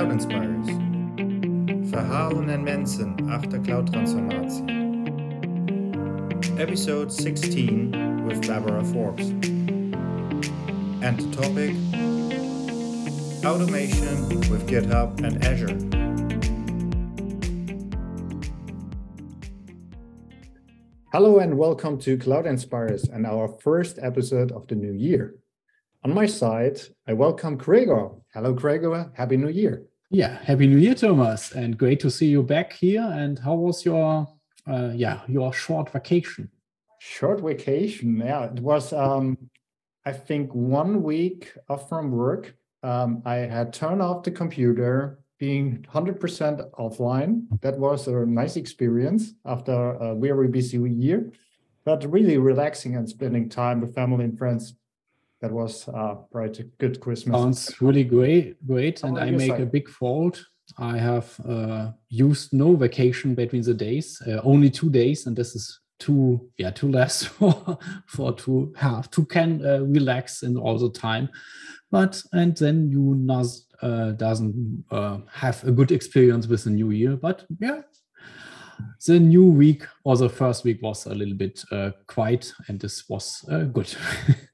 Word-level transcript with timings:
Cloud 0.00 0.12
Inspires. 0.12 0.66
Verhalen 1.90 2.48
en 2.48 2.62
mensen 2.62 3.14
achter 3.28 3.60
cloud-transformatie. 3.60 4.64
Episode 6.56 7.12
16 7.12 8.24
with 8.26 8.46
Barbara 8.46 8.84
Forbes. 8.84 9.28
And 11.02 11.18
the 11.18 11.28
topic 11.30 11.74
Automation 13.44 14.28
with 14.50 14.66
GitHub 14.66 15.22
and 15.22 15.44
Azure. 15.44 15.76
Hello 21.12 21.40
and 21.40 21.58
welcome 21.58 21.98
to 21.98 22.16
Cloud 22.16 22.46
Inspires 22.46 23.06
and 23.10 23.26
our 23.26 23.48
first 23.48 23.98
episode 24.00 24.50
of 24.52 24.66
the 24.66 24.74
new 24.74 24.94
year. 24.94 25.34
On 26.04 26.14
my 26.14 26.24
side, 26.24 26.80
I 27.06 27.12
welcome 27.12 27.58
Gregor. 27.58 28.12
Hello, 28.32 28.54
Gregor. 28.54 29.12
Happy 29.14 29.36
New 29.36 29.50
Year. 29.50 29.89
Yeah, 30.12 30.42
happy 30.42 30.66
New 30.66 30.78
Year, 30.78 30.96
Thomas, 30.96 31.52
and 31.52 31.78
great 31.78 32.00
to 32.00 32.10
see 32.10 32.26
you 32.26 32.42
back 32.42 32.72
here. 32.72 33.08
And 33.12 33.38
how 33.38 33.54
was 33.54 33.84
your, 33.84 34.26
uh, 34.66 34.90
yeah, 34.92 35.20
your 35.28 35.52
short 35.52 35.92
vacation? 35.92 36.50
Short 36.98 37.40
vacation, 37.40 38.16
yeah. 38.16 38.46
It 38.46 38.58
was, 38.58 38.92
um, 38.92 39.38
I 40.04 40.12
think, 40.12 40.52
one 40.52 41.04
week 41.04 41.52
off 41.68 41.88
from 41.88 42.10
work. 42.10 42.56
Um, 42.82 43.22
I 43.24 43.36
had 43.36 43.72
turned 43.72 44.02
off 44.02 44.24
the 44.24 44.32
computer, 44.32 45.20
being 45.38 45.86
100% 45.94 46.18
offline. 46.72 47.46
That 47.60 47.78
was 47.78 48.08
a 48.08 48.26
nice 48.26 48.56
experience 48.56 49.34
after 49.46 49.92
a 49.92 50.16
very 50.16 50.48
busy 50.48 50.78
year, 50.90 51.30
but 51.84 52.04
really 52.10 52.36
relaxing 52.36 52.96
and 52.96 53.08
spending 53.08 53.48
time 53.48 53.80
with 53.80 53.94
family 53.94 54.24
and 54.24 54.36
friends 54.36 54.74
that 55.40 55.50
was 55.50 55.88
uh, 55.88 56.16
right 56.32 56.58
a 56.58 56.64
good 56.78 57.00
Christmas. 57.00 57.40
Sounds 57.40 57.80
really 57.80 58.04
great, 58.04 58.66
great. 58.66 59.02
And 59.02 59.18
I 59.18 59.30
make 59.30 59.50
side? 59.50 59.60
a 59.60 59.66
big 59.66 59.88
fault. 59.88 60.44
I 60.78 60.98
have 60.98 61.38
uh, 61.48 61.92
used 62.08 62.52
no 62.52 62.76
vacation 62.76 63.34
between 63.34 63.62
the 63.62 63.74
days, 63.74 64.22
uh, 64.26 64.40
only 64.44 64.70
two 64.70 64.90
days, 64.90 65.26
and 65.26 65.34
this 65.34 65.56
is 65.56 65.80
too 65.98 66.48
yeah 66.56 66.70
too 66.70 66.90
less 66.90 67.24
for 67.24 67.78
for 68.06 68.32
to 68.32 68.72
have 68.76 69.10
to 69.10 69.24
can 69.26 69.64
uh, 69.66 69.80
relax 69.80 70.42
in 70.42 70.56
all 70.56 70.78
the 70.78 70.90
time. 70.90 71.28
But 71.90 72.22
and 72.32 72.56
then 72.56 72.90
you 72.90 73.14
not 73.16 73.46
uh, 73.82 74.12
doesn't 74.12 74.84
uh, 74.90 75.18
have 75.32 75.64
a 75.64 75.72
good 75.72 75.90
experience 75.90 76.46
with 76.46 76.64
the 76.64 76.70
new 76.70 76.90
year. 76.90 77.16
But 77.16 77.46
yeah, 77.58 77.80
the 79.06 79.18
new 79.18 79.46
week 79.46 79.86
or 80.04 80.16
the 80.16 80.28
first 80.28 80.64
week 80.64 80.80
was 80.82 81.06
a 81.06 81.14
little 81.14 81.34
bit 81.34 81.64
quiet, 82.06 82.52
and 82.68 82.78
this 82.78 83.08
was 83.08 83.42
good. 83.72 83.92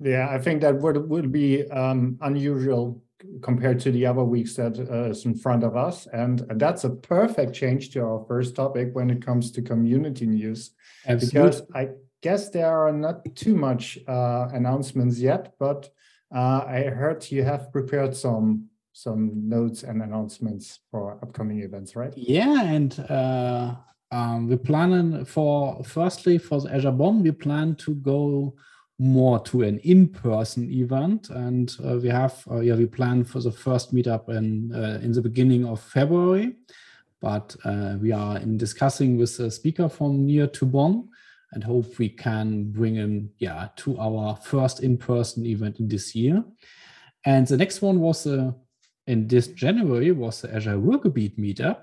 Yeah, 0.00 0.28
I 0.30 0.38
think 0.38 0.60
that 0.60 0.76
would 0.76 1.08
would 1.08 1.32
be 1.32 1.68
um, 1.70 2.18
unusual 2.20 3.02
compared 3.42 3.80
to 3.80 3.90
the 3.90 4.04
other 4.06 4.24
weeks 4.24 4.54
that 4.56 4.78
uh, 4.78 5.10
is 5.10 5.24
in 5.24 5.34
front 5.34 5.64
of 5.64 5.76
us, 5.76 6.06
and 6.12 6.44
that's 6.56 6.84
a 6.84 6.90
perfect 6.90 7.54
change 7.54 7.90
to 7.90 8.00
our 8.00 8.24
first 8.28 8.54
topic 8.54 8.90
when 8.92 9.10
it 9.10 9.24
comes 9.24 9.50
to 9.52 9.62
community 9.62 10.26
news. 10.26 10.72
Absolutely. 11.06 11.40
Because 11.40 11.62
I 11.74 11.88
guess 12.22 12.50
there 12.50 12.68
are 12.68 12.92
not 12.92 13.24
too 13.34 13.56
much 13.56 13.98
uh, 14.06 14.48
announcements 14.52 15.18
yet, 15.18 15.54
but 15.58 15.88
uh, 16.34 16.64
I 16.66 16.82
heard 16.84 17.30
you 17.30 17.42
have 17.44 17.72
prepared 17.72 18.14
some 18.14 18.68
some 18.92 19.48
notes 19.48 19.82
and 19.82 20.02
announcements 20.02 20.80
for 20.90 21.18
upcoming 21.22 21.60
events, 21.60 21.96
right? 21.96 22.14
Yeah, 22.16 22.62
and 22.62 22.98
uh, 23.10 23.74
um, 24.10 24.48
we're 24.48 24.56
planning 24.56 25.24
for 25.24 25.84
firstly 25.84 26.38
for 26.38 26.60
the 26.60 26.74
Azure 26.74 26.92
Bonn, 26.92 27.22
we 27.22 27.32
plan 27.32 27.74
to 27.76 27.94
go 27.94 28.54
more 28.98 29.38
to 29.40 29.62
an 29.62 29.78
in-person 29.80 30.70
event. 30.70 31.30
And 31.30 31.74
uh, 31.84 31.98
we 31.98 32.08
have 32.08 32.42
uh, 32.50 32.60
yeah 32.60 32.74
we 32.74 32.86
plan 32.86 33.24
for 33.24 33.40
the 33.40 33.52
first 33.52 33.94
meetup 33.94 34.28
in 34.28 34.72
uh, 34.74 35.00
in 35.02 35.12
the 35.12 35.22
beginning 35.22 35.66
of 35.66 35.80
february. 35.80 36.56
But 37.20 37.56
uh, 37.64 37.96
we 38.00 38.12
are 38.12 38.38
in 38.38 38.56
discussing 38.58 39.16
with 39.16 39.38
a 39.40 39.50
speaker 39.50 39.88
from 39.88 40.26
near 40.26 40.46
to 40.48 40.66
bonn 40.66 41.08
and 41.52 41.64
hope 41.64 41.98
we 41.98 42.08
can 42.08 42.70
bring 42.72 42.94
him 42.94 43.30
yeah 43.38 43.68
to 43.76 43.98
our 43.98 44.36
first 44.36 44.82
in-person 44.82 45.44
event 45.46 45.80
in 45.80 45.88
this 45.88 46.14
year. 46.14 46.44
And 47.24 47.46
the 47.46 47.56
next 47.56 47.82
one 47.82 48.00
was 48.00 48.26
uh, 48.26 48.52
in 49.06 49.28
this 49.28 49.48
january 49.48 50.12
was 50.12 50.40
the 50.40 50.54
azure 50.54 50.78
ruhrgebiet 50.78 51.38
meetup. 51.38 51.80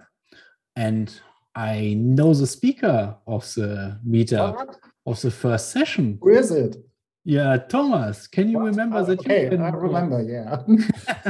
And 0.75 1.13
i 1.55 1.93
know 1.95 2.33
the 2.33 2.47
speaker 2.47 3.15
of 3.27 3.43
the 3.53 3.99
meetup 4.07 4.75
of 5.05 5.21
the 5.21 5.29
first 5.29 5.69
session. 5.69 6.17
Who 6.19 6.29
is 6.29 6.49
it 6.49 6.77
yeah, 7.23 7.57
Thomas, 7.57 8.27
can 8.27 8.49
you 8.49 8.59
what? 8.59 8.65
remember 8.65 9.03
that? 9.03 9.19
Okay, 9.19 9.47
I 9.47 9.69
remember. 9.69 10.21
Yeah, 10.23 10.63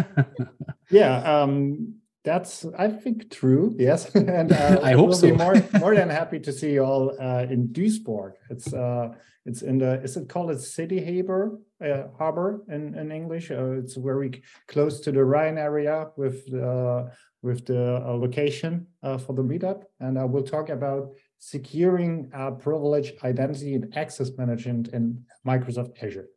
yeah. 0.90 1.42
Um, 1.42 1.96
that's 2.24 2.66
I 2.78 2.90
think 2.90 3.30
true. 3.30 3.76
Yes, 3.78 4.14
and 4.16 4.52
uh, 4.52 4.80
I 4.82 4.94
hope 4.94 5.10
we'll 5.10 5.18
so. 5.18 5.30
Be 5.30 5.38
more 5.38 5.56
more 5.80 5.96
than 5.96 6.10
happy 6.10 6.40
to 6.40 6.52
see 6.52 6.74
you 6.74 6.84
all 6.84 7.16
uh, 7.20 7.46
in 7.50 7.68
Duisburg. 7.68 8.34
It's 8.50 8.74
uh, 8.74 9.14
it's 9.46 9.62
in 9.62 9.78
the 9.78 10.02
is 10.02 10.18
it 10.18 10.30
called 10.30 10.52
a 10.52 10.58
city 10.58 11.04
harbor 11.04 11.60
uh, 11.84 12.08
harbor 12.18 12.64
in 12.70 12.96
in 12.96 13.12
English? 13.12 13.52
Uh, 13.52 13.74
it's 13.74 13.96
very 13.96 14.42
close 14.68 15.00
to 15.02 15.12
the 15.12 15.24
Rhine 15.24 15.58
area 15.58 16.08
with 16.16 16.46
the 16.50 17.12
with 17.42 17.66
the 17.66 17.98
uh, 17.98 18.14
location 18.14 18.88
uh, 19.04 19.18
for 19.18 19.34
the 19.34 19.44
meetup, 19.44 19.84
and 20.00 20.18
I 20.18 20.24
will 20.24 20.44
talk 20.44 20.70
about 20.70 21.10
securing 21.46 22.32
uh, 22.34 22.52
privilege 22.52 23.12
identity 23.24 23.76
and 23.76 23.96
access 23.98 24.32
management 24.38 24.88
in 24.90 25.26
Microsoft 25.46 26.02
Azure. 26.02 26.30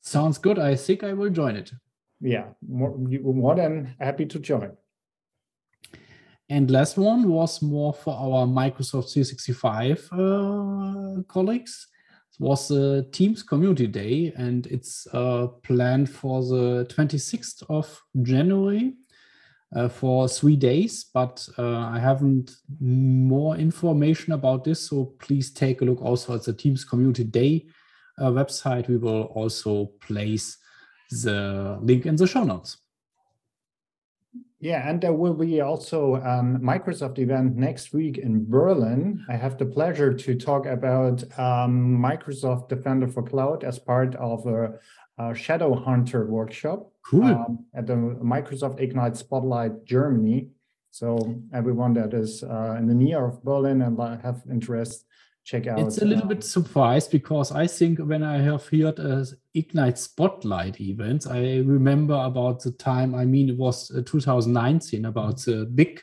Sounds 0.00 0.38
good. 0.38 0.58
I 0.58 0.74
think 0.74 1.04
I 1.04 1.12
will 1.12 1.30
join 1.30 1.54
it. 1.54 1.72
Yeah, 2.20 2.46
more, 2.66 2.96
more 2.98 3.54
than 3.54 3.94
happy 4.00 4.26
to 4.26 4.38
join. 4.40 4.72
And 6.48 6.70
last 6.70 6.98
one 6.98 7.28
was 7.28 7.62
more 7.62 7.94
for 7.94 8.14
our 8.14 8.46
Microsoft 8.46 9.12
365 9.12 10.08
uh, 10.12 11.22
colleagues. 11.28 11.86
It 12.32 12.42
was 12.42 12.68
the 12.68 13.08
Teams 13.12 13.44
Community 13.44 13.86
Day, 13.86 14.32
and 14.36 14.66
it's 14.66 15.06
uh, 15.12 15.46
planned 15.62 16.10
for 16.10 16.42
the 16.42 16.86
26th 16.90 17.62
of 17.68 18.02
January 18.22 18.94
uh, 19.74 19.88
for 19.88 20.28
three 20.28 20.56
days, 20.56 21.04
but 21.12 21.46
uh, 21.58 21.78
I 21.78 21.98
haven't 21.98 22.56
more 22.80 23.56
information 23.56 24.32
about 24.32 24.64
this. 24.64 24.88
So 24.88 25.14
please 25.18 25.50
take 25.50 25.80
a 25.80 25.84
look 25.84 26.00
also 26.00 26.34
at 26.34 26.44
the 26.44 26.52
Teams 26.52 26.84
Community 26.84 27.24
Day 27.24 27.66
uh, 28.18 28.30
website. 28.30 28.88
We 28.88 28.96
will 28.96 29.24
also 29.34 29.86
place 30.00 30.58
the 31.10 31.78
link 31.80 32.06
in 32.06 32.16
the 32.16 32.26
show 32.26 32.44
notes. 32.44 32.78
Yeah, 34.60 34.88
and 34.88 34.98
there 34.98 35.12
will 35.12 35.34
be 35.34 35.60
also 35.60 36.16
um, 36.22 36.58
Microsoft 36.62 37.18
event 37.18 37.54
next 37.54 37.92
week 37.92 38.16
in 38.16 38.48
Berlin. 38.48 39.22
I 39.28 39.36
have 39.36 39.58
the 39.58 39.66
pleasure 39.66 40.14
to 40.14 40.34
talk 40.34 40.64
about 40.64 41.22
um, 41.38 41.98
Microsoft 41.98 42.70
Defender 42.70 43.06
for 43.08 43.22
Cloud 43.22 43.62
as 43.62 43.78
part 43.78 44.14
of 44.14 44.46
a, 44.46 44.78
a 45.18 45.34
Shadow 45.34 45.74
Hunter 45.74 46.24
workshop 46.26 46.93
cool. 47.04 47.24
um, 47.24 47.64
at 47.74 47.86
the 47.86 47.94
Microsoft 47.94 48.80
Ignite 48.80 49.16
Spotlight 49.16 49.84
Germany. 49.84 50.48
So 50.90 51.40
everyone 51.52 51.94
that 51.94 52.14
is 52.14 52.42
uh, 52.42 52.76
in 52.78 52.86
the 52.86 52.94
near 52.94 53.24
of 53.26 53.42
Berlin 53.42 53.82
and 53.82 53.98
have 54.22 54.42
interest, 54.48 55.06
check 55.44 55.66
out. 55.66 55.78
It's 55.80 55.98
a 55.98 56.04
little 56.04 56.24
uh, 56.24 56.28
bit 56.28 56.44
surprised 56.44 57.10
because 57.10 57.52
I 57.52 57.66
think 57.66 57.98
when 57.98 58.22
I 58.22 58.38
have 58.38 58.68
heard 58.68 58.98
uh, 58.98 59.24
Ignite 59.54 59.98
Spotlight 59.98 60.80
events, 60.80 61.26
I 61.26 61.58
remember 61.58 62.14
about 62.14 62.62
the 62.62 62.72
time. 62.72 63.14
I 63.14 63.24
mean, 63.24 63.50
it 63.50 63.56
was 63.56 63.90
uh, 63.90 64.02
2019 64.04 65.04
about 65.04 65.38
the 65.38 65.66
big 65.66 66.00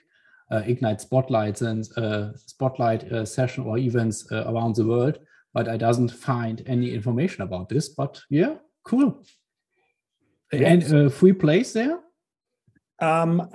uh, 0.51 0.61
Ignite 0.65 1.01
Spotlights 1.01 1.61
and 1.61 1.87
uh, 1.97 2.35
Spotlight 2.35 3.11
uh, 3.11 3.25
session 3.25 3.63
or 3.65 3.77
events 3.77 4.29
around 4.31 4.75
the 4.75 4.85
world. 4.85 5.19
But 5.53 5.67
I 5.67 5.77
doesn't 5.77 6.09
find 6.09 6.63
any 6.65 6.93
information 6.93 7.41
about 7.41 7.69
this. 7.69 7.89
But 7.89 8.21
yeah, 8.29 8.55
cool. 8.83 9.23
And 10.51 10.93
uh, 10.93 11.09
free 11.09 11.33
place 11.33 11.73
there? 11.73 11.99
Um, 12.99 13.49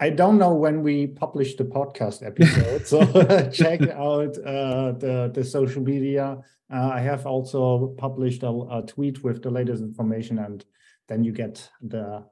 I 0.00 0.10
don't 0.10 0.38
know 0.38 0.54
when 0.54 0.82
we 0.82 1.06
publish 1.06 1.54
the 1.54 1.64
podcast 1.64 2.26
episode, 2.26 2.86
so 2.86 3.50
check 3.52 3.82
out 3.82 4.36
uh, 4.38 4.92
the 4.92 5.30
the 5.32 5.44
social 5.44 5.82
media. 5.82 6.38
Uh, 6.72 6.90
I 6.94 7.00
have 7.00 7.26
also 7.26 7.94
published 7.98 8.42
a, 8.42 8.48
a, 8.48 8.84
tweet 8.86 9.22
with 9.22 9.42
the 9.42 9.50
latest 9.50 9.82
information, 9.82 10.38
and 10.38 10.64
then 11.08 11.22
you 11.22 11.32
get 11.32 11.68
the 11.80 12.24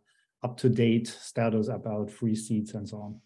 up 0.43 0.57
to 0.59 0.69
date 0.69 1.07
status 1.07 1.69
about 1.69 2.11
free 2.11 2.35
seats 2.35 2.75
and 2.75 2.89
so 2.89 2.99
on. 2.99 3.21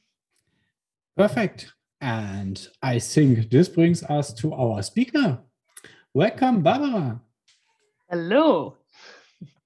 Perfect. 1.17 1.73
And 2.01 2.67
I 2.83 2.99
think 2.99 3.51
this 3.51 3.69
brings 3.69 4.03
us 4.05 4.35
to 4.35 4.53
our 4.55 4.83
speaker. 4.83 5.39
Welcome, 6.13 6.63
Barbara. 6.63 7.21
Hello. 8.11 8.77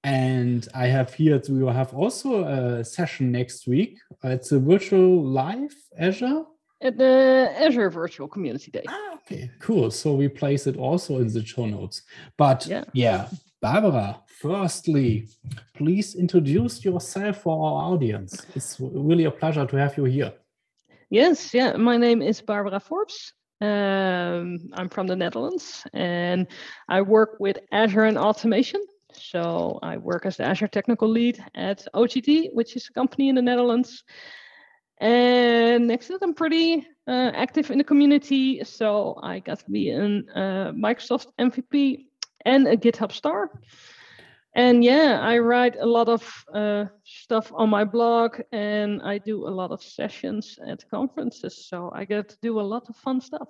And 0.03 0.67
I 0.73 0.87
have 0.87 1.13
here, 1.13 1.41
we 1.49 1.63
will 1.63 1.73
have 1.73 1.93
also 1.93 2.43
a 2.43 2.83
session 2.83 3.31
next 3.31 3.67
week. 3.67 3.99
It's 4.23 4.51
a 4.51 4.59
virtual 4.59 5.23
live 5.23 5.75
Azure. 5.97 6.43
At 6.81 6.97
the 6.97 7.51
Azure 7.57 7.89
Virtual 7.89 8.27
Community 8.27 8.71
Day. 8.71 8.83
Ah, 8.87 9.15
okay, 9.15 9.49
cool. 9.59 9.89
So 9.89 10.13
we 10.13 10.27
place 10.27 10.67
it 10.67 10.77
also 10.77 11.17
in 11.17 11.27
the 11.33 11.43
show 11.43 11.65
notes. 11.65 12.03
But 12.37 12.67
yeah, 12.67 12.83
yeah 12.93 13.27
Barbara, 13.61 14.21
firstly, 14.27 15.27
please 15.73 16.15
introduce 16.15 16.85
yourself 16.85 17.41
for 17.41 17.53
our 17.53 17.93
audience. 17.93 18.45
It's 18.55 18.77
really 18.79 19.25
a 19.25 19.31
pleasure 19.31 19.65
to 19.65 19.75
have 19.77 19.97
you 19.97 20.03
here. 20.03 20.33
Yes, 21.09 21.53
yeah. 21.53 21.75
My 21.75 21.97
name 21.97 22.21
is 22.21 22.39
Barbara 22.41 22.79
Forbes. 22.79 23.33
Um, 23.59 24.69
I'm 24.73 24.89
from 24.89 25.07
the 25.07 25.15
Netherlands 25.15 25.83
and 25.93 26.45
I 26.87 27.01
work 27.01 27.39
with 27.39 27.57
Azure 27.71 28.03
and 28.03 28.17
automation. 28.17 28.81
So 29.17 29.79
I 29.81 29.97
work 29.97 30.25
as 30.25 30.37
the 30.37 30.45
Azure 30.45 30.67
technical 30.67 31.07
lead 31.07 31.43
at 31.55 31.87
OGD, 31.93 32.53
which 32.53 32.75
is 32.75 32.87
a 32.89 32.93
company 32.93 33.29
in 33.29 33.35
the 33.35 33.41
Netherlands. 33.41 34.03
And 34.99 35.87
next 35.87 36.07
to 36.07 36.13
that, 36.13 36.23
I'm 36.23 36.33
pretty 36.33 36.87
uh, 37.07 37.31
active 37.33 37.69
in 37.69 37.77
the 37.77 37.83
community. 37.83 38.63
So 38.63 39.19
I 39.21 39.39
got 39.39 39.59
to 39.59 39.71
be 39.71 39.91
a 39.91 39.99
uh, 39.99 40.71
Microsoft 40.71 41.27
MVP 41.39 42.05
and 42.45 42.67
a 42.67 42.77
GitHub 42.77 43.11
star. 43.11 43.51
And 44.55 44.83
yeah, 44.83 45.19
I 45.21 45.37
write 45.37 45.75
a 45.75 45.85
lot 45.85 46.09
of 46.09 46.45
uh, 46.51 46.85
stuff 47.03 47.51
on 47.53 47.69
my 47.69 47.83
blog 47.83 48.39
and 48.51 49.03
I 49.03 49.19
do 49.19 49.47
a 49.47 49.53
lot 49.53 49.71
of 49.71 49.83
sessions 49.83 50.57
at 50.67 50.89
conferences. 50.89 51.67
So 51.67 51.91
I 51.93 52.05
get 52.05 52.29
to 52.29 52.37
do 52.41 52.59
a 52.59 52.61
lot 52.61 52.89
of 52.89 52.95
fun 52.95 53.21
stuff. 53.21 53.49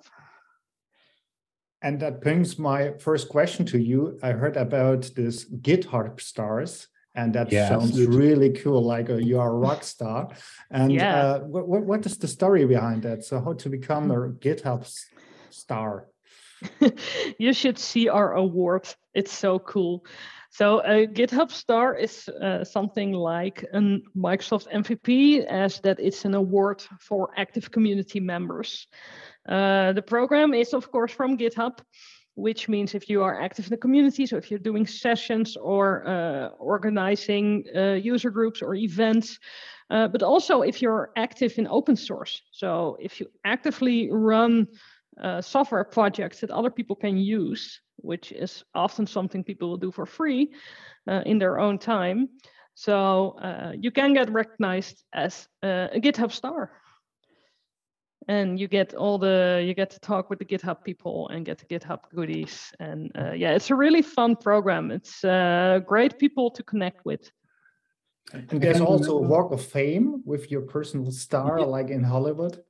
And 1.82 2.00
that 2.00 2.20
brings 2.20 2.58
my 2.58 2.92
first 2.98 3.28
question 3.28 3.64
to 3.66 3.78
you. 3.78 4.18
I 4.22 4.32
heard 4.32 4.56
about 4.56 5.02
this 5.14 5.44
GitHub 5.44 6.20
stars, 6.20 6.88
and 7.14 7.32
that 7.34 7.52
yeah, 7.52 7.68
sounds 7.68 7.90
absolutely. 7.90 8.16
really 8.16 8.50
cool. 8.50 8.82
Like 8.82 9.08
a, 9.10 9.22
you 9.22 9.38
are 9.38 9.50
a 9.50 9.58
rock 9.58 9.84
star. 9.84 10.28
And 10.70 10.92
yeah. 10.92 11.16
uh, 11.16 11.38
what, 11.40 11.84
what 11.84 12.04
is 12.06 12.18
the 12.18 12.28
story 12.28 12.64
behind 12.64 13.02
that? 13.02 13.24
So, 13.24 13.40
how 13.40 13.52
to 13.54 13.68
become 13.68 14.10
a 14.10 14.30
GitHub 14.30 14.90
star? 15.50 16.08
you 17.38 17.52
should 17.52 17.78
see 17.78 18.08
our 18.08 18.34
award. 18.34 18.88
It's 19.14 19.32
so 19.32 19.60
cool. 19.60 20.04
So 20.50 20.80
a 20.80 21.06
GitHub 21.06 21.50
star 21.50 21.94
is 21.94 22.28
uh, 22.28 22.64
something 22.64 23.12
like 23.12 23.64
a 23.72 24.00
Microsoft 24.16 24.72
MVP, 24.72 25.44
as 25.44 25.80
that 25.80 26.00
it's 26.00 26.24
an 26.24 26.34
award 26.34 26.82
for 27.00 27.30
active 27.36 27.70
community 27.70 28.18
members. 28.18 28.88
Uh, 29.48 29.92
the 29.92 30.02
program 30.02 30.52
is, 30.52 30.74
of 30.74 30.90
course, 30.90 31.10
from 31.10 31.38
GitHub, 31.38 31.78
which 32.34 32.68
means 32.68 32.94
if 32.94 33.08
you 33.08 33.22
are 33.22 33.40
active 33.40 33.66
in 33.66 33.70
the 33.70 33.76
community, 33.76 34.26
so 34.26 34.36
if 34.36 34.50
you're 34.50 34.60
doing 34.60 34.86
sessions 34.86 35.56
or 35.56 36.06
uh, 36.06 36.48
organizing 36.58 37.64
uh, 37.74 37.94
user 37.94 38.30
groups 38.30 38.62
or 38.62 38.74
events, 38.74 39.38
uh, 39.90 40.06
but 40.06 40.22
also 40.22 40.60
if 40.62 40.82
you're 40.82 41.10
active 41.16 41.58
in 41.58 41.66
open 41.66 41.96
source. 41.96 42.42
So 42.52 42.96
if 43.00 43.20
you 43.20 43.26
actively 43.44 44.10
run 44.12 44.68
uh, 45.20 45.40
software 45.40 45.84
projects 45.84 46.40
that 46.40 46.50
other 46.50 46.70
people 46.70 46.94
can 46.94 47.16
use, 47.16 47.80
which 47.96 48.30
is 48.32 48.62
often 48.74 49.06
something 49.06 49.42
people 49.42 49.70
will 49.70 49.78
do 49.78 49.90
for 49.90 50.06
free 50.06 50.52
in 51.24 51.38
their 51.38 51.58
own 51.58 51.78
time. 51.78 52.28
So 52.74 53.34
you 53.80 53.90
can 53.90 54.12
get 54.12 54.30
recognized 54.30 55.02
as 55.12 55.48
a 55.64 55.98
GitHub 55.98 56.30
star 56.30 56.70
and 58.28 58.60
you 58.60 58.68
get 58.68 58.94
all 58.94 59.18
the 59.18 59.62
you 59.66 59.74
get 59.74 59.90
to 59.90 59.98
talk 60.00 60.28
with 60.30 60.38
the 60.38 60.44
github 60.44 60.84
people 60.84 61.28
and 61.30 61.46
get 61.46 61.58
the 61.58 61.64
github 61.64 62.00
goodies. 62.14 62.72
And 62.78 63.10
uh, 63.18 63.32
yeah 63.32 63.52
it's 63.54 63.70
a 63.70 63.74
really 63.74 64.02
fun 64.02 64.36
program. 64.36 64.90
It's 64.90 65.24
uh, 65.24 65.80
great 65.84 66.18
people 66.18 66.50
to 66.52 66.62
connect 66.62 67.04
with. 67.04 67.30
And 68.32 68.60
there's 68.60 68.82
also 68.82 69.16
a 69.16 69.22
walk 69.22 69.52
of 69.52 69.64
fame 69.64 70.22
with 70.26 70.50
your 70.50 70.60
personal 70.60 71.10
star 71.10 71.62
like 71.62 71.88
in 71.88 72.04
hollywood. 72.04 72.62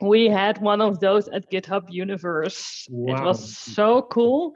We 0.00 0.26
had 0.28 0.60
one 0.60 0.80
of 0.80 1.00
those 1.00 1.28
at 1.28 1.50
github 1.50 1.84
universe. 1.90 2.86
Wow. 2.90 3.16
it 3.16 3.24
was 3.24 3.56
so 3.56 4.02
cool. 4.02 4.54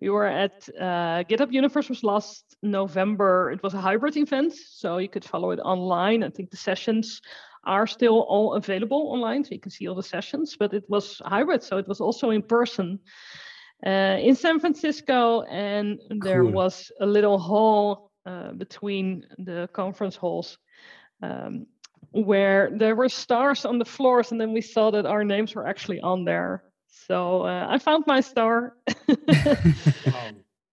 We 0.00 0.10
were 0.10 0.26
at 0.26 0.68
uh, 0.80 1.22
github 1.28 1.52
universe 1.52 1.88
was 1.90 2.02
last 2.02 2.56
november. 2.62 3.52
It 3.52 3.62
was 3.62 3.74
a 3.74 3.80
hybrid 3.80 4.16
event 4.16 4.54
so 4.54 4.96
you 4.96 5.08
could 5.08 5.24
follow 5.24 5.50
it 5.50 5.60
online. 5.60 6.24
I 6.24 6.30
think 6.30 6.50
the 6.50 6.56
sessions 6.56 7.20
are 7.64 7.86
still 7.86 8.20
all 8.20 8.54
available 8.54 9.08
online, 9.12 9.44
so 9.44 9.52
you 9.52 9.60
can 9.60 9.70
see 9.70 9.88
all 9.88 9.94
the 9.94 10.02
sessions, 10.02 10.56
but 10.58 10.74
it 10.74 10.84
was 10.88 11.20
hybrid, 11.24 11.62
so 11.62 11.78
it 11.78 11.88
was 11.88 12.00
also 12.00 12.30
in 12.30 12.42
person 12.42 12.98
uh, 13.86 14.18
in 14.20 14.34
San 14.34 14.60
Francisco, 14.60 15.42
and 15.42 16.00
there 16.10 16.44
was 16.44 16.90
a 17.00 17.06
little 17.06 17.38
hall 17.38 18.10
uh, 18.26 18.52
between 18.52 19.26
the 19.38 19.68
conference 19.72 20.16
halls. 20.16 20.58
Um, 21.22 21.66
where 22.10 22.70
there 22.76 22.94
were 22.94 23.08
stars 23.08 23.64
on 23.64 23.78
the 23.78 23.84
floors, 23.84 24.32
and 24.32 24.40
then 24.40 24.52
we 24.52 24.60
saw 24.60 24.90
that 24.90 25.06
our 25.06 25.24
names 25.24 25.54
were 25.54 25.66
actually 25.66 26.00
on 26.00 26.24
there. 26.24 26.62
So 26.88 27.42
uh, 27.46 27.66
I 27.70 27.78
found 27.78 28.04
my 28.06 28.20
star. 28.20 28.76
wow 29.08 30.31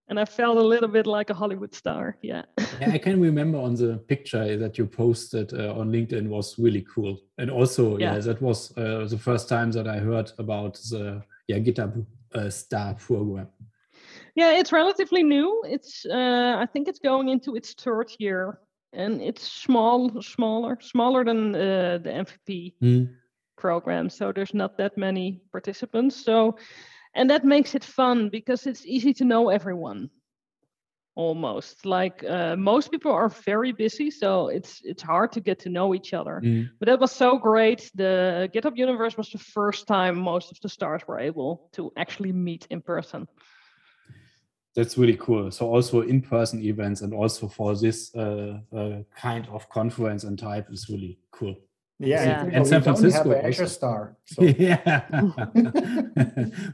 and 0.09 0.19
I 0.19 0.25
felt 0.25 0.57
a 0.57 0.63
little 0.63 0.88
bit 0.88 1.06
like 1.06 1.29
a 1.29 1.33
Hollywood 1.33 1.73
star. 1.73 2.17
Yeah. 2.21 2.44
yeah, 2.81 2.91
I 2.91 2.97
can 2.97 3.21
remember 3.21 3.59
on 3.59 3.75
the 3.75 3.97
picture 4.07 4.57
that 4.57 4.77
you 4.77 4.88
posted 4.88 5.53
uh, 5.53 5.73
on 5.73 5.91
LinkedIn 5.91 6.27
was 6.27 6.57
really 6.57 6.85
cool, 6.94 7.17
and 7.38 7.50
also 7.51 7.97
yeah, 7.97 8.15
yeah 8.15 8.19
that 8.19 8.41
was 8.41 8.75
uh, 8.77 9.06
the 9.07 9.17
first 9.17 9.47
time 9.47 9.71
that 9.71 9.88
I 9.88 10.00
heard 10.00 10.31
about 10.39 10.75
the 10.89 11.23
yeah 11.47 11.59
GitHub 11.59 12.06
uh, 12.33 12.50
Star 12.50 12.95
program. 12.95 13.47
Yeah, 14.35 14.57
it's 14.57 14.71
relatively 14.71 15.23
new. 15.23 15.63
It's 15.65 16.06
uh, 16.06 16.56
I 16.57 16.65
think 16.65 16.88
it's 16.88 17.00
going 17.00 17.29
into 17.29 17.56
its 17.56 17.73
third 17.73 18.11
year, 18.19 18.59
and 18.94 19.21
it's 19.21 19.47
small, 19.47 20.21
smaller, 20.21 20.77
smaller 20.81 21.23
than 21.23 21.56
uh, 21.56 22.00
the 22.01 22.25
MVP 22.25 22.73
mm. 22.81 23.13
program. 23.57 24.09
So 24.09 24.31
there's 24.31 24.53
not 24.53 24.77
that 24.77 24.97
many 24.97 25.41
participants. 25.51 26.15
So 26.23 26.57
and 27.13 27.29
that 27.29 27.45
makes 27.45 27.75
it 27.75 27.83
fun 27.83 28.29
because 28.29 28.67
it's 28.67 28.85
easy 28.85 29.13
to 29.13 29.25
know 29.25 29.50
everyone 29.50 30.09
almost. 31.15 31.85
Like 31.85 32.23
uh, 32.23 32.56
most 32.56 32.91
people 32.91 33.11
are 33.11 33.29
very 33.29 33.71
busy 33.71 34.09
so 34.11 34.47
it's 34.47 34.81
it's 34.83 35.03
hard 35.03 35.31
to 35.33 35.41
get 35.41 35.59
to 35.59 35.69
know 35.69 35.94
each 35.94 36.13
other. 36.13 36.41
Mm. 36.44 36.69
but 36.79 36.85
that 36.88 37.00
was 37.00 37.11
so 37.11 37.38
great. 37.38 37.91
The 37.95 38.50
github 38.53 38.77
universe 38.77 39.17
was 39.17 39.29
the 39.29 39.38
first 39.38 39.88
time 39.88 40.19
most 40.19 40.51
of 40.51 40.57
the 40.61 40.69
stars 40.69 41.01
were 41.07 41.19
able 41.19 41.69
to 41.73 41.91
actually 41.97 42.31
meet 42.31 42.67
in 42.69 42.81
person. 42.81 43.27
That's 44.75 44.97
really 44.97 45.17
cool. 45.17 45.51
So 45.51 45.67
also 45.75 46.01
in-person 46.01 46.61
events 46.61 47.01
and 47.01 47.13
also 47.13 47.47
for 47.47 47.75
this 47.75 48.15
uh, 48.15 48.59
uh, 48.71 49.01
kind 49.15 49.47
of 49.50 49.67
conference 49.67 50.23
and 50.23 50.38
type 50.38 50.67
is 50.71 50.89
really 50.89 51.19
cool 51.31 51.56
yeah, 52.00 52.24
yeah. 52.24 52.50
and 52.54 52.66
San 52.66 52.81
Francisco 52.81 53.36
have 53.36 53.46
Azure 53.46 53.68
Star. 53.68 54.16
So. 54.25 54.44
yeah, 54.44 55.10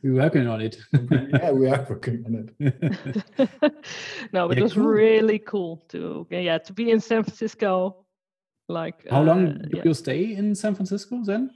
we're 0.04 0.16
working 0.16 0.48
on 0.48 0.62
it. 0.62 0.78
yeah, 0.92 1.52
we 1.52 1.68
are 1.68 1.86
working 1.90 2.24
on 2.28 2.36
it. 2.36 2.54
no, 4.34 4.48
but 4.48 4.58
yeah, 4.58 4.60
it 4.60 4.64
was 4.64 4.74
cool. 4.74 4.86
really 4.86 5.40
cool 5.40 5.84
to 5.90 6.28
yeah 6.30 6.58
to 6.58 6.74
be 6.74 6.92
in 6.92 7.00
San 7.00 7.24
Francisco. 7.24 8.06
Like, 8.68 9.08
how 9.10 9.22
uh, 9.22 9.24
long 9.24 9.46
did 9.58 9.72
yeah. 9.74 9.82
you 9.86 9.94
stay 9.94 10.36
in 10.36 10.54
San 10.54 10.76
Francisco 10.76 11.22
then? 11.24 11.50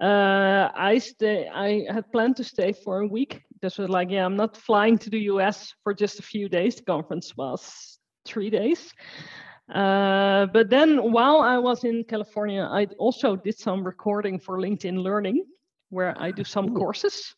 Uh, 0.00 0.68
I 0.74 0.98
stay. 0.98 1.48
I 1.48 1.86
had 1.90 2.10
planned 2.12 2.36
to 2.36 2.44
stay 2.44 2.72
for 2.72 3.00
a 3.00 3.06
week. 3.06 3.42
This 3.62 3.78
was 3.78 3.88
like, 3.88 4.10
yeah, 4.10 4.24
I'm 4.24 4.36
not 4.36 4.56
flying 4.56 4.98
to 4.98 5.10
the 5.10 5.20
US 5.32 5.72
for 5.82 5.94
just 5.94 6.18
a 6.18 6.22
few 6.22 6.48
days. 6.48 6.76
The 6.76 6.82
conference 6.82 7.34
was 7.36 7.98
three 8.26 8.50
days. 8.50 8.92
Uh, 9.72 10.46
but 10.46 10.68
then 10.68 11.12
while 11.12 11.40
I 11.40 11.56
was 11.58 11.84
in 11.84 12.04
California, 12.04 12.68
I 12.70 12.86
also 12.98 13.36
did 13.36 13.58
some 13.58 13.82
recording 13.82 14.38
for 14.38 14.58
LinkedIn 14.58 15.02
Learning, 15.02 15.44
where 15.90 16.14
I 16.20 16.30
do 16.30 16.44
some 16.44 16.70
Ooh. 16.70 16.74
courses. 16.74 17.34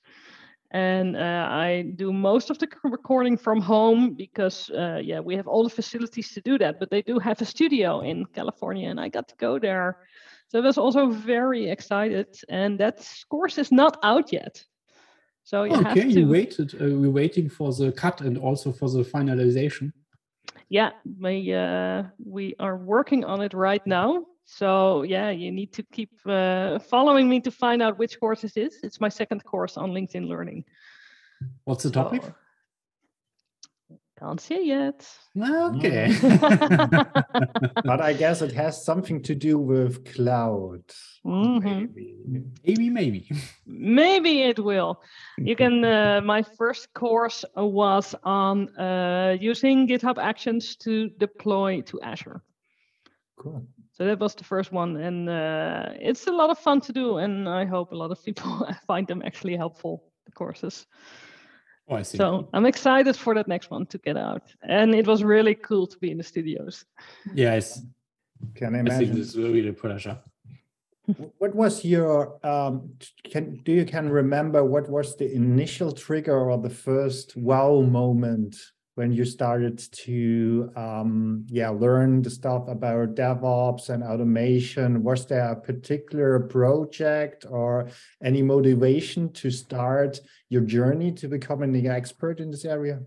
And 0.73 1.17
uh, 1.17 1.47
I 1.49 1.93
do 1.95 2.13
most 2.13 2.51
of 2.51 2.59
the 2.59 2.69
recording 2.83 3.37
from 3.37 3.61
home 3.61 4.15
because, 4.15 4.69
uh, 4.71 5.01
yeah, 5.03 5.21
we 5.21 5.37
have 5.37 5.47
all 5.47 5.63
the 5.63 5.71
facilities 5.71 6.33
to 6.33 6.41
do 6.41 6.59
that. 6.59 6.81
But 6.81 6.91
they 6.91 7.03
do 7.03 7.21
have 7.21 7.41
a 7.41 7.45
studio 7.45 8.01
in 8.01 8.27
California, 8.27 8.91
and 8.91 9.01
I 9.01 9.09
got 9.09 9.29
to 9.29 9.37
go 9.37 9.61
there. 9.61 9.99
So 10.49 10.59
I 10.59 10.63
was 10.63 10.79
also 10.79 11.11
very 11.11 11.71
excited. 11.71 12.37
And 12.49 12.81
that 12.81 13.09
course 13.31 13.59
is 13.59 13.71
not 13.71 13.99
out 14.03 14.33
yet. 14.33 14.65
So 15.45 15.63
you 15.63 15.75
okay, 15.75 15.85
have 15.85 15.95
to... 15.95 16.09
you 16.09 16.29
waited. 16.29 16.75
Uh, 16.75 16.97
we're 16.97 17.11
waiting 17.11 17.49
for 17.49 17.73
the 17.73 17.93
cut 17.93 18.21
and 18.21 18.37
also 18.37 18.73
for 18.73 18.91
the 18.91 19.05
finalization 19.05 19.93
yeah, 20.69 20.91
we 21.21 21.53
uh, 21.55 22.05
we 22.25 22.55
are 22.59 22.77
working 22.77 23.25
on 23.25 23.41
it 23.43 23.55
right 23.55 23.85
now. 23.87 24.25
So 24.45 25.03
yeah, 25.03 25.31
you 25.31 25.51
need 25.51 25.73
to 25.73 25.83
keep 25.83 26.11
uh, 26.27 26.79
following 26.79 27.29
me 27.29 27.41
to 27.41 27.51
find 27.51 27.83
out 27.83 27.99
which 27.99 28.19
course 28.21 28.45
it 28.45 28.57
is. 28.57 28.79
It's 28.83 29.01
my 29.01 29.09
second 29.09 29.45
course 29.45 29.77
on 29.77 29.91
LinkedIn 29.91 30.29
Learning. 30.29 30.65
What's 31.65 31.83
the 31.83 31.91
topic? 31.91 32.23
So, 32.23 32.35
can't 34.19 34.41
see 34.41 34.67
yet. 34.67 35.07
Okay. 35.39 36.17
but 37.85 38.01
I 38.01 38.15
guess 38.15 38.41
it 38.41 38.53
has 38.53 38.85
something 38.85 39.23
to 39.23 39.35
do 39.35 39.59
with 39.59 40.05
cloud. 40.15 40.83
Mm-hmm. 41.25 41.87
Maybe. 41.95 42.17
maybe, 42.65 42.91
maybe. 42.91 43.31
Maybe 43.67 44.43
it 44.43 44.59
will. 44.59 45.03
You 45.39 45.57
can. 45.57 45.85
Uh, 45.97 46.21
my 46.21 46.43
first 46.43 46.93
course 46.95 47.45
was 47.55 48.15
on 48.23 48.69
uh, 48.77 49.37
using 49.41 49.87
GitHub 49.87 50.19
Actions 50.19 50.77
to 50.77 51.09
deploy 51.11 51.81
to 51.83 52.01
Azure. 52.01 52.43
Cool. 53.39 53.67
So 53.93 54.05
that 54.05 54.19
was 54.19 54.35
the 54.35 54.45
first 54.45 54.73
one, 54.73 54.97
and 54.97 55.29
uh, 55.29 55.91
it's 56.01 56.27
a 56.27 56.33
lot 56.33 56.51
of 56.51 56.59
fun 56.59 56.81
to 56.83 56.93
do, 56.93 57.19
and 57.19 57.49
I 57.49 57.65
hope 57.65 57.93
a 57.93 57.97
lot 57.97 58.11
of 58.11 58.23
people 58.23 58.69
find 58.87 59.07
them 59.07 59.23
actually 59.25 59.57
helpful. 59.57 60.03
The 60.27 60.33
courses. 60.33 60.87
Oh, 61.89 61.97
I 61.97 62.03
see. 62.03 62.19
So 62.19 62.49
I'm 62.53 62.67
excited 62.67 63.17
for 63.17 63.35
that 63.35 63.47
next 63.47 63.71
one 63.71 63.87
to 63.87 63.99
get 63.99 64.17
out. 64.17 64.43
And 64.63 64.95
it 64.95 65.07
was 65.07 65.23
really 65.23 65.55
cool 65.55 65.87
to 65.87 65.99
be 65.99 66.11
in 66.11 66.19
the 66.19 66.25
studios. 66.25 66.85
yes, 67.35 67.83
Can 68.55 68.75
I 68.75 68.81
I 68.81 68.83
think 68.83 68.91
imagine? 68.91 69.15
this 69.17 69.35
will 69.35 69.53
be 69.53 69.69
a 69.69 69.73
pleasure. 69.73 70.19
What 71.39 71.55
was 71.55 71.85
your 71.85 72.45
um 72.45 72.91
can 73.33 73.45
do 73.65 73.73
you 73.73 73.85
can 73.85 74.09
remember 74.11 74.65
what 74.65 74.89
was 74.91 75.17
the 75.17 75.33
initial 75.33 75.93
trigger 75.93 76.37
or 76.51 76.59
the 76.59 76.75
first 76.89 77.37
wow 77.37 77.81
moment 77.83 78.57
when 78.97 79.13
you 79.13 79.25
started 79.27 79.79
to 79.93 80.71
um 80.75 81.45
yeah 81.49 81.69
learn 81.69 82.23
the 82.23 82.31
stuff 82.31 82.67
about 82.67 83.15
DevOps 83.15 83.91
and 83.91 84.03
automation? 84.03 85.03
Was 85.03 85.27
there 85.27 85.53
a 85.53 85.57
particular 85.57 86.41
project 86.41 87.47
or 87.49 87.89
any 88.23 88.43
motivation 88.43 89.33
to 89.35 89.51
start 89.51 90.21
your 90.49 90.63
journey 90.63 91.13
to 91.13 91.29
becoming 91.29 91.77
an 91.77 91.87
expert 91.87 92.41
in 92.41 92.51
this 92.51 92.65
area? 92.65 93.01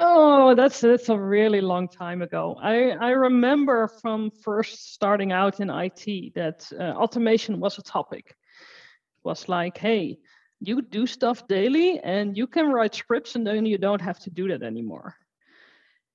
Oh, 0.00 0.54
that's 0.54 0.80
that's 0.80 1.08
a 1.08 1.18
really 1.18 1.60
long 1.60 1.88
time 1.88 2.22
ago. 2.22 2.56
I 2.62 2.90
I 2.90 3.10
remember 3.10 3.88
from 4.00 4.30
first 4.30 4.94
starting 4.94 5.32
out 5.32 5.58
in 5.58 5.70
IT 5.70 6.34
that 6.36 6.70
uh, 6.78 6.94
automation 6.94 7.58
was 7.58 7.78
a 7.78 7.82
topic. 7.82 8.26
It 8.28 9.24
was 9.24 9.48
like, 9.48 9.76
hey, 9.76 10.18
you 10.60 10.82
do 10.82 11.06
stuff 11.06 11.46
daily 11.46 12.00
and 12.00 12.36
you 12.36 12.46
can 12.46 12.70
write 12.70 12.94
scripts 12.94 13.36
and 13.36 13.46
then 13.46 13.66
you 13.66 13.78
don't 13.78 14.00
have 14.00 14.18
to 14.20 14.30
do 14.30 14.48
that 14.48 14.62
anymore. 14.62 15.16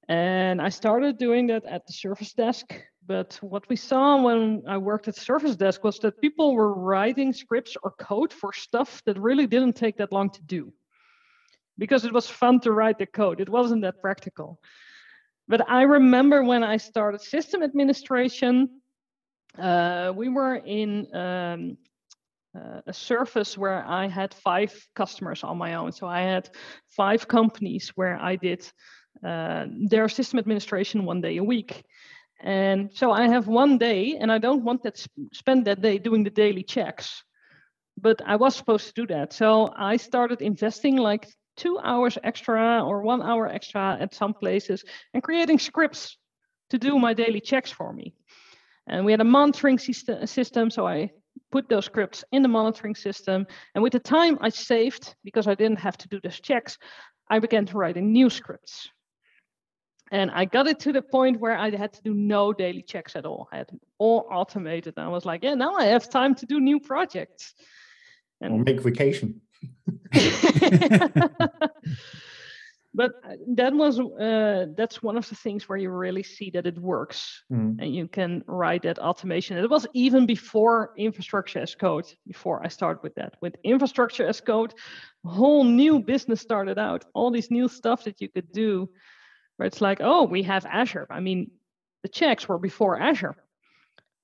And 0.10 0.62
I 0.62 0.70
started 0.70 1.18
doing 1.18 1.48
that 1.48 1.64
at 1.66 1.88
the 1.88 1.94
service 1.94 2.34
desk. 2.34 2.74
But 3.06 3.38
what 3.42 3.68
we 3.70 3.76
saw 3.76 4.22
when 4.22 4.64
I 4.68 4.78
worked 4.78 5.08
at 5.08 5.16
the 5.16 5.22
service 5.22 5.56
desk 5.56 5.84
was 5.84 6.00
that 6.00 6.22
people 6.22 6.56
were 6.56 6.74
writing 6.74 7.34
scripts 7.34 7.76
or 7.84 7.92
code 7.92 8.32
for 8.32 8.54
stuff 8.54 9.02
that 9.06 9.20
really 9.20 9.48
didn't 9.48 9.76
take 9.76 9.98
that 9.98 10.12
long 10.12 10.30
to 10.32 10.42
do 10.42 10.74
because 11.78 12.06
it 12.06 12.14
was 12.14 12.30
fun 12.30 12.60
to 12.62 12.72
write 12.72 12.98
the 13.00 13.06
code. 13.06 13.42
It 13.42 13.50
wasn't 13.50 13.82
that 13.82 14.02
practical. 14.02 14.60
But 15.48 15.70
I 15.70 15.84
remember 15.84 16.44
when 16.44 16.64
I 16.64 16.78
started 16.78 17.22
system 17.22 17.64
administration, 17.64 18.82
uh, 19.58 20.14
we 20.16 20.30
were 20.30 20.56
in 20.56 21.14
um, 21.16 21.78
uh, 22.56 22.82
a 22.88 22.94
service 22.94 23.58
where 23.58 23.84
I 23.86 24.08
had 24.08 24.34
five 24.34 24.74
customers 24.96 25.44
on 25.44 25.58
my 25.58 25.76
own. 25.76 25.92
So 25.92 26.08
I 26.08 26.22
had 26.22 26.50
five 26.90 27.28
companies 27.28 27.92
where 27.96 28.18
I 28.22 28.36
did 28.36 28.70
uh, 29.26 29.66
their 29.90 30.10
system 30.10 30.40
administration 30.40 31.06
one 31.06 31.22
day 31.22 31.38
a 31.38 31.44
week. 31.44 31.84
And 32.42 32.92
so 32.94 33.12
I 33.12 33.28
have 33.28 33.48
one 33.48 33.78
day, 33.78 34.18
and 34.20 34.32
I 34.32 34.38
don't 34.38 34.64
want 34.64 34.84
that 34.84 34.98
sp- 35.00 35.32
spend 35.32 35.66
that 35.66 35.82
day 35.82 35.98
doing 35.98 36.24
the 36.24 36.30
daily 36.30 36.64
checks. 36.64 37.24
But 37.98 38.22
I 38.26 38.36
was 38.36 38.56
supposed 38.56 38.88
to 38.88 38.94
do 38.94 39.08
that. 39.14 39.34
So 39.34 39.74
I 39.78 39.98
started 39.98 40.42
investing 40.42 40.98
like 40.98 41.28
two 41.56 41.80
hours 41.80 42.18
extra 42.24 42.84
or 42.84 43.02
one 43.02 43.22
hour 43.22 43.48
extra 43.48 43.98
at 44.00 44.14
some 44.14 44.34
places 44.34 44.84
and 45.14 45.24
creating 45.24 45.60
scripts 45.60 46.18
to 46.70 46.78
do 46.78 47.00
my 47.00 47.14
daily 47.14 47.40
checks 47.40 47.72
for 47.72 47.94
me. 47.94 48.14
And 48.88 49.06
we 49.06 49.12
had 49.12 49.22
a 49.22 49.26
monitoring 49.26 49.78
syst- 49.78 50.28
system, 50.28 50.70
so 50.70 50.88
I 50.88 51.12
put 51.54 51.70
those 51.70 51.86
scripts 51.86 52.26
in 52.32 52.42
the 52.42 52.48
monitoring 52.48 52.96
system. 52.96 53.46
And 53.76 53.84
with 53.84 53.94
the 53.94 54.00
time 54.00 54.40
I 54.42 54.50
saved, 54.50 55.16
because 55.24 55.48
I 55.48 55.54
didn't 55.54 55.82
have 55.88 55.98
to 56.00 56.08
do 56.08 56.20
those 56.20 56.40
checks, 56.40 56.80
I 57.30 57.38
began 57.38 57.68
to 57.68 57.78
writing 57.78 58.12
new 58.12 58.32
scripts. 58.32 58.90
And 60.12 60.32
I 60.32 60.46
got 60.46 60.66
it 60.66 60.80
to 60.80 60.92
the 60.92 61.04
point 61.04 61.40
where 61.40 61.56
I 61.56 61.70
had 61.70 61.94
to 61.94 62.02
do 62.02 62.16
no 62.16 62.54
daily 62.54 62.82
checks 62.82 63.16
at 63.16 63.26
all. 63.26 63.50
I 63.52 63.58
had 63.58 63.70
all 64.00 64.28
automated. 64.32 64.96
And 64.98 65.06
I 65.06 65.10
was 65.10 65.26
like, 65.26 65.44
yeah, 65.44 65.54
now 65.54 65.76
I 65.76 65.86
have 65.86 66.10
time 66.10 66.34
to 66.36 66.48
do 66.48 66.60
new 66.60 66.80
projects. 66.80 67.54
Or 68.42 68.48
And 68.48 68.66
make 68.66 68.82
vacation? 68.82 69.40
but 72.94 73.14
that 73.48 73.74
was 73.74 74.00
uh, 74.00 74.68
that's 74.78 75.02
one 75.02 75.18
of 75.18 75.28
the 75.28 75.36
things 75.36 75.68
where 75.68 75.78
you 75.78 75.90
really 75.90 76.24
see 76.24 76.52
that 76.52 76.68
it 76.68 76.78
works. 76.78 77.44
Mm. 77.52 77.78
and 77.80 77.96
you 77.96 78.08
can 78.08 78.44
write 78.46 78.84
that 78.84 79.00
automation. 79.00 79.58
It 79.58 79.70
was 79.70 79.88
even 79.94 80.26
before 80.26 80.94
infrastructure 80.98 81.60
as 81.60 81.76
code 81.76 82.06
before 82.28 82.64
i 82.64 82.68
started 82.68 83.02
with 83.04 83.16
that. 83.16 83.36
With 83.42 83.56
infrastructure 83.64 84.28
as 84.28 84.42
code 84.42 84.74
whole 85.26 85.64
new 85.64 86.00
business 86.00 86.42
started 86.42 86.78
out. 86.78 87.06
All 87.14 87.32
these 87.32 87.50
new 87.50 87.68
stuff 87.68 88.04
that 88.04 88.22
you 88.22 88.30
could 88.30 88.52
do 88.52 88.90
where 89.58 89.68
it's 89.68 89.82
like 89.82 90.00
oh 90.02 90.24
we 90.24 90.44
have 90.44 90.66
azure. 90.66 91.08
I 91.10 91.20
mean 91.20 91.52
the 92.04 92.10
checks 92.10 92.48
were 92.48 92.60
before 92.60 93.00
azure. 93.00 93.36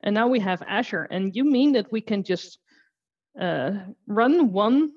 And 0.04 0.14
now 0.14 0.28
we 0.28 0.40
have 0.40 0.62
azure. 0.68 1.08
And 1.10 1.36
you 1.36 1.44
mean 1.44 1.74
that 1.74 1.92
we 1.92 2.02
can 2.02 2.24
just 2.24 2.60
uh, 3.40 3.72
run 4.08 4.52
one 4.52 4.92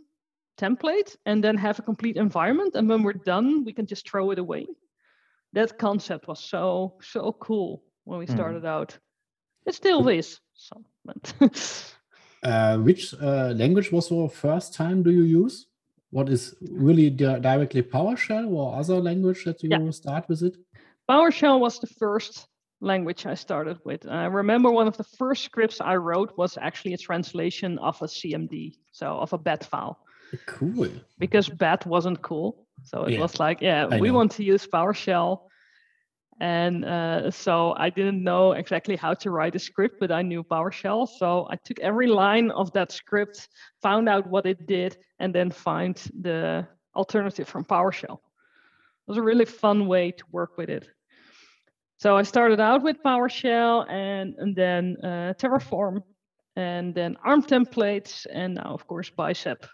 template 0.62 1.16
and 1.26 1.42
then 1.42 1.56
have 1.56 1.78
a 1.78 1.82
complete 1.82 2.16
environment 2.16 2.74
and 2.76 2.88
when 2.88 3.02
we're 3.02 3.24
done 3.34 3.64
we 3.64 3.72
can 3.72 3.86
just 3.86 4.08
throw 4.08 4.30
it 4.30 4.38
away 4.38 4.66
that 5.52 5.78
concept 5.78 6.28
was 6.28 6.40
so 6.54 6.94
so 7.14 7.32
cool 7.46 7.82
when 8.04 8.18
we 8.18 8.26
Mhm. 8.26 8.32
started 8.36 8.64
out 8.64 8.98
it 9.66 9.74
still 9.74 10.08
is 10.08 10.40
so 10.54 10.76
Uh, 12.42 12.76
which 12.78 13.14
uh, 13.14 13.52
language 13.54 13.92
was 13.92 14.10
your 14.10 14.28
first 14.28 14.74
time 14.74 15.02
do 15.02 15.10
you 15.10 15.22
use? 15.22 15.66
What 16.10 16.28
is 16.28 16.54
really 16.60 17.08
di- 17.10 17.38
directly 17.38 17.82
PowerShell 17.82 18.50
or 18.50 18.74
other 18.80 19.00
language 19.00 19.44
that 19.44 19.62
you 19.62 19.70
Yeah. 19.70 19.90
start 19.92 20.28
with 20.28 20.42
it? 20.42 20.56
PowerShell 21.08 21.60
was 21.60 21.78
the 21.78 21.86
first 21.86 22.48
language 22.80 23.26
I 23.26 23.36
started 23.36 23.78
with. 23.84 24.08
I 24.08 24.24
remember 24.26 24.70
one 24.70 24.88
of 24.88 24.96
the 24.96 25.04
first 25.18 25.44
scripts 25.44 25.80
I 25.80 25.94
wrote 25.96 26.36
was 26.36 26.58
actually 26.58 26.94
a 26.94 26.98
translation 26.98 27.78
of 27.78 28.02
a 28.02 28.06
CMD, 28.06 28.74
so 28.90 29.06
of 29.06 29.32
a 29.32 29.38
BAT 29.38 29.64
file, 29.64 29.96
Cool. 30.46 30.88
because 31.18 31.48
BAT 31.48 31.86
wasn't 31.86 32.22
cool. 32.22 32.66
So 32.84 33.04
it 33.04 33.12
Yeah, 33.12 33.20
was 33.20 33.38
like, 33.38 33.60
yeah, 33.60 33.86
I 33.90 34.00
we 34.00 34.08
know. 34.08 34.14
want 34.14 34.32
to 34.32 34.44
use 34.44 34.66
PowerShell. 34.66 35.42
And 36.40 36.84
uh, 36.84 37.30
so 37.30 37.74
I 37.76 37.90
didn't 37.90 38.22
know 38.24 38.52
exactly 38.52 38.96
how 38.96 39.14
to 39.14 39.30
write 39.30 39.54
a 39.54 39.58
script, 39.58 39.96
but 40.00 40.10
I 40.10 40.22
knew 40.22 40.42
PowerShell. 40.42 41.06
So 41.06 41.46
I 41.50 41.56
took 41.64 41.78
every 41.80 42.08
line 42.08 42.50
of 42.50 42.72
that 42.72 42.90
script, 42.90 43.48
found 43.82 44.08
out 44.08 44.26
what 44.26 44.46
it 44.46 44.66
did, 44.66 44.96
and 45.20 45.32
then 45.34 45.50
find 45.50 45.96
the 46.20 46.66
alternative 46.96 47.46
from 47.48 47.64
PowerShell. 47.64 48.14
It 48.18 49.08
was 49.08 49.18
a 49.18 49.22
really 49.22 49.44
fun 49.44 49.86
way 49.86 50.10
to 50.12 50.24
work 50.32 50.56
with 50.56 50.68
it. 50.70 50.88
So 51.98 52.16
I 52.16 52.22
started 52.24 52.58
out 52.58 52.82
with 52.82 52.96
PowerShell 53.04 53.88
and, 53.88 54.34
and 54.38 54.56
then 54.56 54.96
uh, 55.04 55.34
Terraform 55.38 56.02
and 56.56 56.92
then 56.94 57.16
ARM 57.24 57.42
templates 57.44 58.26
and 58.32 58.54
now 58.54 58.74
of 58.74 58.86
course 58.88 59.08
Bicep. 59.10 59.64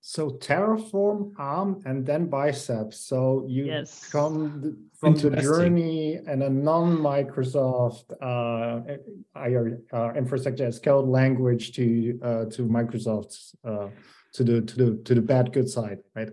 So 0.00 0.30
Terraform, 0.30 1.32
ARM, 1.38 1.82
and 1.84 2.06
then 2.06 2.26
Bicep. 2.26 2.94
So 2.94 3.44
you 3.48 3.66
Yes. 3.66 4.08
come 4.10 4.62
th- 4.62 4.74
from 4.94 5.14
the 5.14 5.30
journey 5.42 6.16
and 6.26 6.42
a 6.42 6.48
non-Microsoft 6.48 8.12
uh, 8.22 8.96
IR, 9.36 9.80
uh, 9.92 10.12
infrastructure 10.16 10.66
as 10.66 10.78
code 10.78 11.08
language 11.08 11.72
to 11.72 12.18
uh, 12.22 12.44
to 12.46 12.62
Microsoft's 12.66 13.54
uh, 13.64 13.88
to 14.34 14.44
the 14.44 14.60
to 14.62 14.76
the 14.76 14.96
to 15.04 15.14
the 15.14 15.22
bad 15.22 15.52
good 15.52 15.68
side, 15.68 15.98
right? 16.14 16.30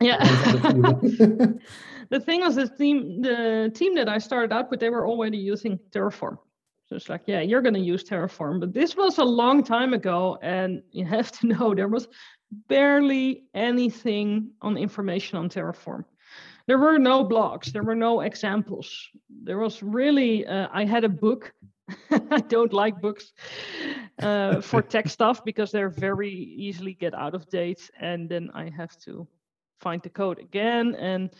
Yeah. 0.00 0.18
The 0.60 1.58
the 2.10 2.20
thing 2.20 2.40
was 2.40 2.56
the 2.56 2.68
team 2.68 3.22
the 3.22 3.70
team 3.74 3.94
that 3.94 4.08
I 4.08 4.18
started 4.18 4.52
out 4.52 4.70
with, 4.70 4.80
they 4.80 4.90
were 4.90 5.06
already 5.06 5.38
using 5.38 5.78
Terraform. 5.90 6.38
So 6.86 6.96
it's 6.96 7.08
like, 7.08 7.22
yeah, 7.26 7.40
you're 7.40 7.62
gonna 7.62 7.78
use 7.78 8.02
Terraform. 8.04 8.60
But 8.60 8.74
this 8.74 8.96
was 8.96 9.18
a 9.18 9.24
long 9.24 9.62
time 9.62 9.94
ago, 9.94 10.38
and 10.42 10.82
you 10.90 11.04
have 11.06 11.30
to 11.38 11.46
know 11.52 11.74
there 11.74 11.88
was 11.88 12.08
barely 12.68 13.44
anything 13.54 14.50
on 14.60 14.76
information 14.76 15.38
on 15.38 15.48
Terraform. 15.48 16.04
There 16.66 16.78
were 16.78 16.98
no 16.98 17.24
blogs, 17.24 17.72
there 17.72 17.82
were 17.82 17.96
no 17.96 18.20
examples. 18.20 19.08
There 19.42 19.58
was 19.58 19.82
really 19.82 20.46
uh, 20.46 20.68
I 20.72 20.84
had 20.84 21.04
a 21.04 21.08
book. 21.08 21.52
I 22.30 22.40
don't 22.40 22.72
like 22.72 23.00
books 23.00 23.32
uh, 24.22 24.60
for 24.60 24.80
tech 24.80 25.08
stuff 25.16 25.44
because 25.44 25.72
they're 25.72 25.90
very 25.90 26.30
easily 26.32 26.94
get 26.94 27.14
out 27.14 27.34
of 27.34 27.48
date, 27.50 27.90
and 27.98 28.28
then 28.28 28.50
I 28.54 28.70
have 28.70 28.96
to 29.00 29.26
find 29.80 30.00
the 30.02 30.10
code 30.10 30.38
again 30.38 30.94
and 30.94 31.30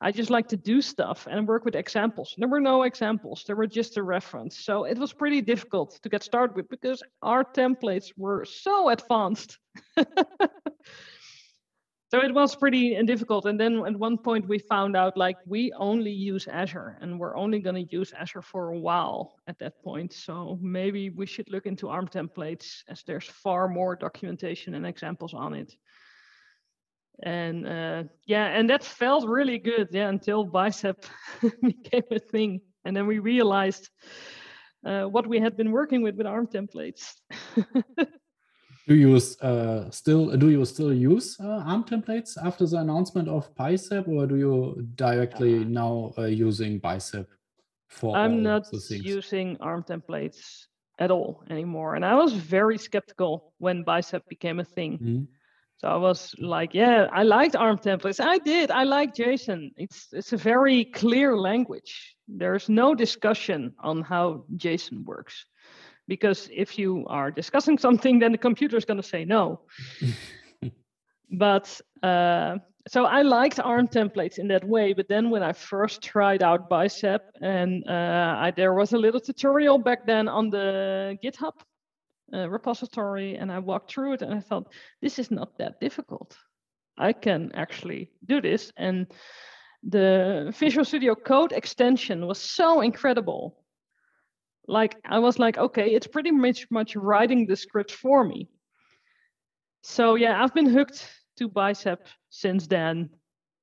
I 0.00 0.12
just 0.12 0.30
like 0.30 0.48
to 0.48 0.56
do 0.56 0.80
stuff 0.82 1.26
and 1.30 1.46
work 1.46 1.64
with 1.64 1.76
examples. 1.76 2.34
There 2.36 2.48
were 2.48 2.60
no 2.60 2.82
examples, 2.82 3.44
there 3.46 3.56
were 3.56 3.66
just 3.66 3.96
a 3.96 4.02
reference. 4.02 4.64
So 4.64 4.84
it 4.84 4.98
was 4.98 5.12
pretty 5.12 5.40
difficult 5.40 5.98
to 6.02 6.08
get 6.08 6.22
started 6.22 6.56
with 6.56 6.68
because 6.68 7.02
our 7.22 7.44
templates 7.44 8.12
were 8.16 8.44
so 8.44 8.88
advanced. 8.88 9.58
so 9.96 10.04
it 12.12 12.34
was 12.34 12.56
pretty 12.56 12.96
uh, 12.96 13.02
difficult. 13.02 13.46
And 13.46 13.58
then 13.58 13.84
at 13.86 13.96
one 13.96 14.18
point 14.18 14.48
we 14.48 14.58
found 14.58 14.96
out 14.96 15.16
like 15.16 15.36
we 15.46 15.72
only 15.72 16.12
use 16.12 16.46
Azure 16.48 16.98
and 17.00 17.18
we're 17.18 17.36
only 17.36 17.60
going 17.60 17.86
to 17.86 17.92
use 17.92 18.12
Azure 18.12 18.42
for 18.42 18.70
a 18.70 18.78
while 18.78 19.36
at 19.46 19.58
that 19.60 19.82
point. 19.82 20.12
So 20.12 20.58
maybe 20.60 21.10
we 21.10 21.26
should 21.26 21.50
look 21.50 21.66
into 21.66 21.88
ARM 21.88 22.08
templates 22.08 22.82
as 22.88 23.02
there's 23.04 23.26
far 23.26 23.68
more 23.68 23.96
documentation 23.96 24.74
and 24.74 24.86
examples 24.86 25.34
on 25.34 25.54
it 25.54 25.74
and 27.22 27.66
uh, 27.66 28.02
yeah 28.26 28.46
and 28.46 28.68
that 28.68 28.84
felt 28.84 29.26
really 29.28 29.58
good 29.58 29.88
yeah 29.92 30.08
until 30.08 30.44
bicep 30.44 31.04
became 31.62 32.02
a 32.10 32.18
thing 32.18 32.60
and 32.84 32.96
then 32.96 33.06
we 33.06 33.18
realized 33.18 33.88
uh, 34.84 35.04
what 35.04 35.26
we 35.26 35.38
had 35.38 35.56
been 35.56 35.70
working 35.70 36.02
with 36.02 36.16
with 36.16 36.26
arm 36.26 36.46
templates 36.46 37.14
Do 38.86 38.94
you 38.94 39.16
uh, 39.40 39.90
still 39.90 40.36
do 40.36 40.50
you 40.50 40.64
still 40.66 40.92
use 40.92 41.40
uh, 41.40 41.64
ARM 41.64 41.84
templates 41.84 42.36
after 42.36 42.66
the 42.66 42.78
announcement 42.78 43.28
of 43.28 43.48
Bicep, 43.54 44.06
or 44.06 44.26
do 44.26 44.36
you 44.36 44.86
directly 44.94 45.64
now 45.64 46.12
uh, 46.18 46.24
using 46.24 46.78
Bicep 46.78 47.26
for? 47.88 48.14
I'm 48.14 48.42
not 48.42 48.66
using 48.90 49.56
ARM 49.60 49.84
templates 49.84 50.66
at 50.98 51.10
all 51.10 51.42
anymore, 51.48 51.94
and 51.94 52.04
I 52.04 52.14
was 52.14 52.34
very 52.34 52.76
skeptical 52.76 53.54
when 53.56 53.84
Bicep 53.84 54.28
became 54.28 54.60
a 54.60 54.64
thing. 54.64 54.98
Mm 55.00 55.06
-hmm. 55.06 55.26
So 55.84 55.90
I 55.90 55.96
was 55.96 56.34
like, 56.38 56.72
yeah, 56.72 57.08
I 57.12 57.24
liked 57.24 57.54
ARM 57.54 57.76
templates. 57.76 58.18
I 58.18 58.38
did. 58.38 58.70
I 58.70 58.84
like 58.84 59.14
JSON. 59.14 59.70
It's 59.76 60.08
it's 60.12 60.32
a 60.32 60.38
very 60.38 60.86
clear 60.86 61.36
language. 61.36 62.16
There's 62.26 62.70
no 62.70 62.94
discussion 62.94 63.74
on 63.80 64.00
how 64.00 64.46
JSON 64.56 65.04
works 65.04 65.44
because 66.08 66.48
if 66.50 66.78
you 66.78 67.04
are 67.08 67.30
discussing 67.30 67.76
something, 67.76 68.18
then 68.18 68.32
the 68.32 68.38
computer 68.38 68.78
is 68.78 68.86
going 68.86 69.02
to 69.02 69.06
say 69.06 69.26
no. 69.26 69.60
but 71.30 71.78
uh, 72.02 72.56
so 72.88 73.04
I 73.04 73.20
liked 73.20 73.60
ARM 73.60 73.88
templates 73.88 74.38
in 74.38 74.48
that 74.48 74.64
way. 74.64 74.94
But 74.94 75.08
then 75.10 75.28
when 75.28 75.42
I 75.42 75.52
first 75.52 76.00
tried 76.00 76.42
out 76.42 76.70
Bicep, 76.70 77.20
and 77.42 77.84
uh, 77.86 78.36
I, 78.44 78.52
there 78.56 78.72
was 78.72 78.94
a 78.94 78.98
little 78.98 79.20
tutorial 79.20 79.76
back 79.76 80.06
then 80.06 80.28
on 80.28 80.48
the 80.48 81.18
GitHub 81.22 81.52
uh, 82.34 82.48
repository, 82.50 83.36
and 83.36 83.52
I 83.52 83.58
walked 83.58 83.92
through 83.92 84.14
it, 84.14 84.22
and 84.22 84.34
I 84.34 84.40
thought 84.40 84.72
this 85.00 85.18
is 85.18 85.30
not 85.30 85.56
that 85.58 85.80
difficult. 85.80 86.36
I 86.98 87.12
can 87.12 87.52
actually 87.54 88.10
do 88.26 88.40
this, 88.40 88.72
and 88.76 89.06
the 89.82 90.52
Visual 90.58 90.84
Studio 90.84 91.14
Code 91.14 91.52
extension 91.52 92.26
was 92.26 92.38
so 92.38 92.80
incredible 92.80 93.64
like 94.66 94.96
I 95.04 95.18
was 95.18 95.38
like, 95.38 95.58
okay, 95.58 95.90
it's 95.90 96.06
pretty 96.06 96.30
much 96.30 96.66
much 96.70 96.96
writing 96.96 97.46
the 97.46 97.56
script 97.56 97.92
for 97.92 98.24
me. 98.24 98.48
So 99.82 100.14
yeah, 100.14 100.42
I've 100.42 100.54
been 100.54 100.66
hooked 100.66 101.06
to 101.38 101.48
Bicep 101.48 102.06
since 102.30 102.66
then. 102.66 103.10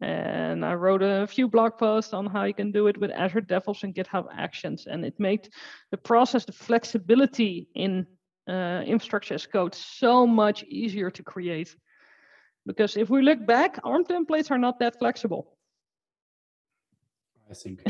And 0.01 0.65
I 0.65 0.73
wrote 0.73 1.03
a 1.03 1.27
few 1.27 1.47
blog 1.47 1.77
posts 1.77 2.11
on 2.11 2.25
how 2.25 2.45
you 2.45 2.55
can 2.55 2.71
do 2.71 2.87
it 2.87 2.97
with 2.97 3.11
Azure 3.11 3.41
DevOps 3.41 3.83
and 3.83 3.93
GitHub 3.93 4.25
Actions. 4.35 4.87
And 4.87 5.05
it 5.05 5.19
made 5.19 5.49
the 5.91 5.97
process, 5.97 6.43
the 6.43 6.53
flexibility 6.53 7.67
in 7.75 8.07
uh, 8.47 8.83
infrastructure 8.85 9.35
as 9.35 9.45
code 9.45 9.75
so 9.75 10.25
much 10.25 10.63
easier 10.63 11.09
to 11.11 11.23
create. 11.23 11.75
Because 12.65 12.97
if 12.97 13.09
we 13.09 13.21
look 13.21 13.45
back, 13.45 13.79
ARM 13.83 14.05
templates 14.05 14.51
are 14.51 14.57
not 14.57 14.79
that 14.79 14.99
flexible. 14.99 15.57
I 17.49 17.53
think. 17.53 17.81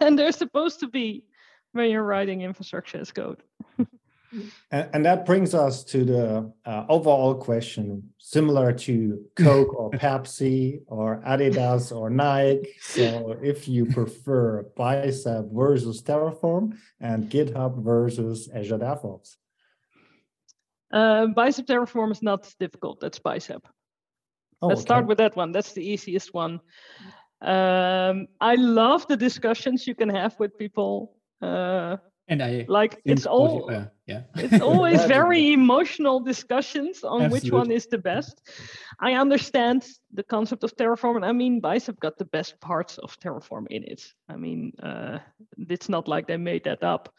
And 0.00 0.18
they're 0.18 0.32
supposed 0.32 0.80
to 0.80 0.88
be 0.88 1.24
when 1.72 1.90
you're 1.90 2.02
writing 2.02 2.42
infrastructure 2.42 2.98
as 2.98 3.12
code. 3.12 3.42
and, 3.78 4.88
and, 4.92 5.04
that 5.04 5.24
brings 5.24 5.54
us 5.54 5.84
to 5.84 6.04
the 6.04 6.52
uh, 6.66 6.84
overall 6.88 7.34
question, 7.34 8.10
similar 8.18 8.72
to 8.72 9.24
Coke 9.36 9.74
or 9.74 9.90
Pepsi 9.92 10.82
or 10.86 11.22
Adidas 11.26 11.94
or 11.94 12.10
Nike. 12.10 12.74
So, 12.80 13.38
if 13.42 13.68
you 13.68 13.86
prefer 13.86 14.64
Bicep 14.76 15.46
versus 15.52 16.02
Terraform 16.02 16.76
and 17.00 17.30
GitHub 17.30 17.82
versus 17.82 18.50
Azure 18.54 18.78
DevOps. 18.78 19.36
Uh, 20.92 21.26
bicep 21.26 21.66
Terraform 21.66 22.12
is 22.12 22.22
not 22.22 22.52
difficult. 22.60 23.00
That's 23.00 23.18
Bicep. 23.18 23.66
Oh, 24.60 24.68
Let's 24.68 24.80
okay. 24.80 24.86
start 24.86 25.06
with 25.06 25.18
that 25.18 25.36
one. 25.36 25.52
That's 25.52 25.72
the 25.72 25.84
easiest 25.84 26.34
one. 26.34 26.60
Um, 27.40 28.28
I 28.40 28.54
love 28.54 29.06
the 29.08 29.16
discussions 29.16 29.86
you 29.86 29.94
can 29.94 30.08
have 30.08 30.38
with 30.38 30.56
people 30.58 31.16
uh, 31.40 31.96
and 32.28 32.42
I 32.42 32.64
like 32.68 33.00
it's 33.04 33.26
all 33.26 33.70
uh, 33.70 33.86
yeah 34.06 34.22
it's 34.36 34.62
always 34.62 35.04
very 35.18 35.52
emotional 35.52 36.20
discussions 36.20 37.02
on 37.02 37.22
Absolutely. 37.22 37.50
which 37.50 37.52
one 37.52 37.70
is 37.70 37.86
the 37.86 37.98
best. 37.98 38.48
I 39.00 39.14
understand 39.14 39.84
the 40.14 40.22
concept 40.22 40.62
of 40.64 40.76
Terraform, 40.76 41.16
and 41.16 41.24
I 41.24 41.32
mean 41.32 41.60
Bicep 41.60 41.98
got 41.98 42.16
the 42.16 42.24
best 42.24 42.60
parts 42.60 42.98
of 42.98 43.18
Terraform 43.18 43.66
in 43.70 43.82
it. 43.84 44.02
I 44.28 44.36
mean, 44.36 44.72
uh, 44.82 45.18
it's 45.68 45.88
not 45.88 46.06
like 46.06 46.26
they 46.26 46.36
made 46.36 46.64
that 46.64 46.82
up. 46.84 47.12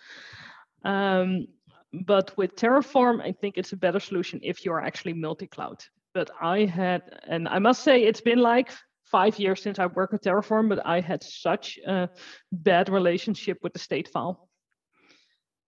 Um, 0.85 1.47
but 1.93 2.35
with 2.37 2.55
Terraform, 2.55 3.21
I 3.21 3.31
think 3.31 3.57
it's 3.57 3.73
a 3.73 3.77
better 3.77 3.99
solution 3.99 4.39
if 4.43 4.65
you're 4.65 4.81
actually 4.81 5.13
multi-cloud. 5.13 5.83
But 6.13 6.31
I 6.41 6.65
had, 6.65 7.01
and 7.27 7.47
I 7.47 7.59
must 7.59 7.83
say, 7.83 8.03
it's 8.03 8.21
been 8.21 8.39
like 8.39 8.71
five 9.05 9.37
years 9.37 9.61
since 9.61 9.79
I 9.79 9.85
worked 9.85 10.13
with 10.13 10.23
Terraform, 10.23 10.69
but 10.69 10.85
I 10.85 10.99
had 11.01 11.23
such 11.23 11.79
a 11.85 12.09
bad 12.51 12.89
relationship 12.89 13.59
with 13.61 13.73
the 13.73 13.79
state 13.79 14.07
file. 14.07 14.49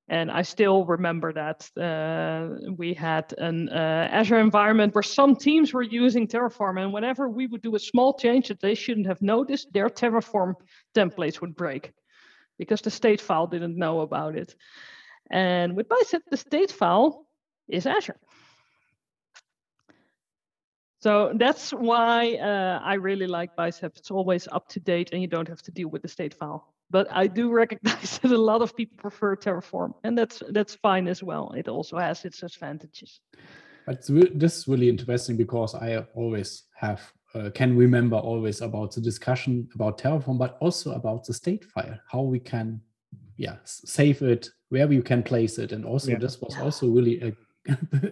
And 0.08 0.30
I 0.32 0.44
still 0.44 0.86
remember 0.86 1.34
that 1.34 1.68
uh, 1.78 2.72
we 2.78 2.94
had 2.94 3.34
an 3.40 3.70
uh, 3.70 4.08
Azure 4.12 4.40
environment 4.40 4.94
where 4.94 5.02
some 5.02 5.36
teams 5.36 5.74
were 5.74 5.82
using 5.82 6.28
Terraform, 6.28 6.80
and 6.80 6.94
whenever 6.94 7.28
we 7.28 7.48
would 7.48 7.64
do 7.64 7.76
a 7.76 7.80
small 7.80 8.14
change 8.14 8.50
that 8.50 8.62
they 8.62 8.76
shouldn't 8.76 9.08
have 9.08 9.22
noticed, 9.22 9.74
their 9.74 9.90
Terraform 9.90 10.54
templates 10.96 11.42
would 11.42 11.56
break 11.56 11.92
because 12.60 12.82
the 12.82 12.92
state 12.92 13.20
file 13.20 13.48
didn't 13.48 13.78
know 13.78 14.02
about 14.02 14.36
it. 14.38 14.56
And 15.32 15.76
with 15.76 15.90
Bicep, 15.90 16.24
the 16.30 16.38
state 16.38 16.72
file 16.72 17.26
is 17.68 17.86
Azure. 17.86 18.20
So 21.00 21.34
that's 21.36 21.72
why 21.72 22.36
uh, 22.36 22.80
I 22.84 22.96
really 22.96 23.28
like 23.28 23.56
Bicep. 23.56 23.94
It's 23.98 24.12
always 24.12 24.48
up 24.52 24.68
to 24.70 24.80
date 24.80 25.10
and 25.14 25.22
you 25.22 25.28
don't 25.28 25.48
have 25.48 25.62
to 25.64 25.72
deal 25.72 25.88
with 25.88 26.02
the 26.02 26.08
state 26.08 26.34
file. 26.34 26.74
But 26.90 27.08
I 27.12 27.28
do 27.28 27.52
recognize 27.52 28.20
that 28.22 28.32
a 28.32 28.38
lot 28.38 28.62
of 28.62 28.76
people 28.76 28.98
prefer 28.98 29.36
Terraform, 29.36 29.94
and 30.04 30.18
that's 30.18 30.44
that's 30.50 30.76
fine 30.76 31.08
as 31.08 31.24
well. 31.24 31.54
It 31.58 31.68
also 31.68 31.98
has 31.98 32.26
its 32.26 32.44
advantages. 32.44 33.20
But 33.86 34.06
this 34.08 34.58
is 34.58 34.68
really 34.68 34.90
interesting 34.90 35.38
because 35.38 35.76
I 35.76 36.06
always 36.16 36.64
have 36.76 37.02
uh, 37.36 37.50
can 37.52 37.76
remember 37.76 38.16
always 38.16 38.62
about 38.62 38.94
the 38.94 39.02
discussion 39.02 39.68
about 39.76 40.00
Terraform, 40.00 40.38
but 40.38 40.58
also 40.60 40.94
about 40.94 41.26
the 41.26 41.34
state 41.34 41.66
file, 41.66 42.00
how 42.10 42.22
we 42.22 42.40
can, 42.40 42.82
yeah, 43.38 43.58
save 43.64 44.22
it, 44.22 44.50
where 44.70 44.92
you 44.92 45.04
can 45.04 45.24
place 45.24 45.58
it, 45.58 45.72
and 45.72 45.86
also 45.86 46.12
yeah. 46.12 46.20
this 46.20 46.40
was 46.42 46.56
also 46.58 46.88
really 46.88 47.22
a 47.22 47.34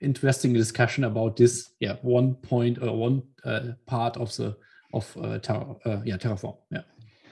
interesting 0.00 0.52
discussion 0.52 1.04
about 1.04 1.36
this 1.36 1.70
yeah 1.80 1.96
one 2.02 2.34
point 2.34 2.78
or 2.82 2.96
one 2.96 3.22
uh, 3.44 3.72
part 3.86 4.16
of 4.16 4.34
the 4.36 4.56
of 4.92 5.16
uh, 5.22 5.38
ter- 5.38 5.76
uh, 5.84 6.00
yeah 6.04 6.16
terraform 6.16 6.56
yeah. 6.70 6.82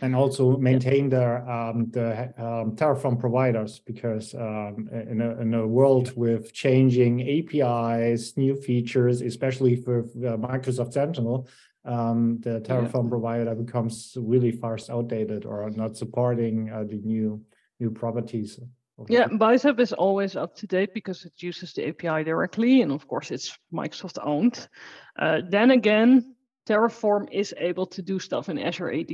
And 0.01 0.14
also 0.14 0.57
maintain 0.59 1.09
the 1.09 1.42
um, 1.51 1.90
the 1.90 2.33
um, 2.38 2.77
terraform 2.77 3.18
providers 3.18 3.81
because 3.85 4.33
um, 4.35 4.88
in, 4.92 5.20
a, 5.20 5.40
in 5.40 5.53
a 5.55 5.66
world 5.66 6.16
with 6.16 6.53
changing 6.53 7.20
apis 7.20 8.37
new 8.37 8.55
features 8.55 9.22
especially 9.22 9.74
for 9.74 10.05
uh, 10.05 10.37
microsoft 10.37 10.92
sentinel 10.92 11.48
um, 11.88 12.38
the 12.40 12.61
terraform 12.61 13.05
yeah. 13.05 13.11
provider 13.11 13.55
becomes 13.55 14.16
really 14.20 14.53
fast 14.53 14.90
outdated 14.90 15.44
or 15.44 15.68
not 15.70 15.96
supporting 15.96 16.70
uh, 16.70 16.85
the 16.85 16.98
new 16.98 17.42
new 17.81 17.90
properties 17.90 18.61
yeah, 19.07 19.29
Bicep 19.29 19.79
is 19.79 19.92
always 19.92 20.35
up 20.35 20.57
to 20.57 20.66
date 20.66 20.92
because 20.92 21.24
it 21.24 21.33
uses 21.37 21.72
the 21.72 21.88
API 21.88 22.24
directly, 22.24 22.83
and 22.83 22.90
of 22.90 23.07
course 23.07 23.31
it's 23.31 23.57
Microsoft 23.72 24.18
owned. 24.20 24.68
Uh, 25.16 25.40
then 25.48 25.70
again, 25.70 26.35
Terraform 26.66 27.29
is 27.31 27.55
able 27.57 27.87
to 27.87 28.03
do 28.03 28.18
stuff 28.18 28.48
in 28.48 28.59
Azure 28.59 28.92
AD, 28.92 29.12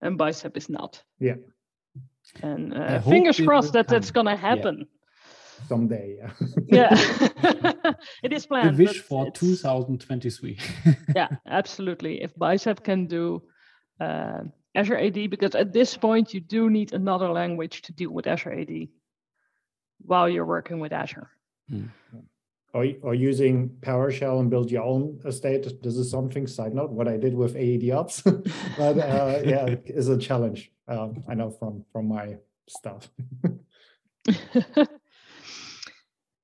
and 0.00 0.16
Bicep 0.16 0.56
is 0.56 0.68
not. 0.68 1.02
Yeah. 1.18 1.34
And 2.42 2.72
uh, 2.72 3.00
fingers 3.00 3.40
crossed 3.40 3.72
that 3.72 3.88
that's 3.88 4.12
going 4.12 4.26
to 4.26 4.36
happen. 4.36 4.78
Yeah. 4.78 4.84
Someday, 5.68 6.18
yeah. 6.66 6.94
yeah, 6.94 7.92
it 8.22 8.32
is 8.32 8.46
planned. 8.46 8.76
We 8.76 8.86
wish 8.86 9.00
for 9.00 9.30
2023. 9.30 10.58
yeah, 11.16 11.28
absolutely. 11.46 12.22
If 12.22 12.36
Bicep 12.36 12.82
can 12.82 13.06
do 13.06 13.42
uh, 14.00 14.40
Azure 14.74 14.98
AD, 14.98 15.30
because 15.30 15.54
at 15.54 15.72
this 15.72 15.96
point 15.96 16.34
you 16.34 16.40
do 16.40 16.70
need 16.70 16.92
another 16.92 17.30
language 17.30 17.82
to 17.82 17.92
deal 17.92 18.10
with 18.10 18.26
Azure 18.26 18.52
AD 18.52 18.88
while 20.00 20.28
you're 20.28 20.46
working 20.46 20.80
with 20.80 20.92
Azure. 20.92 21.30
Hmm. 21.68 21.86
Or, 22.72 22.86
or 23.02 23.14
using 23.14 23.70
PowerShell 23.80 24.38
and 24.38 24.48
build 24.48 24.70
your 24.70 24.84
own 24.84 25.20
estate. 25.24 25.82
This 25.82 25.96
is 25.96 26.08
something, 26.08 26.46
side 26.46 26.72
note, 26.72 26.90
what 26.90 27.08
I 27.08 27.16
did 27.16 27.34
with 27.34 27.56
AAD 27.56 27.90
Ops. 27.90 28.22
but 28.22 28.98
uh, 28.98 29.40
yeah, 29.44 29.66
it 29.66 29.82
is 29.86 30.08
a 30.08 30.16
challenge. 30.16 30.70
Um, 30.86 31.24
I 31.28 31.34
know 31.34 31.50
from 31.50 31.84
from 31.92 32.06
my 32.08 32.36
stuff. 32.68 33.10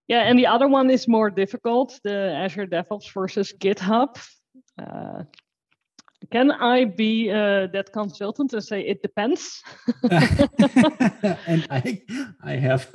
Yeah, 0.09 0.21
and 0.21 0.39
the 0.39 0.47
other 0.47 0.69
one 0.69 0.91
is 0.91 1.09
more 1.09 1.31
difficult, 1.31 1.99
the 2.05 2.33
Azure 2.37 2.67
DevOps 2.67 3.13
versus 3.13 3.53
GitHub. 3.59 4.19
Uh, 4.79 5.25
can 6.31 6.51
I 6.51 6.85
be 6.85 7.31
uh, 7.31 7.67
that 7.73 7.93
consultant 7.93 8.53
and 8.53 8.63
say 8.63 8.81
it 8.83 9.03
depends? 9.03 9.63
and 10.11 11.67
I, 11.71 12.03
I 12.43 12.53
have, 12.53 12.89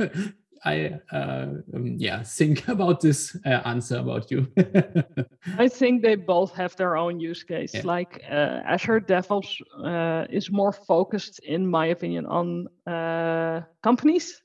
I, 0.65 0.99
uh, 1.11 1.47
um, 1.73 1.95
yeah, 1.97 2.23
think 2.23 2.67
about 2.67 3.01
this 3.01 3.37
uh, 3.45 3.61
answer 3.65 3.97
about 3.97 4.31
you. 4.31 4.47
I 5.57 5.67
think 5.67 6.01
they 6.01 6.15
both 6.15 6.53
have 6.55 6.75
their 6.75 6.97
own 6.97 7.19
use 7.19 7.43
case. 7.43 7.73
Yeah. 7.73 7.81
Like 7.83 8.21
uh, 8.29 8.61
Azure 8.65 9.01
DevOps 9.01 9.61
uh, 9.83 10.27
is 10.29 10.51
more 10.51 10.71
focused, 10.71 11.39
in 11.39 11.67
my 11.67 11.87
opinion, 11.87 12.25
on 12.25 12.67
uh, 12.87 13.61
companies. 13.83 14.41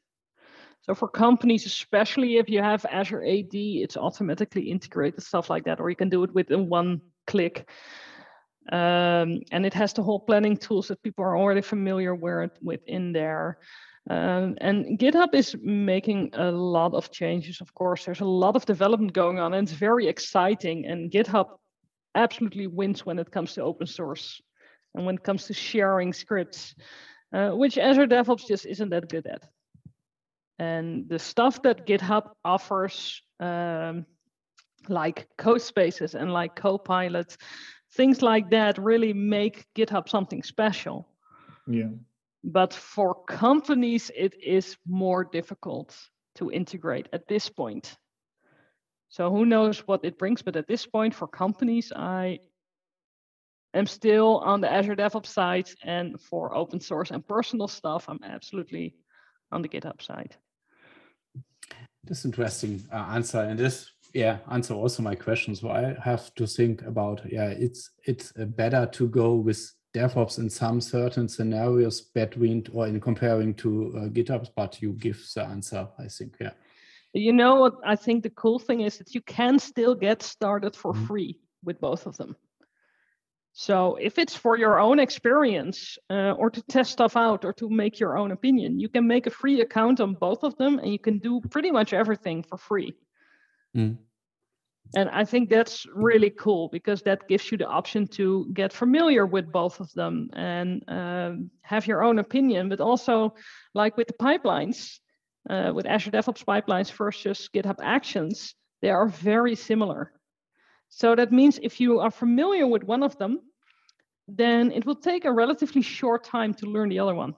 So 0.87 0.95
for 0.95 1.09
companies, 1.09 1.67
especially 1.67 2.37
if 2.37 2.49
you 2.49 2.63
have 2.63 2.87
Azure 2.89 3.25
AD, 3.25 3.55
it's 3.55 3.97
automatically 3.97 4.71
integrated 4.71 5.23
stuff 5.23 5.51
like 5.51 5.65
that, 5.65 5.81
or 5.81 5.91
you 5.91 5.97
can 5.97 6.09
do 6.09 6.23
it 6.23 6.33
within 6.33 6.69
one 6.69 7.01
click. 7.27 7.69
Um, 8.71 9.41
and 9.51 9.67
it 9.67 9.75
has 9.75 9.93
the 9.93 10.03
whole 10.03 10.21
planning 10.21 10.57
tools 10.57 10.89
that 10.89 11.03
people 11.03 11.25
are 11.25 11.37
already 11.37 11.61
familiar 11.61 12.15
with 12.15 12.81
in 12.87 13.13
there. 13.13 13.59
Um, 14.09 14.57
and 14.61 14.99
GitHub 14.99 15.35
is 15.35 15.57
making 15.61 16.31
a 16.35 16.53
lot 16.53 16.95
of 16.95 17.11
changes, 17.11 17.61
of 17.61 17.75
course. 17.75 18.05
There's 18.05 18.21
a 18.21 18.25
lot 18.25 18.55
of 18.55 18.65
development 18.65 19.13
going 19.13 19.41
on, 19.41 19.55
and 19.55 19.69
it's 19.69 19.77
very 19.77 20.07
exciting. 20.07 20.87
And 20.87 21.11
GitHub 21.11 21.49
absolutely 22.15 22.69
wins 22.69 23.05
when 23.05 23.19
it 23.19 23.33
comes 23.33 23.55
to 23.55 23.63
open 23.63 23.89
source 23.89 24.41
and 24.95 25.05
when 25.05 25.17
it 25.17 25.25
comes 25.25 25.47
to 25.47 25.55
sharing 25.55 26.13
scripts, 26.13 26.77
uh, 27.33 27.51
which 27.51 27.77
Azure 27.77 28.07
DevOps 28.07 28.47
just 28.47 28.67
isn't 28.67 28.91
that 28.91 29.09
good 29.09 29.27
at. 29.27 29.43
And 30.59 31.09
the 31.09 31.19
stuff 31.19 31.63
that 31.63 31.87
GitHub 31.87 32.31
offers, 32.45 33.23
um, 33.41 34.07
like 34.89 35.29
Codespaces 35.39 36.15
and 36.15 36.33
like 36.33 36.57
Copilot, 36.57 37.37
things 37.93 38.23
like 38.23 38.51
that 38.51 38.79
really 38.79 39.13
make 39.13 39.67
GitHub 39.75 40.09
something 40.09 40.43
special. 40.43 41.09
Yeah. 41.67 41.91
But 42.45 42.73
for 42.73 43.15
companies, 43.25 44.11
it 44.15 44.35
is 44.43 44.77
more 44.87 45.25
difficult 45.25 45.97
to 46.37 46.51
integrate 46.51 47.09
at 47.13 47.27
this 47.29 47.49
point. 47.49 47.97
So 49.09 49.31
who 49.31 49.45
knows 49.45 49.81
what 49.81 50.05
it 50.05 50.19
brings, 50.19 50.43
but 50.43 50.57
at 50.57 50.69
this 50.69 50.87
point 50.87 51.15
for 51.15 51.27
companies, 51.27 51.93
I 51.95 52.41
am 53.75 53.87
still 53.87 54.39
on 54.39 54.61
the 54.61 54.71
Azure 54.71 54.97
DevOps 54.97 55.27
side, 55.27 55.69
and 55.83 56.21
for 56.21 56.55
open 56.55 56.81
source 56.81 57.11
and 57.11 57.27
personal 57.27 57.69
stuff, 57.69 58.07
I'm 58.09 58.21
absolutely 58.23 58.95
on 59.53 59.63
the 59.63 59.69
GitHub 59.69 60.03
side. 60.03 60.37
This 62.07 62.25
interesting 62.25 62.83
uh, 62.93 63.09
answer, 63.11 63.41
and 63.41 63.59
this 63.59 63.91
yeah 64.15 64.39
answer 64.51 64.75
also 64.75 65.03
my 65.03 65.15
question. 65.15 65.55
So 65.55 65.71
I 65.71 65.95
have 66.03 66.35
to 66.37 66.47
think 66.47 66.83
about 66.83 67.21
yeah, 67.31 67.49
it's 67.49 67.91
it's 68.05 68.33
uh, 68.39 68.45
better 68.45 68.87
to 68.93 69.09
go 69.09 69.35
with 69.35 69.73
DevOps 69.97 70.39
in 70.39 70.51
some 70.51 70.81
certain 70.81 71.29
scenarios 71.29 72.01
between 72.01 72.67
or 72.73 72.87
in 72.87 73.01
comparing 73.01 73.55
to 73.55 73.95
uh, 73.97 74.01
GitHub, 74.09 74.49
but 74.55 74.81
you 74.83 74.93
give 74.93 75.19
the 75.35 75.43
answer, 75.43 75.89
I 75.99 76.09
think, 76.09 76.37
yeah. 76.41 76.53
You 77.13 77.33
know 77.33 77.55
what 77.57 77.75
I 77.85 77.97
think 77.97 78.23
the 78.23 78.31
cool 78.31 78.59
thing 78.59 78.83
is 78.83 78.99
that 78.99 79.15
you 79.15 79.23
can 79.23 79.59
still 79.59 79.95
get 79.95 80.23
started 80.23 80.77
for 80.77 80.93
mm-hmm. 80.93 81.07
free 81.07 81.41
with 81.65 81.81
both 81.81 82.07
of 82.07 82.17
them. 82.19 82.37
So 83.59 83.97
if 83.99 84.19
it's 84.19 84.37
for 84.37 84.59
your 84.59 84.79
own 84.79 84.99
experience 84.99 85.97
uh, 86.11 86.33
or 86.33 86.51
to 86.51 86.61
test 86.61 86.93
stuff 86.93 87.17
out 87.17 87.43
or 87.43 87.55
to 87.55 87.71
make 87.71 87.99
your 87.99 88.19
own 88.19 88.31
opinion, 88.31 88.79
you 88.79 88.91
can 88.91 89.07
make 89.07 89.27
a 89.27 89.31
free 89.31 89.63
account 89.63 89.99
on 89.99 90.13
both 90.13 90.45
of 90.45 90.55
them 90.59 90.79
and 90.79 90.93
you 90.93 90.99
can 90.99 91.17
do 91.21 91.41
pretty 91.41 91.71
much 91.71 91.95
everything 91.95 92.43
for 92.43 92.59
free. 92.59 92.93
Mm. 93.75 93.97
And 94.95 95.09
I 95.09 95.25
think 95.25 95.49
that's 95.49 95.87
really 95.95 96.29
cool 96.29 96.69
because 96.69 97.01
that 97.05 97.29
gives 97.29 97.51
you 97.51 97.57
the 97.57 97.67
option 97.67 98.07
to 98.09 98.47
get 98.53 98.75
familiar 98.75 99.25
with 99.25 99.51
both 99.51 99.81
of 99.81 99.91
them 99.95 100.29
and 100.35 100.85
um, 100.89 101.51
have 101.63 101.87
your 101.87 102.05
own 102.05 102.19
opinion, 102.19 102.69
but 102.69 102.83
also 102.83 103.35
like 103.73 103.97
with 103.97 104.09
the 104.09 104.13
pipelines, 104.21 104.99
uh, 105.49 105.73
with 105.75 105.87
Azure 105.87 106.11
DevOps 106.11 106.45
pipelines 106.45 106.93
versus 106.93 107.49
GitHub 107.55 107.79
Actions, 107.83 108.55
they 108.83 108.91
are 108.91 109.09
very 109.09 109.55
similar. 109.55 110.13
So 110.89 111.15
that 111.15 111.33
means 111.33 111.59
if 111.63 111.81
you 111.81 112.01
are 112.01 112.11
familiar 112.11 112.67
with 112.67 112.85
one 112.85 113.03
of 113.03 113.19
them, 113.19 113.41
then 114.29 114.73
it 114.73 114.87
will 114.87 114.97
take 114.97 115.25
a 115.25 115.33
relatively 115.33 115.83
short 115.83 116.25
time 116.25 116.55
to 116.55 116.67
learn 116.67 116.89
the 116.89 116.99
other 116.99 117.15
one. 117.15 117.35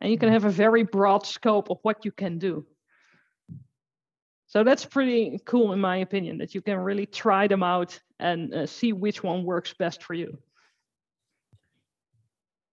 And 0.00 0.10
you 0.12 0.18
can 0.18 0.28
have 0.28 0.44
a 0.44 0.50
very 0.50 0.82
broad 0.82 1.26
scope 1.26 1.70
of 1.70 1.78
what 1.82 2.04
you 2.04 2.12
can 2.12 2.38
do. 2.38 2.66
So 4.48 4.62
that's 4.62 4.84
pretty 4.84 5.40
cool, 5.44 5.72
in 5.72 5.80
my 5.80 5.98
opinion, 5.98 6.38
that 6.38 6.54
you 6.54 6.60
can 6.60 6.78
really 6.78 7.06
try 7.06 7.48
them 7.48 7.62
out 7.62 7.98
and 8.20 8.54
uh, 8.54 8.66
see 8.66 8.92
which 8.92 9.22
one 9.22 9.44
works 9.44 9.74
best 9.74 10.02
for 10.02 10.14
you. 10.14 10.38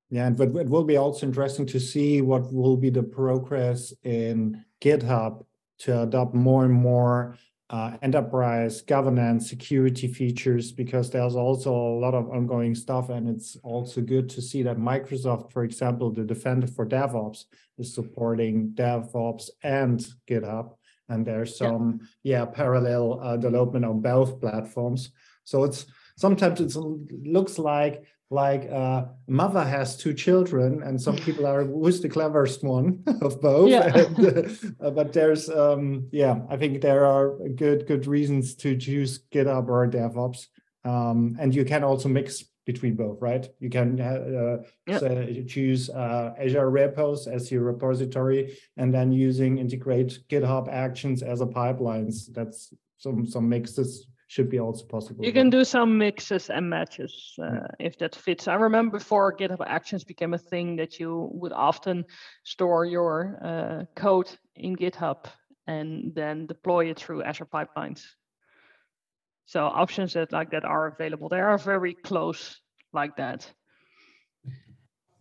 Yeah, 0.09 0.27
and 0.27 0.39
it 0.39 0.69
will 0.69 0.83
be 0.83 0.97
also 0.97 1.25
interesting 1.25 1.65
to 1.67 1.79
see 1.79 2.21
what 2.21 2.53
will 2.53 2.77
be 2.77 2.91
the 2.91 3.01
progress 3.01 3.91
in 4.03 4.63
GitHub 4.79 5.43
to 5.79 6.03
adopt 6.03 6.35
more 6.35 6.65
and 6.65 6.73
more 6.73 7.35
uh, 7.73 7.97
enterprise 8.01 8.81
governance 8.81 9.49
security 9.49 10.07
features 10.07 10.71
because 10.71 11.09
there's 11.09 11.35
also 11.35 11.71
a 11.73 11.99
lot 12.05 12.13
of 12.13 12.29
ongoing 12.29 12.75
stuff 12.75 13.09
and 13.09 13.27
it's 13.27 13.57
also 13.63 13.99
good 13.99 14.29
to 14.29 14.41
see 14.41 14.61
that 14.61 14.77
microsoft 14.77 15.51
for 15.51 15.63
example 15.63 16.11
the 16.11 16.23
defender 16.23 16.67
for 16.67 16.85
devops 16.85 17.45
is 17.79 17.95
supporting 17.95 18.55
devops 18.75 19.49
and 19.63 20.05
github 20.29 20.67
and 21.09 21.25
there's 21.25 21.57
some 21.57 21.99
yeah, 22.23 22.39
yeah 22.39 22.45
parallel 22.45 23.19
uh, 23.21 23.37
development 23.37 23.85
on 23.85 24.01
both 24.01 24.39
platforms. 24.39 25.11
So 25.43 25.63
it's 25.63 25.85
sometimes 26.17 26.59
it 26.61 26.75
looks 27.25 27.59
like 27.59 28.03
like 28.33 28.67
uh, 28.71 29.05
mother 29.27 29.63
has 29.63 29.95
two 29.95 30.13
children 30.13 30.81
and 30.81 30.99
some 30.99 31.15
people 31.15 31.45
are 31.45 31.63
who's 31.63 32.01
the 32.01 32.09
cleverest 32.09 32.63
one 32.63 33.03
of 33.21 33.39
both 33.39 33.69
yeah. 33.69 33.95
and, 33.95 34.75
uh, 34.81 34.89
but 34.89 35.13
there's 35.13 35.49
um, 35.49 36.07
yeah 36.11 36.39
i 36.49 36.57
think 36.57 36.81
there 36.81 37.05
are 37.05 37.37
good 37.55 37.85
good 37.85 38.07
reasons 38.07 38.55
to 38.55 38.75
choose 38.75 39.19
github 39.31 39.69
or 39.69 39.87
devops 39.87 40.47
um, 40.83 41.37
and 41.39 41.53
you 41.53 41.63
can 41.63 41.83
also 41.83 42.09
mix 42.09 42.43
between 42.65 42.95
both 42.95 43.21
right 43.21 43.49
you 43.59 43.69
can 43.69 44.01
uh, 44.01 44.57
yeah. 44.87 44.97
so 44.97 45.27
choose 45.47 45.91
uh, 45.91 46.33
azure 46.39 46.69
repos 46.69 47.27
as 47.27 47.51
your 47.51 47.61
repository 47.61 48.57
and 48.77 48.91
then 48.91 49.11
using 49.11 49.59
integrate 49.59 50.19
github 50.27 50.67
actions 50.69 51.21
as 51.21 51.41
a 51.41 51.45
pipelines 51.45 52.33
that's 52.33 52.73
some 52.97 53.27
some 53.27 53.47
mixes 53.47 54.07
should 54.33 54.49
be 54.49 54.59
also 54.59 54.85
possible. 54.85 55.23
You 55.23 55.31
can 55.31 55.51
do 55.51 55.63
some 55.63 55.97
mixes 55.97 56.49
and 56.49 56.67
matches 56.67 57.35
uh, 57.39 57.67
if 57.79 57.97
that 57.99 58.15
fits. 58.15 58.47
I 58.47 58.55
remember 58.55 58.97
before 58.97 59.37
GitHub 59.37 59.63
Actions 59.67 60.03
became 60.03 60.33
a 60.33 60.39
thing 60.39 60.75
that 60.77 60.99
you 60.99 61.29
would 61.33 61.53
often 61.53 62.05
store 62.43 62.83
your 62.83 63.37
uh, 63.43 63.85
code 63.95 64.29
in 64.55 64.75
GitHub 64.75 65.25
and 65.67 66.15
then 66.15 66.47
deploy 66.47 66.89
it 66.89 66.97
through 66.99 67.21
Azure 67.23 67.45
pipelines. 67.45 68.01
So 69.45 69.65
options 69.65 70.13
that 70.13 70.31
like 70.31 70.49
that 70.51 70.65
are 70.65 70.87
available. 70.87 71.29
They 71.29 71.39
are 71.39 71.57
very 71.59 71.93
close 71.93 72.59
like 72.91 73.15
that 73.17 73.47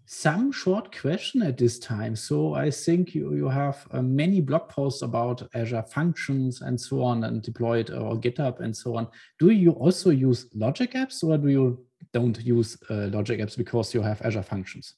some 0.05 0.53
short 0.53 0.95
question 0.99 1.43
at 1.43 1.57
this 1.57 1.79
time. 1.79 2.17
So 2.17 2.55
I 2.55 2.71
think 2.71 3.15
you, 3.15 3.35
you 3.35 3.49
have 3.49 3.87
uh, 3.93 4.03
many 4.03 4.41
blog 4.41 4.69
posts 4.69 5.03
about 5.03 5.49
Azure 5.55 5.83
functions 5.83 6.63
and 6.63 6.81
so 6.81 7.03
on 7.03 7.25
and 7.25 7.43
deployed 7.43 7.91
or 7.91 8.17
GitHub 8.17 8.61
and 8.61 8.77
so 8.77 8.97
on. 8.97 9.09
Do 9.39 9.51
you 9.51 9.73
also 9.73 10.11
use 10.11 10.47
logic 10.55 10.93
apps 10.93 11.23
or 11.23 11.39
do 11.39 11.49
you 11.49 11.87
don't 12.13 12.41
use 12.41 12.77
uh, 12.91 13.09
logic 13.13 13.41
apps 13.41 13.57
because 13.57 13.95
you 13.95 14.03
have 14.03 14.21
Azure 14.23 14.43
functions? 14.43 14.95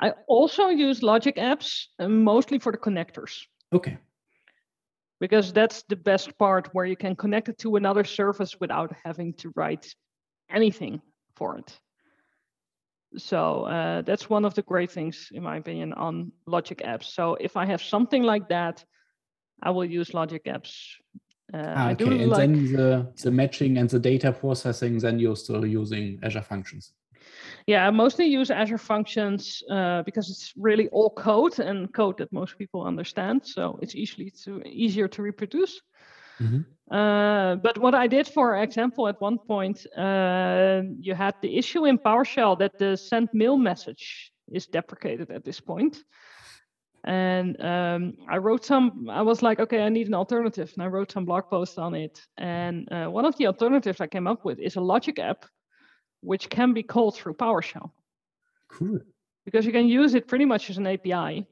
I 0.00 0.12
also 0.26 0.68
use 0.68 1.02
logic 1.02 1.36
apps 1.36 1.84
uh, 1.98 2.08
mostly 2.08 2.58
for 2.58 2.72
the 2.72 2.78
connectors. 2.78 3.42
Okay. 3.72 3.98
Because 5.20 5.52
that's 5.52 5.84
the 5.88 5.96
best 5.96 6.36
part 6.38 6.68
where 6.72 6.84
you 6.84 6.96
can 6.96 7.14
connect 7.14 7.48
it 7.48 7.58
to 7.58 7.76
another 7.76 8.04
service 8.04 8.58
without 8.60 8.94
having 9.04 9.34
to 9.34 9.52
write 9.54 9.94
anything 10.50 11.00
for 11.36 11.58
it. 11.58 11.78
So 13.16 13.64
uh, 13.64 14.02
that's 14.02 14.28
one 14.28 14.44
of 14.44 14.54
the 14.54 14.62
great 14.62 14.90
things, 14.90 15.28
in 15.32 15.42
my 15.42 15.56
opinion, 15.56 15.92
on 15.92 16.32
Logic 16.46 16.78
apps. 16.78 17.04
So 17.04 17.36
if 17.40 17.56
I 17.56 17.64
have 17.66 17.82
something 17.82 18.22
like 18.22 18.48
that, 18.48 18.84
I 19.62 19.70
will 19.70 19.84
use 19.84 20.14
Logic 20.14 20.42
apps. 20.44 20.72
Uh, 21.52 21.74
ah, 21.76 21.90
okay, 21.90 22.04
and 22.04 22.30
like... 22.30 22.38
then 22.38 22.72
the, 22.72 23.12
the 23.22 23.30
matching 23.30 23.78
and 23.78 23.88
the 23.88 23.98
data 23.98 24.32
processing, 24.32 24.98
then 24.98 25.18
you're 25.18 25.36
still 25.36 25.64
using 25.64 26.18
Azure 26.22 26.42
Functions. 26.42 26.92
Yeah, 27.66 27.86
I 27.86 27.90
mostly 27.90 28.26
use 28.26 28.50
Azure 28.50 28.78
Functions 28.78 29.62
uh, 29.70 30.02
because 30.02 30.30
it's 30.30 30.52
really 30.56 30.88
all 30.88 31.10
code 31.10 31.58
and 31.58 31.92
code 31.92 32.18
that 32.18 32.32
most 32.32 32.58
people 32.58 32.84
understand. 32.84 33.46
So 33.46 33.78
it's 33.80 33.94
easily 33.94 34.30
to, 34.44 34.62
easier 34.66 35.08
to 35.08 35.22
reproduce. 35.22 35.80
Mm-hmm. 36.40 36.94
Uh, 36.94 37.56
but 37.56 37.78
what 37.78 37.94
I 37.94 38.06
did, 38.06 38.28
for 38.28 38.56
example, 38.62 39.08
at 39.08 39.20
one 39.20 39.38
point, 39.38 39.86
uh, 39.96 40.82
you 41.00 41.14
had 41.14 41.34
the 41.40 41.56
issue 41.56 41.86
in 41.86 41.98
PowerShell 41.98 42.58
that 42.58 42.78
the 42.78 42.96
send 42.96 43.28
mail 43.32 43.56
message 43.56 44.32
is 44.52 44.66
deprecated 44.66 45.30
at 45.30 45.44
this 45.44 45.60
point. 45.60 46.04
And 47.04 47.60
um, 47.62 48.14
I 48.28 48.38
wrote 48.38 48.64
some, 48.64 49.08
I 49.10 49.22
was 49.22 49.42
like, 49.42 49.60
okay, 49.60 49.82
I 49.82 49.88
need 49.90 50.06
an 50.08 50.14
alternative. 50.14 50.72
And 50.74 50.82
I 50.82 50.86
wrote 50.86 51.12
some 51.12 51.24
blog 51.24 51.50
posts 51.50 51.78
on 51.78 51.94
it. 51.94 52.20
And 52.38 52.90
uh, 52.90 53.06
one 53.06 53.26
of 53.26 53.36
the 53.36 53.46
alternatives 53.46 54.00
I 54.00 54.06
came 54.06 54.26
up 54.26 54.44
with 54.44 54.58
is 54.58 54.76
a 54.76 54.80
logic 54.80 55.18
app, 55.18 55.44
which 56.20 56.48
can 56.48 56.72
be 56.72 56.82
called 56.82 57.14
through 57.14 57.34
PowerShell. 57.34 57.90
Cool. 58.68 59.00
Because 59.44 59.66
you 59.66 59.72
can 59.72 59.86
use 59.86 60.14
it 60.14 60.28
pretty 60.28 60.46
much 60.46 60.70
as 60.70 60.78
an 60.78 60.86
API. 60.86 61.46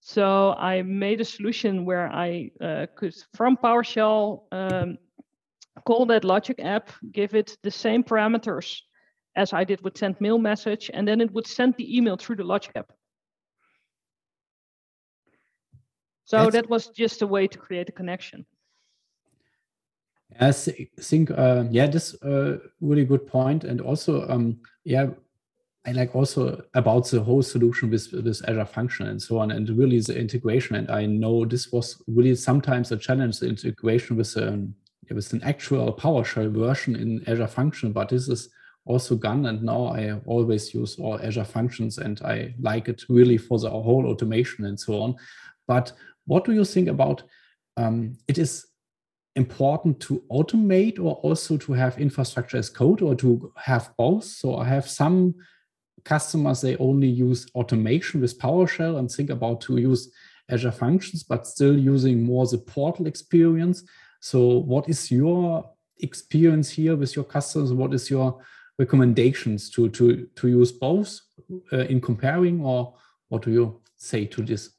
So 0.00 0.52
I 0.52 0.82
made 0.82 1.20
a 1.20 1.24
solution 1.24 1.84
where 1.84 2.10
I 2.10 2.50
uh, 2.60 2.86
could, 2.96 3.14
from 3.34 3.56
PowerShell, 3.56 4.42
um, 4.50 4.98
call 5.86 6.06
that 6.06 6.24
logic 6.24 6.58
app, 6.58 6.90
give 7.12 7.34
it 7.34 7.56
the 7.62 7.70
same 7.70 8.02
parameters 8.02 8.80
as 9.36 9.52
I 9.52 9.64
did 9.64 9.82
with 9.82 9.96
send 9.96 10.20
mail 10.20 10.38
message, 10.38 10.90
and 10.92 11.06
then 11.06 11.20
it 11.20 11.30
would 11.32 11.46
send 11.46 11.74
the 11.76 11.96
email 11.96 12.16
through 12.16 12.36
the 12.36 12.44
logic 12.44 12.72
app. 12.74 12.92
So 16.24 16.36
That's... 16.38 16.52
that 16.54 16.70
was 16.70 16.88
just 16.88 17.22
a 17.22 17.26
way 17.26 17.46
to 17.46 17.58
create 17.58 17.88
a 17.88 17.92
connection. 17.92 18.46
I 20.38 20.52
think, 20.52 21.30
uh, 21.30 21.64
yeah, 21.70 21.88
this 21.88 22.14
uh, 22.22 22.58
really 22.80 23.04
good 23.04 23.26
point, 23.26 23.64
and 23.64 23.80
also, 23.80 24.28
um, 24.28 24.60
yeah, 24.84 25.08
I 25.86 25.92
like 25.92 26.14
also 26.14 26.62
about 26.74 27.06
the 27.06 27.22
whole 27.22 27.42
solution 27.42 27.90
with 27.90 28.12
with 28.12 28.42
Azure 28.46 28.66
Function 28.66 29.06
and 29.06 29.20
so 29.20 29.38
on, 29.38 29.50
and 29.50 29.68
really 29.70 30.00
the 30.00 30.18
integration. 30.18 30.76
And 30.76 30.90
I 30.90 31.06
know 31.06 31.46
this 31.46 31.72
was 31.72 32.02
really 32.06 32.34
sometimes 32.34 32.92
a 32.92 32.98
challenge, 32.98 33.38
the 33.38 33.48
integration 33.48 34.16
with 34.16 34.36
um, 34.36 34.74
with 35.10 35.32
an 35.32 35.42
actual 35.42 35.92
PowerShell 35.92 36.52
version 36.52 36.96
in 36.96 37.24
Azure 37.26 37.46
Function, 37.46 37.92
but 37.92 38.10
this 38.10 38.28
is 38.28 38.50
also 38.84 39.16
gone. 39.16 39.46
And 39.46 39.62
now 39.62 39.86
I 39.86 40.20
always 40.26 40.74
use 40.74 40.96
all 40.98 41.18
Azure 41.20 41.44
Functions, 41.44 41.96
and 41.98 42.20
I 42.22 42.54
like 42.60 42.88
it 42.88 43.04
really 43.08 43.38
for 43.38 43.58
the 43.58 43.70
whole 43.70 44.06
automation 44.06 44.66
and 44.66 44.78
so 44.78 45.00
on. 45.00 45.16
But 45.66 45.92
what 46.26 46.44
do 46.44 46.52
you 46.52 46.64
think 46.64 46.88
about? 46.88 47.22
Um, 47.76 48.18
it 48.28 48.36
is 48.36 48.66
important 49.36 50.00
to 50.00 50.22
automate 50.30 50.98
or 50.98 51.14
also 51.22 51.56
to 51.56 51.72
have 51.72 51.98
infrastructure 51.98 52.58
as 52.58 52.68
code 52.68 53.00
or 53.00 53.14
to 53.14 53.52
have 53.56 53.90
both. 53.96 54.24
So 54.24 54.56
I 54.56 54.64
have 54.66 54.88
some 54.88 55.34
customers, 56.04 56.60
they 56.60 56.76
only 56.76 57.08
use 57.08 57.46
automation 57.54 58.20
with 58.20 58.38
PowerShell 58.38 58.98
and 58.98 59.10
think 59.10 59.30
about 59.30 59.60
to 59.62 59.76
use 59.78 60.10
Azure 60.48 60.72
Functions, 60.72 61.22
but 61.22 61.46
still 61.46 61.76
using 61.78 62.22
more 62.22 62.46
the 62.46 62.58
portal 62.58 63.06
experience. 63.06 63.84
So 64.20 64.58
what 64.58 64.88
is 64.88 65.10
your 65.10 65.70
experience 65.98 66.70
here 66.70 66.96
with 66.96 67.14
your 67.14 67.24
customers? 67.24 67.72
What 67.72 67.94
is 67.94 68.10
your 68.10 68.40
recommendations 68.78 69.70
to, 69.70 69.88
to, 69.90 70.26
to 70.36 70.48
use 70.48 70.72
both 70.72 71.20
uh, 71.72 71.78
in 71.78 72.00
comparing 72.00 72.60
or 72.64 72.94
what 73.28 73.42
do 73.42 73.50
you 73.50 73.80
say 73.96 74.24
to 74.26 74.42
this? 74.42 74.70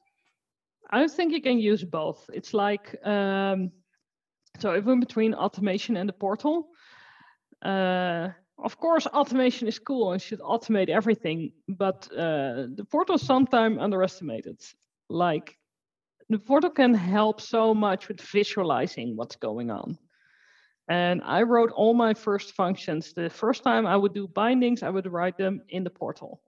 I 0.90 1.08
think 1.08 1.32
you 1.32 1.42
can 1.42 1.58
use 1.58 1.84
both. 1.84 2.30
It's 2.34 2.54
like 2.54 2.98
um, 3.08 3.72
so 4.60 4.76
even 4.76 5.00
between 5.00 5.34
automation 5.34 5.98
and 5.98 6.08
the 6.10 6.14
portal, 6.14 6.70
uh, 7.62 8.30
of 8.62 8.78
course, 8.78 9.08
automation 9.08 9.68
is 9.68 9.80
cool 9.80 10.12
and 10.12 10.22
should 10.22 10.40
automate 10.40 10.90
everything, 10.90 11.52
but 11.68 12.08
uh, 12.12 12.68
the 12.76 12.86
portal 12.90 13.16
is 13.16 13.26
sometimes 13.26 13.78
underestimated. 13.80 14.60
Like 15.10 15.58
the 16.30 16.40
portal 16.40 16.70
can 16.70 16.94
help 16.94 17.42
so 17.42 17.74
much 17.74 18.08
with 18.08 18.22
visualizing 18.22 19.16
what's 19.18 19.36
going 19.36 19.72
on. 19.72 19.98
And 20.88 21.22
I 21.24 21.44
wrote 21.44 21.72
all 21.72 21.94
my 21.94 22.14
first 22.14 22.54
functions. 22.54 23.14
The 23.14 23.30
first 23.30 23.64
time 23.64 23.86
I 23.86 23.96
would 23.96 24.14
do 24.14 24.28
bindings, 24.28 24.84
I 24.84 24.90
would 24.90 25.12
write 25.12 25.38
them 25.38 25.62
in 25.70 25.84
the 25.84 25.90
portal 25.90 26.42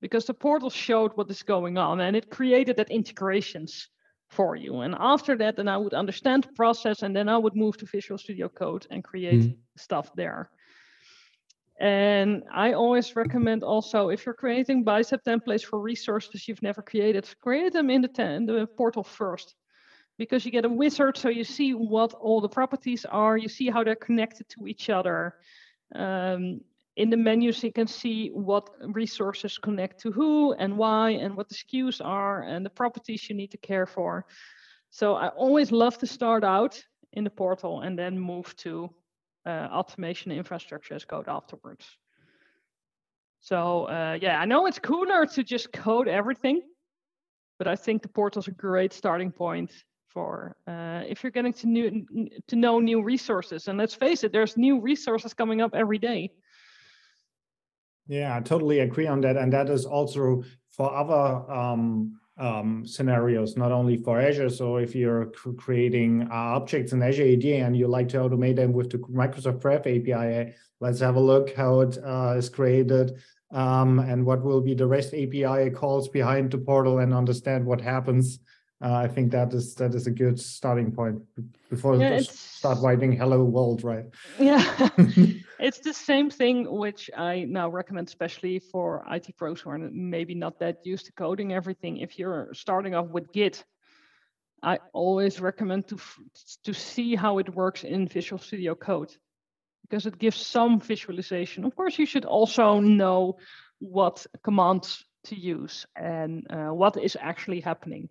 because 0.00 0.26
the 0.26 0.34
portal 0.34 0.70
showed 0.70 1.12
what 1.14 1.30
is 1.30 1.42
going 1.42 1.78
on 1.78 2.00
and 2.00 2.14
it 2.14 2.30
created 2.30 2.76
that 2.76 2.90
integrations 2.90 3.88
for 4.28 4.56
you. 4.56 4.80
And 4.80 4.94
after 4.98 5.36
that, 5.38 5.56
then 5.56 5.68
I 5.68 5.76
would 5.76 5.94
understand 5.94 6.44
the 6.44 6.52
process 6.52 7.02
and 7.02 7.14
then 7.16 7.28
I 7.28 7.38
would 7.38 7.56
move 7.56 7.76
to 7.78 7.86
Visual 7.86 8.18
Studio 8.18 8.48
Code 8.48 8.86
and 8.90 9.02
create 9.02 9.40
mm. 9.40 9.56
stuff 9.76 10.10
there. 10.14 10.50
And 11.80 12.44
I 12.52 12.72
always 12.72 13.16
recommend 13.16 13.64
also 13.64 14.08
if 14.08 14.24
you're 14.24 14.34
creating 14.34 14.84
bicep 14.84 15.24
templates 15.24 15.64
for 15.64 15.80
resources 15.80 16.46
you've 16.46 16.62
never 16.62 16.82
created, 16.82 17.28
create 17.40 17.72
them 17.72 17.90
in 17.90 18.02
the, 18.02 18.22
in 18.22 18.46
the 18.46 18.66
portal 18.66 19.02
first 19.02 19.54
because 20.16 20.44
you 20.44 20.52
get 20.52 20.64
a 20.64 20.68
wizard 20.68 21.16
so 21.16 21.28
you 21.28 21.42
see 21.42 21.72
what 21.74 22.12
all 22.14 22.40
the 22.40 22.48
properties 22.48 23.04
are, 23.04 23.36
you 23.36 23.48
see 23.48 23.68
how 23.68 23.82
they're 23.82 23.96
connected 23.96 24.48
to 24.50 24.68
each 24.68 24.88
other. 24.88 25.34
Um, 25.94 26.60
in 26.96 27.10
the 27.10 27.16
menus, 27.16 27.64
you 27.64 27.72
can 27.72 27.88
see 27.88 28.28
what 28.28 28.70
resources 28.80 29.58
connect 29.58 30.00
to 30.02 30.12
who 30.12 30.52
and 30.52 30.78
why, 30.78 31.10
and 31.10 31.36
what 31.36 31.48
the 31.48 31.56
SKUs 31.56 32.00
are, 32.04 32.42
and 32.42 32.64
the 32.64 32.70
properties 32.70 33.28
you 33.28 33.34
need 33.34 33.50
to 33.50 33.56
care 33.58 33.86
for. 33.86 34.26
So 34.90 35.16
I 35.16 35.28
always 35.28 35.72
love 35.72 35.98
to 35.98 36.06
start 36.06 36.44
out 36.44 36.80
in 37.12 37.24
the 37.24 37.30
portal 37.30 37.80
and 37.80 37.98
then 37.98 38.16
move 38.16 38.54
to 38.58 38.90
uh, 39.46 39.68
automation 39.70 40.32
infrastructure 40.32 40.94
as 40.94 41.04
code 41.04 41.28
afterwards. 41.28 41.86
So 43.40 43.84
uh, 43.84 44.18
yeah, 44.20 44.40
I 44.40 44.46
know 44.46 44.66
it's 44.66 44.78
cooler 44.78 45.26
to 45.26 45.42
just 45.42 45.72
code 45.72 46.08
everything, 46.08 46.62
but 47.58 47.68
I 47.68 47.76
think 47.76 48.02
the 48.02 48.08
portal 48.08 48.40
is 48.40 48.48
a 48.48 48.52
great 48.52 48.92
starting 48.92 49.30
point 49.30 49.72
for 50.08 50.56
uh, 50.66 51.02
if 51.06 51.22
you're 51.22 51.32
getting 51.32 51.52
to 51.52 51.66
new 51.66 52.06
to 52.48 52.56
know 52.56 52.78
new 52.78 53.02
resources. 53.02 53.68
And 53.68 53.76
let's 53.78 53.94
face 53.94 54.24
it, 54.24 54.32
there's 54.32 54.56
new 54.56 54.80
resources 54.80 55.34
coming 55.34 55.60
up 55.60 55.74
every 55.74 55.98
day. 55.98 56.30
Yeah, 58.06 58.36
I 58.36 58.40
totally 58.40 58.80
agree 58.80 59.06
on 59.06 59.20
that. 59.22 59.36
And 59.36 59.52
that 59.52 59.68
is 59.70 59.86
also 59.86 60.44
for 60.70 60.94
other 60.94 61.50
um, 61.50 62.18
um, 62.36 62.86
scenarios, 62.86 63.56
not 63.56 63.72
only 63.72 63.96
for 63.96 64.20
Azure. 64.20 64.50
So 64.50 64.76
if 64.76 64.94
you're 64.94 65.26
creating 65.56 66.28
uh, 66.30 66.56
objects 66.58 66.92
in 66.92 67.02
Azure 67.02 67.32
AD 67.34 67.44
and 67.44 67.76
you 67.76 67.86
like 67.86 68.08
to 68.10 68.18
automate 68.18 68.56
them 68.56 68.72
with 68.72 68.90
the 68.90 68.98
Microsoft 68.98 69.60
Graph 69.60 69.86
API, 69.86 70.54
let's 70.80 71.00
have 71.00 71.16
a 71.16 71.20
look 71.20 71.54
how 71.54 71.80
it 71.80 71.98
uh, 72.04 72.34
is 72.36 72.48
created 72.48 73.18
um, 73.52 74.00
and 74.00 74.24
what 74.26 74.42
will 74.42 74.60
be 74.60 74.74
the 74.74 74.86
REST 74.86 75.14
API 75.14 75.70
calls 75.70 76.08
behind 76.08 76.50
the 76.50 76.58
portal 76.58 76.98
and 76.98 77.14
understand 77.14 77.64
what 77.64 77.80
happens 77.80 78.40
uh, 78.84 78.92
I 78.92 79.08
think 79.08 79.30
that 79.32 79.52
is 79.54 79.74
that 79.76 79.94
is 79.94 80.06
a 80.06 80.10
good 80.10 80.38
starting 80.38 80.92
point 80.92 81.22
before 81.70 81.96
yeah, 81.96 82.18
start 82.20 82.78
writing 82.82 83.12
"Hello 83.12 83.42
World," 83.42 83.82
right? 83.82 84.04
Yeah, 84.38 84.62
it's 85.58 85.80
the 85.80 85.94
same 85.94 86.30
thing 86.30 86.70
which 86.70 87.10
I 87.16 87.44
now 87.44 87.68
recommend, 87.68 88.08
especially 88.08 88.58
for 88.58 89.04
IT 89.10 89.36
pros 89.36 89.60
who 89.60 89.70
are 89.70 89.78
maybe 89.78 90.34
not 90.34 90.58
that 90.58 90.84
used 90.84 91.06
to 91.06 91.12
coding 91.12 91.52
everything. 91.52 91.98
If 91.98 92.18
you're 92.18 92.48
starting 92.52 92.94
off 92.94 93.08
with 93.08 93.32
Git, 93.32 93.64
I 94.62 94.78
always 94.92 95.40
recommend 95.40 95.88
to 95.88 95.98
to 96.64 96.72
see 96.72 97.14
how 97.14 97.38
it 97.38 97.54
works 97.54 97.84
in 97.84 98.08
Visual 98.08 98.40
Studio 98.40 98.74
Code 98.74 99.14
because 99.82 100.06
it 100.06 100.18
gives 100.18 100.36
some 100.36 100.80
visualization. 100.80 101.64
Of 101.64 101.76
course, 101.76 101.98
you 101.98 102.06
should 102.06 102.24
also 102.24 102.80
know 102.80 103.36
what 103.78 104.26
commands 104.42 105.04
to 105.24 105.36
use 105.36 105.86
and 105.94 106.46
uh, 106.50 106.70
what 106.70 106.96
is 106.96 107.16
actually 107.20 107.60
happening. 107.60 108.08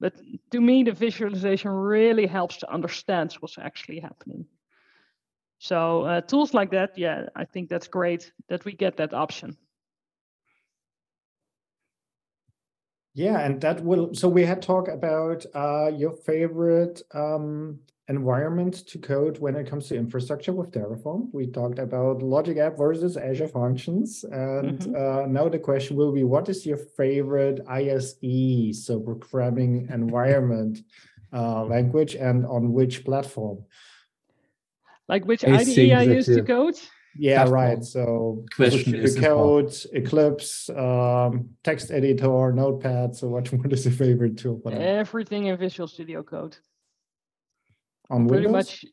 But 0.00 0.14
to 0.52 0.60
me, 0.60 0.84
the 0.84 0.92
visualization 0.92 1.70
really 1.70 2.26
helps 2.26 2.58
to 2.58 2.72
understand 2.72 3.32
what's 3.40 3.58
actually 3.58 4.00
happening. 4.00 4.46
So 5.58 6.02
uh, 6.02 6.20
tools 6.20 6.54
like 6.54 6.70
that, 6.70 6.96
yeah, 6.96 7.26
I 7.34 7.44
think 7.44 7.68
that's 7.68 7.88
great 7.88 8.32
that 8.48 8.64
we 8.64 8.72
get 8.72 8.96
that 8.98 9.12
option. 9.12 9.56
Yeah, 13.14 13.40
and 13.40 13.60
that 13.62 13.82
will. 13.82 14.14
So 14.14 14.28
we 14.28 14.44
had 14.44 14.62
talked 14.62 14.88
about 14.88 15.44
uh, 15.52 15.90
your 15.92 16.12
favorite 16.12 17.02
um, 17.12 17.80
environment 18.08 18.86
to 18.86 18.98
code 18.98 19.38
when 19.38 19.56
it 19.56 19.68
comes 19.68 19.88
to 19.88 19.96
infrastructure 19.96 20.52
with 20.52 20.70
Terraform. 20.70 21.28
We 21.32 21.46
talked 21.48 21.78
about 21.78 22.22
Logic 22.22 22.56
App 22.58 22.78
versus 22.78 23.16
Azure 23.16 23.48
Functions. 23.48 24.24
And 24.24 24.78
mm-hmm. 24.78 24.94
uh, 24.94 25.26
now 25.26 25.48
the 25.48 25.58
question 25.58 25.96
will 25.96 26.12
be 26.12 26.24
what 26.24 26.48
is 26.48 26.64
your 26.64 26.76
favorite 26.76 27.60
ISE, 27.68 28.86
so 28.86 29.00
programming 29.00 29.88
environment 29.92 30.78
uh, 31.32 31.64
language, 31.64 32.14
and 32.14 32.46
on 32.46 32.72
which 32.72 33.04
platform? 33.04 33.64
Like 35.08 35.24
which 35.24 35.44
I 35.44 35.58
IDE 35.58 35.92
I 35.92 36.02
use 36.02 36.26
to 36.26 36.42
code? 36.42 36.76
Yeah, 37.16 37.48
right. 37.48 37.82
So 37.82 38.44
question 38.54 38.94
is 38.94 39.18
code, 39.18 39.74
Eclipse, 39.92 40.70
um, 40.70 41.50
text 41.64 41.90
editor, 41.90 42.52
Notepad. 42.52 43.16
So 43.16 43.28
what, 43.28 43.52
what 43.52 43.72
is 43.72 43.84
your 43.84 43.94
favorite 43.94 44.36
tool? 44.36 44.60
Everything 44.70 45.46
in 45.46 45.56
Visual 45.56 45.88
Studio 45.88 46.22
Code 46.22 46.56
on 48.10 48.28
Pretty 48.28 48.46
Windows? 48.46 48.66
much, 48.66 48.84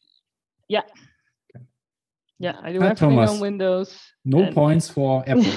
yeah. 0.68 0.82
Yeah, 2.38 2.58
I 2.62 2.74
do 2.74 2.82
Hi, 2.82 2.88
everything 2.88 3.12
Thomas. 3.12 3.32
on 3.32 3.40
Windows. 3.40 3.98
No 4.26 4.44
and... 4.44 4.54
points 4.54 4.90
for 4.90 5.24
Apple. 5.26 5.46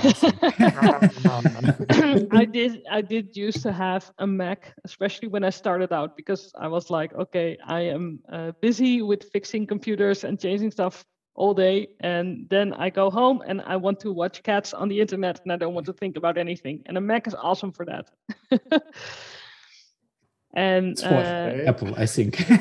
I 2.31 2.45
did. 2.45 2.83
I 2.89 3.01
did 3.01 3.37
used 3.37 3.65
to 3.65 3.73
have 3.73 4.09
a 4.19 4.27
Mac, 4.27 4.75
especially 4.85 5.27
when 5.27 5.43
I 5.43 5.51
started 5.51 5.93
out, 5.93 6.17
because 6.17 6.53
I 6.57 6.69
was 6.69 6.89
like, 6.89 7.13
okay, 7.15 7.59
I 7.67 7.81
am 7.81 8.21
uh, 8.33 8.53
busy 8.61 9.03
with 9.03 9.29
fixing 9.33 9.67
computers 9.67 10.23
and 10.23 10.39
changing 10.39 10.71
stuff 10.71 11.05
all 11.35 11.53
day, 11.53 11.89
and 11.99 12.47
then 12.49 12.73
I 12.75 12.91
go 12.91 13.11
home 13.11 13.43
and 13.45 13.61
I 13.63 13.77
want 13.77 13.99
to 14.01 14.13
watch 14.13 14.45
cats 14.45 14.73
on 14.73 14.89
the 14.89 15.01
internet, 15.01 15.41
and 15.43 15.53
I 15.53 15.57
don't 15.57 15.75
want 15.75 15.87
to 15.87 15.93
think 15.93 16.17
about 16.17 16.39
anything. 16.39 16.85
And 16.87 16.97
a 16.97 17.01
Mac 17.01 17.27
is 17.27 17.35
awesome 17.35 17.73
for 17.73 17.87
that. 17.87 18.09
and 20.55 20.97
uh, 21.03 21.65
Apple, 21.67 21.93
I 21.97 22.07
think. 22.07 22.41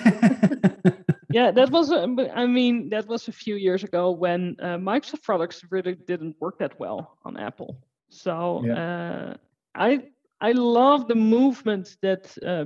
yeah, 1.29 1.51
that 1.51 1.71
was. 1.71 1.91
I 1.91 2.45
mean, 2.45 2.89
that 2.89 3.07
was 3.07 3.27
a 3.27 3.31
few 3.31 3.55
years 3.55 3.83
ago 3.83 4.11
when 4.11 4.55
uh, 4.61 4.77
Microsoft 4.77 5.23
products 5.23 5.61
really 5.69 5.95
didn't 5.95 6.35
work 6.39 6.59
that 6.59 6.79
well 6.79 7.17
on 7.25 7.37
Apple. 7.37 7.77
So 8.09 8.63
yeah. 8.65 8.73
uh, 8.73 9.37
I 9.75 10.03
I 10.39 10.53
love 10.53 11.07
the 11.07 11.15
movement 11.15 11.97
that 12.01 12.37
uh, 12.45 12.65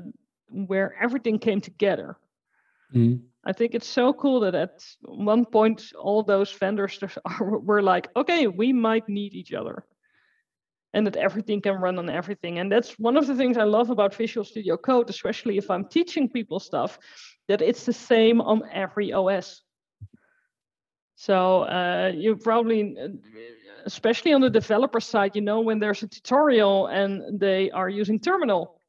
where 0.50 0.96
everything 1.02 1.40
came 1.40 1.62
together. 1.62 2.18
Mm. 2.94 3.22
I 3.44 3.54
think 3.54 3.74
it's 3.74 3.88
so 3.88 4.14
cool 4.14 4.42
that 4.42 4.54
at 4.54 4.86
one 5.02 5.46
point 5.46 5.94
all 6.00 6.22
those 6.22 6.52
vendors 6.52 7.00
were 7.40 7.82
like, 7.82 8.10
okay, 8.16 8.48
we 8.48 8.72
might 8.72 9.10
need 9.10 9.34
each 9.34 9.54
other. 9.54 9.86
And 10.94 11.08
that 11.08 11.16
everything 11.16 11.62
can 11.62 11.76
run 11.76 11.98
on 11.98 12.10
everything. 12.10 12.60
And 12.60 12.72
that's 12.72 13.00
one 13.00 13.18
of 13.18 13.28
the 13.28 13.36
things 13.36 13.58
I 13.58 13.64
love 13.64 13.90
about 13.90 14.14
Visual 14.16 14.44
Studio 14.44 14.78
Code, 14.78 15.10
especially 15.10 15.58
if 15.58 15.72
I'm 15.72 15.86
teaching 15.86 16.28
people 16.30 16.60
stuff, 16.60 17.00
that 17.48 17.62
it's 17.62 17.86
the 17.86 17.94
same 17.94 18.42
on 18.42 18.64
every 18.72 19.14
OS. 19.14 19.62
So 21.16 21.62
uh, 21.64 22.12
you 22.16 22.36
probably, 22.36 22.96
especially 23.86 24.34
on 24.34 24.42
the 24.42 24.50
developer 24.50 25.00
side, 25.00 25.36
you 25.36 25.42
know 25.42 25.62
when 25.62 25.80
there's 25.80 26.04
a 26.04 26.08
tutorial 26.08 26.88
and 26.88 27.40
they 27.40 27.70
are 27.72 27.90
using 27.90 28.20
terminal, 28.20 28.80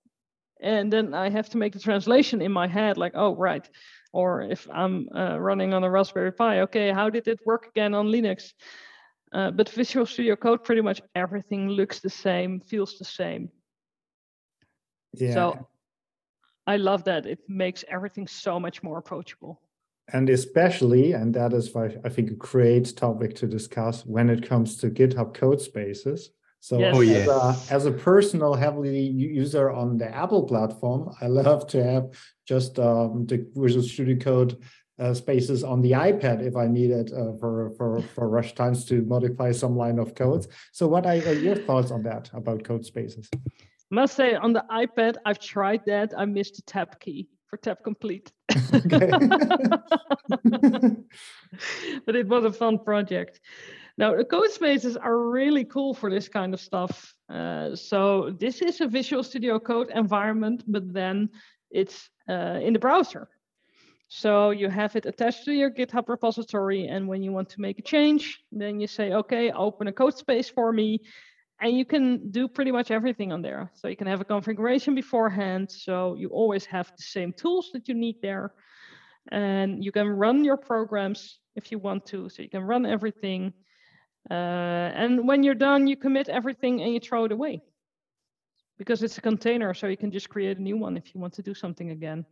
and 0.60 0.92
then 0.92 1.12
I 1.12 1.28
have 1.28 1.50
to 1.50 1.58
make 1.58 1.72
the 1.72 1.80
translation 1.80 2.40
in 2.40 2.52
my 2.52 2.66
head, 2.66 2.96
like, 2.96 3.12
oh 3.16 3.36
right, 3.36 3.68
or 4.12 4.42
if 4.42 4.66
I'm 4.72 5.08
uh, 5.14 5.38
running 5.38 5.74
on 5.74 5.84
a 5.84 5.90
Raspberry 5.90 6.32
Pi, 6.32 6.60
okay, 6.60 6.90
how 6.90 7.10
did 7.10 7.28
it 7.28 7.40
work 7.44 7.66
again 7.66 7.94
on 7.94 8.06
Linux? 8.06 8.52
Uh, 9.32 9.50
but 9.50 9.68
Visual 9.70 10.06
Studio 10.06 10.36
Code, 10.36 10.62
pretty 10.64 10.82
much 10.82 11.00
everything 11.14 11.68
looks 11.68 12.00
the 12.00 12.10
same, 12.10 12.60
feels 12.60 12.98
the 12.98 13.04
same. 13.04 13.50
Yeah. 15.14 15.32
So 15.32 15.68
I 16.66 16.76
love 16.76 17.04
that. 17.04 17.26
It 17.26 17.40
makes 17.48 17.84
everything 17.88 18.26
so 18.26 18.60
much 18.60 18.82
more 18.82 18.98
approachable 18.98 19.60
and 20.12 20.28
especially, 20.28 21.12
and 21.12 21.34
that 21.34 21.52
is 21.52 21.72
why 21.72 21.96
I 22.04 22.08
think 22.08 22.30
a 22.30 22.34
great 22.34 22.96
topic 22.96 23.34
to 23.36 23.46
discuss 23.46 24.04
when 24.04 24.28
it 24.30 24.46
comes 24.46 24.76
to 24.78 24.90
GitHub 24.90 25.34
Codespaces. 25.34 26.28
So 26.60 26.78
yes. 26.78 26.94
oh, 26.96 27.00
yeah. 27.00 27.16
as, 27.16 27.28
a, 27.28 27.74
as, 27.74 27.86
a, 27.86 27.90
personal 27.90 28.54
heavily 28.54 29.00
user 29.00 29.70
on 29.70 29.98
the 29.98 30.14
Apple 30.14 30.44
platform, 30.44 31.12
I 31.20 31.26
love 31.26 31.66
to 31.68 31.82
have 31.82 32.10
just 32.46 32.78
um, 32.78 33.26
the 33.26 33.48
Visual 33.54 33.82
Studio 33.82 34.16
Code 34.16 34.62
uh, 34.98 35.14
spaces 35.14 35.64
on 35.64 35.80
the 35.80 35.92
iPad 35.92 36.42
if 36.46 36.56
I 36.56 36.66
need 36.66 36.90
it 36.90 37.12
uh, 37.12 37.32
for, 37.38 37.70
for, 37.76 38.02
for 38.14 38.28
rush 38.28 38.54
times 38.54 38.84
to 38.86 39.02
modify 39.02 39.52
some 39.52 39.76
line 39.76 39.98
of 39.98 40.14
codes. 40.14 40.48
So 40.72 40.86
what 40.86 41.06
are 41.06 41.16
your 41.16 41.56
thoughts 41.56 41.90
on 41.90 42.02
that 42.02 42.30
about 42.32 42.62
Codespaces? 42.62 43.28
I 43.34 43.38
must 43.90 44.14
say 44.14 44.34
on 44.34 44.52
the 44.52 44.64
iPad, 44.70 45.16
I've 45.24 45.38
tried 45.38 45.84
that. 45.86 46.12
I 46.16 46.24
missed 46.24 46.56
the 46.56 46.62
tab 46.62 46.98
key 47.00 47.28
for 47.48 47.56
tab 47.58 47.82
complete. 47.84 48.32
but 52.06 52.16
it 52.16 52.26
was 52.28 52.44
a 52.44 52.52
fun 52.52 52.78
project. 52.78 53.40
Now, 53.98 54.16
the 54.16 54.24
Codespaces 54.24 54.96
are 55.00 55.18
really 55.18 55.64
cool 55.64 55.92
for 55.92 56.10
this 56.10 56.28
kind 56.28 56.54
of 56.54 56.60
stuff. 56.60 57.14
Uh, 57.28 57.76
so 57.76 58.30
this 58.38 58.62
is 58.62 58.80
a 58.80 58.86
Visual 58.86 59.22
Studio 59.22 59.58
Code 59.58 59.90
environment, 59.94 60.64
but 60.66 60.92
then 60.92 61.28
it's 61.70 62.08
uh, 62.28 62.58
in 62.62 62.72
the 62.72 62.78
browser. 62.78 63.28
So 64.14 64.50
you 64.50 64.68
have 64.68 64.94
it 64.94 65.06
attached 65.06 65.46
to 65.46 65.52
your 65.52 65.70
GitHub 65.70 66.06
repository, 66.06 66.86
and 66.86 67.08
when 67.08 67.22
you 67.22 67.32
want 67.32 67.48
to 67.48 67.62
make 67.62 67.78
a 67.78 67.82
change, 67.82 68.44
then 68.52 68.78
you 68.78 68.86
say, 68.86 69.14
okay, 69.14 69.50
open 69.52 69.88
a 69.88 69.92
code 69.92 70.18
space 70.18 70.50
for 70.50 70.70
me, 70.70 71.00
and 71.62 71.74
you 71.74 71.86
can 71.86 72.30
do 72.30 72.46
pretty 72.46 72.72
much 72.72 72.90
everything 72.90 73.32
on 73.32 73.40
there. 73.40 73.70
So 73.72 73.88
you 73.88 73.96
can 73.96 74.06
have 74.06 74.20
a 74.20 74.26
configuration 74.26 74.94
beforehand. 74.94 75.72
So 75.72 76.14
you 76.14 76.28
always 76.28 76.66
have 76.66 76.92
the 76.94 77.02
same 77.02 77.32
tools 77.32 77.70
that 77.72 77.88
you 77.88 77.94
need 77.94 78.16
there. 78.20 78.52
And 79.30 79.82
you 79.82 79.92
can 79.92 80.08
run 80.08 80.44
your 80.44 80.58
programs 80.58 81.38
if 81.56 81.72
you 81.72 81.78
want 81.78 82.04
to. 82.06 82.28
So 82.28 82.42
you 82.42 82.50
can 82.50 82.64
run 82.64 82.84
everything. 82.84 83.54
Uh, 84.30 84.92
and 84.94 85.26
when 85.26 85.42
you're 85.42 85.54
done, 85.54 85.86
you 85.86 85.96
commit 85.96 86.28
everything 86.28 86.82
and 86.82 86.92
you 86.92 87.00
throw 87.00 87.24
it 87.24 87.32
away. 87.32 87.62
Because 88.76 89.02
it's 89.02 89.16
a 89.16 89.22
container, 89.22 89.72
so 89.72 89.86
you 89.86 89.96
can 89.96 90.12
just 90.12 90.28
create 90.28 90.58
a 90.58 90.62
new 90.62 90.76
one 90.76 90.98
if 90.98 91.14
you 91.14 91.20
want 91.20 91.32
to 91.34 91.42
do 91.42 91.54
something 91.54 91.92
again. 91.92 92.26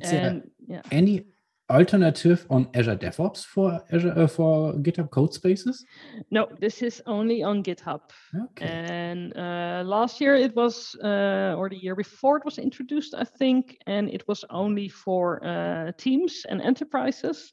And, 0.00 0.50
yeah. 0.66 0.82
Any 0.90 1.26
alternative 1.70 2.46
on 2.48 2.68
Azure 2.74 2.96
DevOps 2.96 3.44
for 3.44 3.82
Azure 3.92 4.14
uh, 4.16 4.26
for 4.26 4.72
GitHub 4.74 5.10
Codespaces? 5.10 5.84
No, 6.30 6.48
this 6.60 6.82
is 6.82 7.02
only 7.06 7.42
on 7.42 7.62
GitHub. 7.62 8.00
Okay. 8.44 8.66
And 8.66 9.36
uh, 9.36 9.82
last 9.84 10.20
year 10.20 10.34
it 10.34 10.56
was, 10.56 10.96
uh, 11.04 11.54
or 11.58 11.68
the 11.68 11.76
year 11.76 11.94
before 11.94 12.38
it 12.38 12.44
was 12.44 12.58
introduced, 12.58 13.14
I 13.14 13.24
think, 13.24 13.78
and 13.86 14.08
it 14.08 14.26
was 14.26 14.44
only 14.50 14.88
for 14.88 15.44
uh, 15.44 15.92
teams 15.98 16.46
and 16.48 16.62
enterprises. 16.62 17.52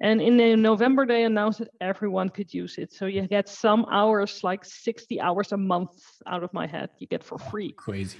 And 0.00 0.20
in 0.20 0.60
November 0.60 1.06
they 1.06 1.22
announced 1.22 1.60
that 1.60 1.68
everyone 1.80 2.30
could 2.30 2.52
use 2.52 2.78
it. 2.78 2.92
So 2.92 3.06
you 3.06 3.28
get 3.28 3.48
some 3.48 3.86
hours, 3.88 4.42
like 4.42 4.64
60 4.64 5.20
hours 5.20 5.52
a 5.52 5.56
month, 5.56 6.02
out 6.26 6.42
of 6.42 6.52
my 6.52 6.66
head, 6.66 6.90
you 6.98 7.06
get 7.06 7.22
for 7.22 7.38
free. 7.38 7.70
Crazy. 7.72 8.18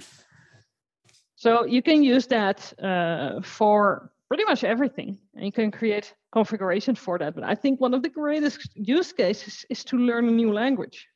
So 1.45 1.63
you 1.63 1.83
can 1.83 2.01
use 2.01 2.25
that 2.37 2.73
uh, 2.81 3.39
for 3.41 4.09
pretty 4.29 4.45
much 4.45 4.63
everything 4.63 5.19
and 5.35 5.45
you 5.45 5.51
can 5.51 5.69
create 5.69 6.15
configuration 6.31 6.95
for 6.95 7.19
that. 7.19 7.35
But 7.35 7.43
i 7.43 7.53
think 7.53 7.79
one 7.79 7.93
of 7.93 8.01
the 8.01 8.09
greatest 8.09 8.69
use 8.73 9.13
cases 9.13 9.63
is 9.69 9.83
to 9.83 9.95
learn 9.95 10.27
a 10.27 10.31
new 10.31 10.51
language. 10.51 11.07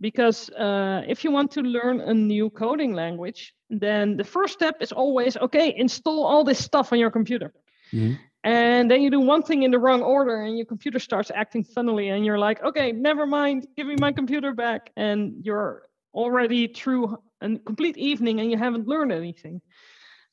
Because 0.00 0.50
uh, 0.50 1.02
if 1.06 1.22
you 1.22 1.30
want 1.30 1.52
to 1.52 1.60
learn 1.60 2.00
a 2.00 2.14
new 2.14 2.50
coding 2.50 2.94
language 2.94 3.54
then 3.70 4.16
the 4.16 4.24
first 4.24 4.54
step 4.54 4.74
is 4.80 4.90
always 4.90 5.36
okay 5.36 5.68
install 5.76 6.24
all 6.30 6.42
this 6.42 6.58
stuff 6.58 6.92
on 6.92 6.98
your 6.98 7.12
computer. 7.12 7.52
Mm-hmm. 7.92 8.14
and 8.42 8.90
then 8.90 9.00
you 9.02 9.10
do 9.10 9.20
one 9.20 9.42
thing 9.48 9.62
in 9.62 9.70
the 9.70 9.78
wrong 9.78 10.02
order 10.02 10.36
and 10.46 10.56
your 10.58 10.66
computer 10.66 10.98
starts 10.98 11.30
acting 11.42 11.62
funnily 11.62 12.08
and 12.08 12.26
you're 12.26 12.42
like 12.48 12.58
okay 12.68 12.90
never 12.90 13.24
mind 13.24 13.58
give 13.76 13.86
me 13.86 13.96
my 14.06 14.12
computer 14.20 14.52
back. 14.52 14.90
And 14.96 15.18
you're 15.46 15.86
already 16.12 16.66
through 16.66 17.18
a 17.54 17.58
complete 17.60 17.96
evening 17.96 18.40
and 18.40 18.50
you 18.50 18.58
haven't 18.58 18.86
learned 18.86 19.12
anything 19.12 19.60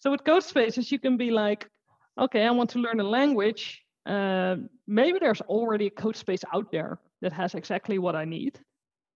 so 0.03 0.11
with 0.11 0.25
Codespaces, 0.25 0.91
you 0.91 0.99
can 0.99 1.15
be 1.15 1.31
like, 1.31 1.69
okay, 2.19 2.43
I 2.45 2.51
want 2.51 2.71
to 2.71 2.79
learn 2.79 2.99
a 2.99 3.05
language. 3.05 3.81
Uh, 4.05 4.57
maybe 4.85 5.17
there's 5.17 5.39
already 5.39 5.87
a 5.87 5.91
code 5.91 6.17
space 6.17 6.43
out 6.53 6.73
there 6.73 6.99
that 7.21 7.31
has 7.31 7.55
exactly 7.55 7.99
what 7.99 8.13
I 8.13 8.25
need. 8.25 8.59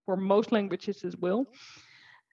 For 0.06 0.16
most 0.16 0.54
languages, 0.54 1.04
as 1.04 1.18
well. 1.18 1.46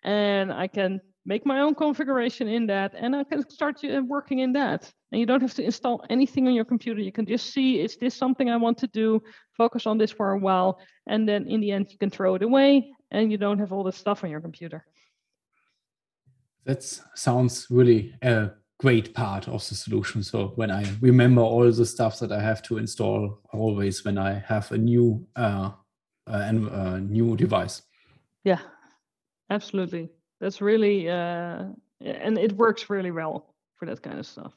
And 0.04 0.52
I 0.52 0.68
can 0.68 1.00
make 1.26 1.44
my 1.44 1.62
own 1.62 1.74
configuration 1.74 2.46
in 2.46 2.68
that, 2.68 2.94
and 2.96 3.16
I 3.16 3.24
can 3.24 3.50
start 3.50 3.84
uh, 3.84 4.02
working 4.06 4.38
in 4.38 4.52
that. 4.52 4.88
And 5.10 5.18
you 5.18 5.26
don't 5.26 5.42
have 5.42 5.54
to 5.54 5.64
install 5.64 6.04
anything 6.08 6.46
on 6.46 6.54
your 6.54 6.64
computer. 6.64 7.00
You 7.00 7.10
can 7.10 7.26
just 7.26 7.52
see, 7.52 7.80
is 7.80 7.96
this 7.96 8.14
something 8.14 8.48
I 8.48 8.56
want 8.56 8.78
to 8.78 8.86
do? 8.86 9.20
Focus 9.56 9.84
on 9.84 9.98
this 9.98 10.12
for 10.12 10.30
a 10.30 10.38
while, 10.38 10.78
and 11.08 11.28
then 11.28 11.48
in 11.48 11.60
the 11.60 11.72
end, 11.72 11.90
you 11.90 11.98
can 11.98 12.10
throw 12.10 12.36
it 12.36 12.44
away, 12.44 12.94
and 13.10 13.32
you 13.32 13.38
don't 13.38 13.58
have 13.58 13.72
all 13.72 13.82
this 13.82 13.96
stuff 13.96 14.22
on 14.22 14.30
your 14.30 14.40
computer. 14.40 14.86
That 16.64 16.82
sounds 17.14 17.66
really 17.70 18.14
a 18.22 18.50
great 18.78 19.14
part 19.14 19.48
of 19.48 19.66
the 19.68 19.74
solution. 19.74 20.22
So 20.22 20.48
when 20.56 20.70
I 20.70 20.84
remember 21.00 21.42
all 21.42 21.70
the 21.70 21.86
stuff 21.86 22.18
that 22.20 22.32
I 22.32 22.40
have 22.40 22.62
to 22.64 22.78
install 22.78 23.40
always 23.52 24.04
when 24.04 24.18
I 24.18 24.42
have 24.46 24.70
a 24.72 24.78
new 24.78 25.26
uh, 25.36 25.70
uh, 26.26 26.48
a 26.50 27.00
new 27.00 27.36
device. 27.36 27.82
Yeah, 28.44 28.60
absolutely. 29.50 30.10
That's 30.40 30.60
really 30.60 31.08
uh, 31.08 31.64
and 32.00 32.38
it 32.38 32.52
works 32.52 32.90
really 32.90 33.10
well 33.10 33.54
for 33.76 33.86
that 33.86 34.02
kind 34.02 34.18
of 34.18 34.26
stuff 34.26 34.52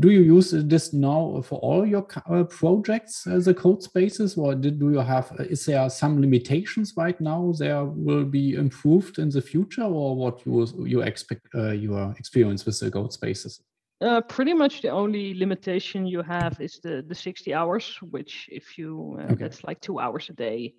do 0.00 0.10
you 0.10 0.20
use 0.20 0.50
this 0.50 0.92
now 0.92 1.40
for 1.42 1.58
all 1.60 1.86
your 1.86 2.06
uh, 2.30 2.44
projects 2.44 3.26
as 3.26 3.48
a 3.48 3.54
Codespaces 3.54 4.36
or 4.36 4.54
did, 4.54 4.78
do 4.78 4.90
you 4.90 4.98
have 4.98 5.32
uh, 5.38 5.44
is 5.44 5.64
there 5.64 5.88
some 5.88 6.20
limitations 6.20 6.92
right 6.96 7.18
now 7.20 7.52
there 7.58 7.84
will 7.84 8.24
be 8.24 8.54
improved 8.54 9.18
in 9.18 9.30
the 9.30 9.40
future 9.40 9.84
or 9.84 10.14
what 10.14 10.44
you 10.44 10.66
you 10.84 11.00
expect 11.00 11.46
uh, 11.54 11.70
your 11.70 12.14
experience 12.18 12.66
with 12.66 12.78
the 12.80 12.90
Codespaces? 12.90 13.60
Uh, 14.00 14.20
pretty 14.20 14.54
much 14.54 14.82
the 14.82 14.90
only 14.90 15.34
limitation 15.34 16.06
you 16.06 16.22
have 16.22 16.60
is 16.60 16.80
the 16.80 17.02
the 17.08 17.14
60 17.14 17.54
hours 17.54 17.98
which 18.10 18.48
if 18.52 18.76
you 18.78 19.16
uh, 19.18 19.32
okay. 19.32 19.34
that's 19.44 19.64
like 19.64 19.80
two 19.80 19.98
hours 19.98 20.28
a 20.28 20.34
day. 20.34 20.74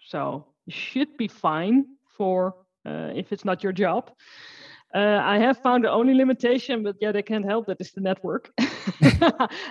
So 0.00 0.46
you 0.66 0.72
should 0.72 1.16
be 1.16 1.28
fine 1.28 1.84
for 2.16 2.54
uh, 2.86 3.10
if 3.14 3.32
it's 3.32 3.44
not 3.44 3.62
your 3.62 3.72
job 3.72 4.10
uh, 4.94 5.20
I 5.22 5.38
have 5.38 5.58
found 5.58 5.84
the 5.84 5.90
only 5.90 6.14
limitation, 6.14 6.82
but 6.82 6.96
yet 7.00 7.16
I 7.16 7.22
can't 7.22 7.44
help 7.44 7.66
that 7.66 7.80
is 7.80 7.92
the 7.92 8.00
network. 8.00 8.50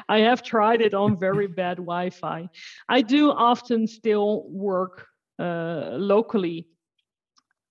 I 0.10 0.20
have 0.20 0.42
tried 0.42 0.82
it 0.82 0.94
on 0.94 1.20
very 1.20 1.48
bad 1.48 1.78
Wi-Fi. 1.78 2.50
I 2.90 3.02
do 3.02 3.32
often 3.32 3.88
still 3.88 4.46
work 4.50 5.08
uh, 5.38 5.92
locally 5.94 6.68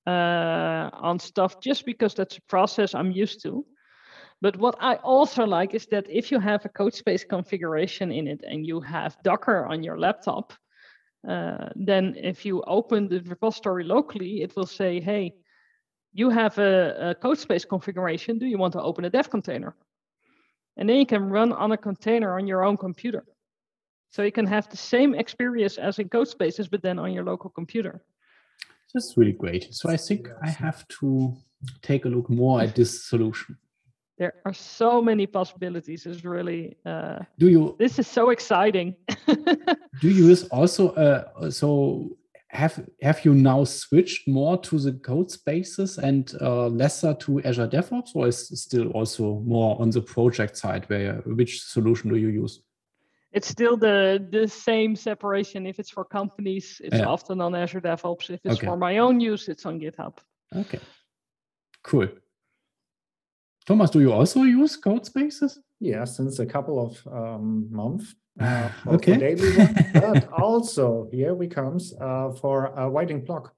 uh, 0.06 0.90
on 0.92 1.18
stuff 1.18 1.60
just 1.60 1.84
because 1.86 2.14
that's 2.14 2.38
a 2.38 2.42
process 2.42 2.94
I'm 2.94 3.10
used 3.10 3.42
to. 3.42 3.66
But 4.40 4.56
what 4.56 4.76
I 4.80 4.94
also 4.96 5.44
like 5.44 5.74
is 5.74 5.86
that 5.86 6.06
if 6.08 6.30
you 6.30 6.40
have 6.40 6.64
a 6.64 6.70
code 6.70 6.94
space 6.94 7.24
configuration 7.24 8.10
in 8.10 8.26
it 8.26 8.42
and 8.46 8.66
you 8.66 8.80
have 8.80 9.16
Docker 9.22 9.66
on 9.66 9.82
your 9.82 9.98
laptop, 9.98 10.52
uh, 11.28 11.68
then 11.76 12.14
if 12.16 12.46
you 12.46 12.62
open 12.66 13.08
the 13.08 13.20
repository 13.20 13.84
locally, 13.84 14.42
it 14.42 14.56
will 14.56 14.66
say, 14.66 15.00
hey, 15.00 15.34
you 16.12 16.30
have 16.30 16.58
a, 16.58 17.10
a 17.10 17.14
code 17.14 17.38
space 17.38 17.64
configuration. 17.64 18.38
Do 18.38 18.46
you 18.46 18.58
want 18.58 18.72
to 18.72 18.82
open 18.82 19.04
a 19.04 19.10
dev 19.10 19.30
container? 19.30 19.74
And 20.76 20.88
then 20.88 20.96
you 20.96 21.06
can 21.06 21.28
run 21.30 21.52
on 21.52 21.72
a 21.72 21.76
container 21.76 22.38
on 22.38 22.46
your 22.46 22.64
own 22.64 22.76
computer. 22.76 23.24
So 24.10 24.22
you 24.22 24.32
can 24.32 24.46
have 24.46 24.68
the 24.68 24.76
same 24.76 25.14
experience 25.14 25.78
as 25.78 25.98
in 25.98 26.08
Codespaces, 26.08 26.68
but 26.68 26.82
then 26.82 26.98
on 26.98 27.12
your 27.12 27.24
local 27.24 27.50
computer. 27.50 28.02
That's 28.92 29.16
really 29.16 29.32
great. 29.32 29.72
So 29.72 29.88
I 29.88 29.96
think 29.96 30.28
I 30.42 30.50
have 30.50 30.86
to 31.00 31.36
take 31.82 32.06
a 32.06 32.08
look 32.08 32.28
more 32.28 32.60
at 32.60 32.74
this 32.74 33.04
solution. 33.04 33.56
There 34.18 34.34
are 34.44 34.52
so 34.52 35.00
many 35.00 35.26
possibilities. 35.26 36.06
It's 36.06 36.24
really 36.24 36.76
uh, 36.84 37.20
do 37.38 37.48
you 37.48 37.76
this 37.78 37.98
is 37.98 38.06
so 38.06 38.30
exciting. 38.30 38.94
do 39.26 40.08
you 40.08 40.26
use 40.28 40.42
also 40.48 40.90
uh, 40.90 41.50
so 41.50 42.10
have 42.52 42.84
have 43.00 43.24
you 43.24 43.34
now 43.34 43.64
switched 43.64 44.26
more 44.26 44.58
to 44.58 44.78
the 44.78 44.92
Codespaces 44.92 45.98
and 45.98 46.32
uh, 46.40 46.66
lesser 46.66 47.14
to 47.14 47.40
Azure 47.42 47.68
DevOps, 47.68 48.10
or 48.14 48.26
is 48.26 48.50
it 48.50 48.56
still 48.56 48.90
also 48.90 49.40
more 49.40 49.80
on 49.80 49.90
the 49.90 50.02
project 50.02 50.56
side? 50.56 50.84
Where 50.88 51.22
which 51.26 51.62
solution 51.62 52.10
do 52.10 52.16
you 52.16 52.28
use? 52.28 52.62
It's 53.32 53.48
still 53.48 53.76
the 53.76 54.26
the 54.32 54.48
same 54.48 54.96
separation. 54.96 55.66
If 55.66 55.78
it's 55.78 55.90
for 55.90 56.04
companies, 56.04 56.80
it's 56.84 56.96
Yeah. 56.96 57.06
often 57.06 57.40
on 57.40 57.54
Azure 57.54 57.80
DevOps. 57.80 58.30
If 58.30 58.40
it's 58.44 58.56
Okay. 58.56 58.66
for 58.66 58.76
my 58.76 58.98
own 58.98 59.20
use, 59.20 59.48
it's 59.48 59.64
on 59.66 59.78
GitHub. 59.80 60.18
Okay, 60.52 60.80
cool. 61.82 62.08
Thomas, 63.66 63.90
do 63.90 64.00
you 64.00 64.12
also 64.12 64.42
use 64.42 64.76
Codespaces? 64.80 65.58
Yeah, 65.78 66.04
since 66.04 66.40
a 66.40 66.46
couple 66.46 66.78
of 66.80 67.06
um, 67.06 67.68
months. 67.70 68.16
Uh, 68.40 68.68
for 68.84 68.94
Okay. 68.94 69.16
daily 69.18 69.56
one, 69.58 69.74
but 69.92 70.32
also 70.42 71.08
here 71.12 71.34
we 71.34 71.46
comes 71.46 71.92
uh, 72.00 72.30
for 72.40 72.76
uh, 72.78 72.88
writing 72.88 73.24
blog. 73.24 73.48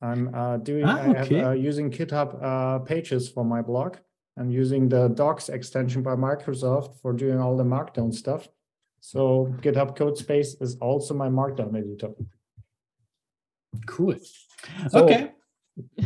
I'm 0.00 0.34
uh, 0.34 0.56
doing 0.56 0.84
Ah, 0.84 0.98
I 0.98 1.16
have, 1.18 1.32
uh, 1.32 1.50
using 1.52 1.90
GitHub 1.90 2.42
uh, 2.42 2.78
pages 2.80 3.28
for 3.28 3.44
my 3.44 3.62
blog 3.62 3.98
I'm 4.38 4.50
using 4.50 4.88
the 4.88 5.08
Docs 5.08 5.48
extension 5.48 6.02
by 6.02 6.14
Microsoft 6.14 7.00
for 7.00 7.12
doing 7.12 7.38
all 7.38 7.56
the 7.56 7.64
Markdown 7.64 8.12
stuff. 8.14 8.48
So 9.00 9.54
GitHub 9.60 9.96
Codespace 9.96 10.60
is 10.62 10.76
also 10.76 11.12
my 11.14 11.28
Markdown 11.28 11.76
editor. 11.76 12.12
Cool. 13.86 14.16
So- 14.90 15.04
okay. 15.04 15.32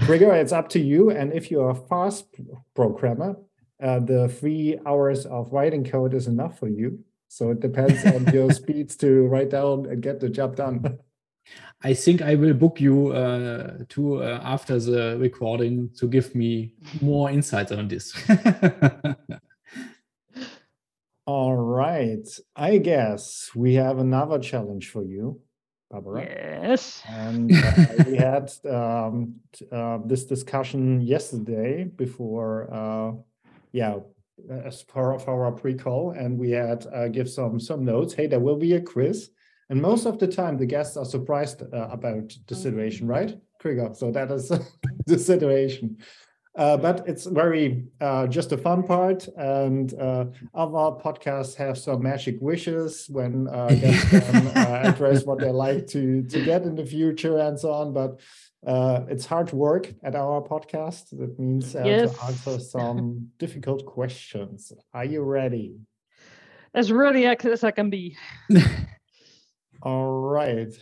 Gregor, 0.07 0.33
it's 0.35 0.53
up 0.53 0.69
to 0.71 0.81
you. 0.81 1.11
And 1.11 1.33
if 1.33 1.51
you're 1.51 1.71
a 1.71 1.75
fast 1.75 2.27
programmer, 2.75 3.37
uh, 3.83 3.99
the 4.01 4.29
three 4.29 4.79
hours 4.87 5.27
of 5.27 5.53
writing 5.53 5.85
code 5.85 6.15
is 6.15 6.27
enough 6.29 6.59
for 6.59 6.69
you. 6.69 7.01
So 7.37 7.51
it 7.51 7.61
depends 7.61 8.03
on 8.07 8.25
your 8.33 8.51
speeds 8.61 8.97
to 8.97 9.27
write 9.27 9.51
down 9.51 9.85
and 9.85 10.01
get 10.01 10.21
the 10.21 10.31
job 10.31 10.57
done. 10.57 10.99
I 11.85 11.93
think 11.93 12.23
I 12.23 12.35
will 12.35 12.55
book 12.55 12.81
you 12.81 13.09
uh, 13.09 13.85
to 13.91 14.23
uh, 14.23 14.41
after 14.43 14.81
the 14.81 15.19
recording 15.21 15.91
to 15.99 16.09
give 16.09 16.35
me 16.35 16.73
more 17.03 17.31
insights 17.31 17.73
on 17.73 17.89
this. 17.89 18.15
All 21.27 21.57
right. 21.57 22.27
I 22.57 22.79
guess 22.79 23.51
we 23.55 23.75
have 23.75 23.99
another 23.99 24.39
challenge 24.39 24.89
for 24.89 25.05
you, 25.05 25.43
Barbara. 25.91 26.23
Yes. 26.23 27.03
And 27.07 27.53
uh, 27.53 27.73
we 28.07 28.17
had 28.31 28.51
um, 28.65 29.35
uh, 29.71 29.99
this 30.07 30.25
discussion 30.25 31.03
yesterday 31.03 31.85
before, 31.85 32.73
uh, 32.73 33.13
yeah, 33.73 33.99
as 34.51 34.83
part 34.83 35.21
of 35.21 35.29
our 35.29 35.51
pre-call, 35.53 36.11
and 36.11 36.39
we 36.39 36.51
had 36.51 36.87
uh, 36.95 37.09
give 37.09 37.29
some 37.29 37.59
some 37.61 37.85
notes. 37.85 38.15
Hey, 38.15 38.27
there 38.27 38.41
will 38.41 38.57
be 38.57 38.75
a 38.75 38.81
quiz, 38.81 39.31
and 39.71 39.81
most 39.81 40.07
of 40.07 40.19
the 40.19 40.27
time 40.27 40.57
the 40.57 40.67
guests 40.67 40.97
are 40.97 41.05
surprised 41.05 41.63
uh, 41.63 41.89
about 41.91 42.33
the 42.47 42.55
situation, 42.55 43.07
right, 43.07 43.39
Gregor? 43.61 43.91
So 43.95 44.11
that 44.13 44.31
is 44.31 44.51
the 45.07 45.19
situation. 45.19 45.99
Uh, 46.57 46.77
but 46.77 47.07
it's 47.07 47.27
very 47.27 47.85
uh, 48.01 48.27
just 48.27 48.51
a 48.53 48.57
fun 48.57 48.83
part, 48.83 49.29
and 49.37 49.93
uh, 50.01 50.25
other 50.55 50.97
podcasts 51.03 51.55
have 51.55 51.77
some 51.77 52.03
magic 52.03 52.39
wishes 52.41 53.07
when 53.11 53.47
uh, 53.49 53.69
guests 53.81 54.09
can 54.09 54.47
uh, 54.49 54.81
address 54.85 55.25
what 55.27 55.39
they 55.39 55.51
like 55.51 55.87
to 55.87 56.23
to 56.23 56.43
get 56.45 56.63
in 56.63 56.75
the 56.75 56.87
future 56.87 57.39
and 57.39 57.61
so 57.61 57.71
on. 57.73 57.93
But 57.93 58.21
uh, 58.67 59.05
it's 59.11 59.27
hard 59.27 59.53
work 59.53 59.93
at 60.03 60.15
our 60.15 60.41
podcast. 60.41 61.11
That 61.19 61.39
means 61.39 61.77
uh, 61.77 61.85
Yes. 61.85 62.13
to 62.17 62.25
answer 62.25 62.59
some 62.59 63.29
difficult 63.39 63.85
questions. 63.85 64.73
Are 64.95 65.05
you 65.05 65.23
ready? 65.23 65.77
As 66.73 66.91
ready 66.91 67.27
as 67.27 67.65
I 67.65 67.71
can 67.71 67.91
be. 67.91 68.17
All 69.83 70.11
right, 70.21 70.73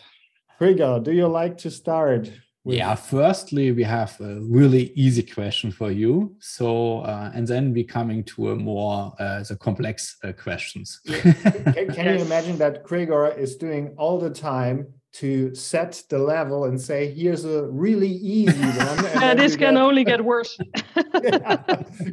Gregor, 0.59 1.01
do 1.03 1.11
you 1.13 1.27
like 1.27 1.59
to 1.59 1.71
start? 1.71 2.31
With- 2.65 2.79
yeah, 2.79 2.95
firstly, 2.95 3.73
we 3.73 3.83
have 3.85 4.19
a 4.21 4.41
really 4.41 4.91
easy 4.95 5.23
question 5.23 5.71
for 5.71 5.91
you. 5.91 6.35
So, 6.41 7.01
uh, 7.01 7.31
and 7.35 7.47
then 7.47 7.73
we're 7.75 7.85
coming 7.85 8.25
to 8.25 8.51
a 8.53 8.57
more 8.57 9.13
uh, 9.19 9.43
the 9.49 9.57
complex 9.57 10.17
uh, 10.25 10.33
questions. 10.33 11.01
Can, 11.07 11.93
can 11.93 12.19
you 12.19 12.25
imagine 12.25 12.57
that 12.59 12.83
Gregor 12.85 13.29
is 13.29 13.57
doing 13.57 13.95
all 13.99 14.19
the 14.19 14.31
time 14.31 14.87
to 15.21 15.55
set 15.55 16.03
the 16.09 16.19
level 16.19 16.65
and 16.65 16.81
say, 16.81 17.13
"Here's 17.13 17.45
a 17.45 17.67
really 17.67 18.09
easy 18.09 18.59
one." 18.91 19.07
and 19.07 19.25
Uh, 19.25 19.35
this 19.35 19.57
can 19.57 19.75
get- 19.75 19.83
only 19.83 20.03
get 20.05 20.25
worse. 20.25 20.59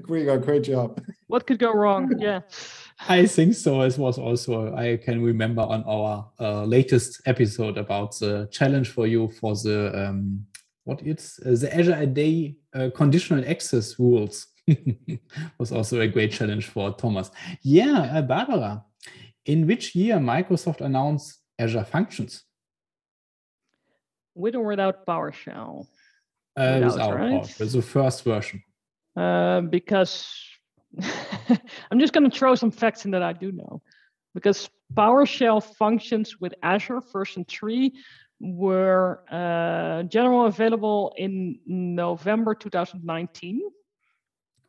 Gregor, 0.01 0.37
great 0.37 0.63
job. 0.63 1.01
what 1.27 1.47
could 1.47 1.59
go 1.59 1.71
wrong? 1.73 2.11
Yeah. 2.19 2.41
I 3.07 3.25
think 3.25 3.55
so. 3.55 3.81
It 3.81 3.97
was 3.97 4.17
also 4.17 4.75
I 4.75 4.97
can 4.97 5.23
remember 5.23 5.61
on 5.61 5.83
our 5.83 6.29
uh, 6.39 6.63
latest 6.65 7.21
episode 7.25 7.77
about 7.77 8.17
the 8.19 8.47
challenge 8.51 8.89
for 8.89 9.07
you 9.07 9.29
for 9.39 9.55
the 9.55 9.91
um, 10.09 10.45
what 10.83 11.01
it's 11.01 11.39
uh, 11.39 11.55
the 11.59 11.75
Azure 11.75 11.93
AD 11.93 12.55
uh, 12.79 12.89
conditional 12.95 13.43
access 13.47 13.99
rules 13.99 14.47
was 15.57 15.71
also 15.71 16.01
a 16.01 16.07
great 16.07 16.31
challenge 16.31 16.67
for 16.67 16.93
Thomas. 16.93 17.31
Yeah, 17.63 18.11
uh, 18.13 18.21
Barbara, 18.21 18.83
in 19.45 19.65
which 19.65 19.95
year 19.95 20.17
Microsoft 20.17 20.81
announced 20.81 21.39
Azure 21.57 21.83
Functions? 21.83 22.43
With 24.35 24.55
or 24.55 24.63
without 24.63 25.05
PowerShell. 25.05 25.87
Uh, 26.55 26.79
Without, 26.81 26.91
without 26.91 27.15
right? 27.15 27.41
PowerShell, 27.41 27.71
the 27.71 27.81
first 27.81 28.23
version. 28.23 28.63
Uh, 29.15 29.61
because 29.61 30.50
I'm 31.91 31.99
just 31.99 32.13
going 32.13 32.29
to 32.29 32.37
throw 32.37 32.55
some 32.55 32.71
facts 32.71 33.05
in 33.05 33.11
that 33.11 33.23
I 33.23 33.33
do 33.33 33.51
know. 33.51 33.81
Because 34.33 34.69
PowerShell 34.93 35.63
functions 35.75 36.39
with 36.39 36.53
Azure 36.63 37.01
version 37.11 37.45
3 37.45 37.93
were 38.39 39.23
uh, 39.29 40.03
general 40.03 40.45
available 40.45 41.13
in 41.17 41.59
November 41.65 42.55
2019. 42.55 43.61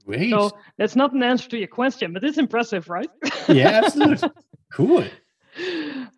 Great. 0.04 0.30
So 0.30 0.50
that's 0.78 0.96
not 0.96 1.12
an 1.12 1.22
answer 1.22 1.48
to 1.50 1.58
your 1.58 1.68
question, 1.68 2.12
but 2.12 2.24
it's 2.24 2.38
impressive, 2.38 2.88
right? 2.88 3.08
yeah, 3.48 3.82
absolutely. 3.84 4.30
cool. 4.72 5.04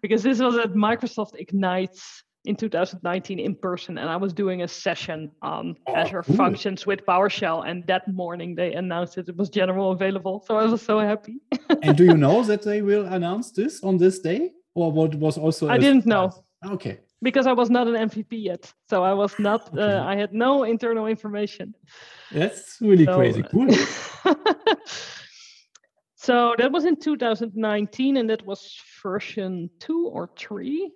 because 0.01 0.23
this 0.23 0.41
was 0.41 0.57
at 0.57 0.73
Microsoft 0.73 1.39
Ignites 1.39 2.25
in 2.45 2.57
2019 2.57 3.39
in 3.39 3.55
person, 3.55 3.97
and 3.99 4.09
I 4.11 4.17
was 4.17 4.33
doing 4.33 4.63
a 4.63 4.69
session 4.69 5.31
on 5.43 5.77
Oh, 5.87 5.95
Azure. 5.95 6.23
Functions 6.23 6.87
with 6.87 7.05
PowerShell, 7.07 7.67
and 7.69 7.87
that 7.87 8.07
morning 8.13 8.55
they 8.55 8.75
announced 8.75 9.15
that 9.17 9.29
it 9.29 9.37
was 9.37 9.49
general 9.49 9.93
available. 9.93 10.45
So 10.47 10.57
I 10.57 10.65
was 10.67 10.83
so 10.83 10.99
happy. 11.01 11.37
and 11.83 11.97
do 11.97 12.05
you 12.05 12.17
know 12.17 12.43
that 12.51 12.63
they 12.63 12.83
will 12.83 13.07
announce 13.07 13.51
this 13.53 13.83
on 13.83 13.97
this 13.97 14.19
day, 14.21 14.51
or 14.75 14.93
what 14.93 15.15
was 15.15 15.39
also? 15.39 15.69
I 15.69 15.79
didn't 15.79 16.07
know. 16.07 16.31
Okay. 16.67 16.99
because 17.23 17.47
I 17.47 17.53
was 17.55 17.71
not 17.71 17.87
an 17.89 17.95
MVP 18.09 18.33
yet, 18.45 18.73
so 18.91 19.03
I 19.03 19.15
was 19.15 19.39
not. 19.39 19.69
Okay. 19.73 19.83
Uh, 19.83 20.05
I 20.05 20.15
had 20.17 20.33
no 20.35 20.65
internal 20.65 21.07
information. 21.07 21.75
That's 22.31 22.77
really 22.81 23.05
So- 23.07 23.17
crazy. 23.17 23.43
Cool. 23.43 23.69
so 26.17 26.55
that 26.59 26.71
was 26.73 26.85
in 26.85 26.97
2019, 26.97 28.17
and 28.17 28.29
that 28.31 28.45
was 28.47 28.77
version 29.03 29.71
two 29.79 30.09
or 30.13 30.31
three. 30.39 30.91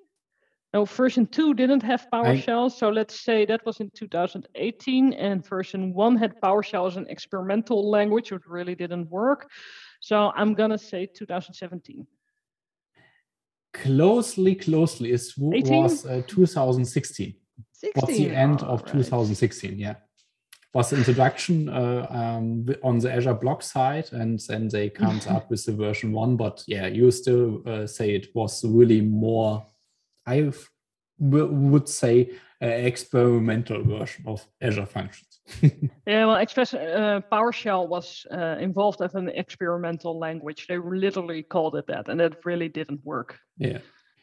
No, 0.75 0.85
version 0.85 1.27
two 1.27 1.55
didn't 1.55 1.83
have 1.83 2.07
PowerShell, 2.12 2.71
so 2.71 2.91
let's 2.91 3.21
say 3.21 3.47
that 3.47 3.64
was 3.64 3.81
in 3.81 3.91
2018, 3.95 5.14
and 5.14 5.47
version 5.47 5.95
one 5.95 6.14
had 6.16 6.39
PowerShell 6.43 6.87
as 6.87 6.97
an 6.97 7.07
experimental 7.09 7.91
language, 7.91 8.31
which 8.31 8.47
really 8.47 8.75
didn't 8.75 9.09
work. 9.09 9.51
So 10.01 10.31
I'm 10.37 10.55
gonna 10.55 10.79
say 10.79 11.07
2017. 11.07 12.07
Closely, 13.73 14.55
closely. 14.55 15.12
It 15.12 15.33
was 15.37 16.05
uh, 16.05 16.23
2016. 16.27 17.35
Was 17.97 18.07
the 18.07 18.31
end 18.31 18.62
of 18.62 18.85
2016. 18.85 19.79
Yeah. 19.79 19.95
Was 20.75 20.91
the 20.91 20.97
introduction 20.97 21.69
uh, 21.69 22.07
um, 22.11 22.66
on 22.83 22.99
the 22.99 23.12
Azure 23.12 23.35
block 23.35 23.62
side, 23.62 24.12
and 24.12 24.41
then 24.49 24.69
they 24.69 24.91
comes 24.91 25.27
up 25.35 25.51
with 25.51 25.64
the 25.64 25.73
version 25.73 26.12
one. 26.12 26.37
But 26.37 26.62
yeah, 26.66 26.87
you 26.87 27.11
still 27.11 27.62
uh, 27.66 27.87
say 27.87 28.14
it 28.14 28.29
was 28.35 28.64
really 28.64 29.01
more. 29.01 29.66
I 30.29 30.53
would 31.18 31.89
say 31.89 32.31
uh, 32.62 32.66
experimental 32.66 33.83
version 33.83 34.24
of 34.26 34.47
Azure 34.61 34.87
Functions. 34.87 35.41
Yeah, 36.07 36.26
well, 36.26 36.37
Express 36.37 36.74
uh, 36.74 37.20
PowerShell 37.33 37.89
was 37.89 38.26
uh, 38.31 38.57
involved 38.61 39.01
as 39.03 39.14
an 39.14 39.29
experimental 39.29 40.18
language. 40.18 40.66
They 40.66 40.79
literally 40.79 41.43
called 41.43 41.76
it 41.76 41.87
that, 41.87 42.09
and 42.09 42.20
it 42.20 42.45
really 42.45 42.68
didn't 42.68 43.05
work. 43.05 43.39
yeah. 43.59 43.79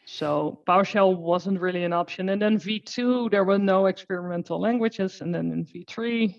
So 0.06 0.62
PowerShell 0.68 1.18
wasn't 1.18 1.60
really 1.60 1.84
an 1.84 1.94
option. 1.94 2.30
And 2.30 2.42
then 2.42 2.60
V2, 2.60 3.32
there 3.32 3.44
were 3.44 3.58
no 3.58 3.88
experimental 3.88 4.60
languages. 4.62 5.22
And 5.22 5.34
then 5.34 5.52
in 5.52 5.66
V3, 5.66 6.36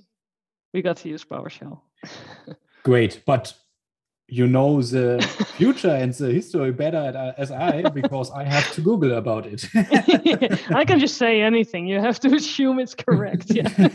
we 0.72 0.82
got 0.82 0.98
to 0.98 1.08
use 1.08 1.24
PowerShell. 1.24 1.80
Great, 2.84 3.22
but 3.26 3.52
you 4.28 4.46
know 4.46 4.82
the 4.82 5.22
future 5.56 5.90
and 5.90 6.12
the 6.14 6.32
history 6.32 6.72
better 6.72 7.12
uh, 7.16 7.40
as 7.40 7.52
I 7.52 7.82
because 7.90 8.30
I 8.32 8.42
have 8.42 8.72
to 8.72 8.80
Google 8.80 9.12
about 9.12 9.46
it. 9.46 9.68
I 10.74 10.84
can 10.84 10.98
just 10.98 11.16
say 11.16 11.42
anything. 11.42 11.86
You 11.86 12.00
have 12.00 12.18
to 12.20 12.34
assume 12.34 12.80
it's 12.80 12.94
correct. 12.94 13.50
Yeah. 13.50 13.68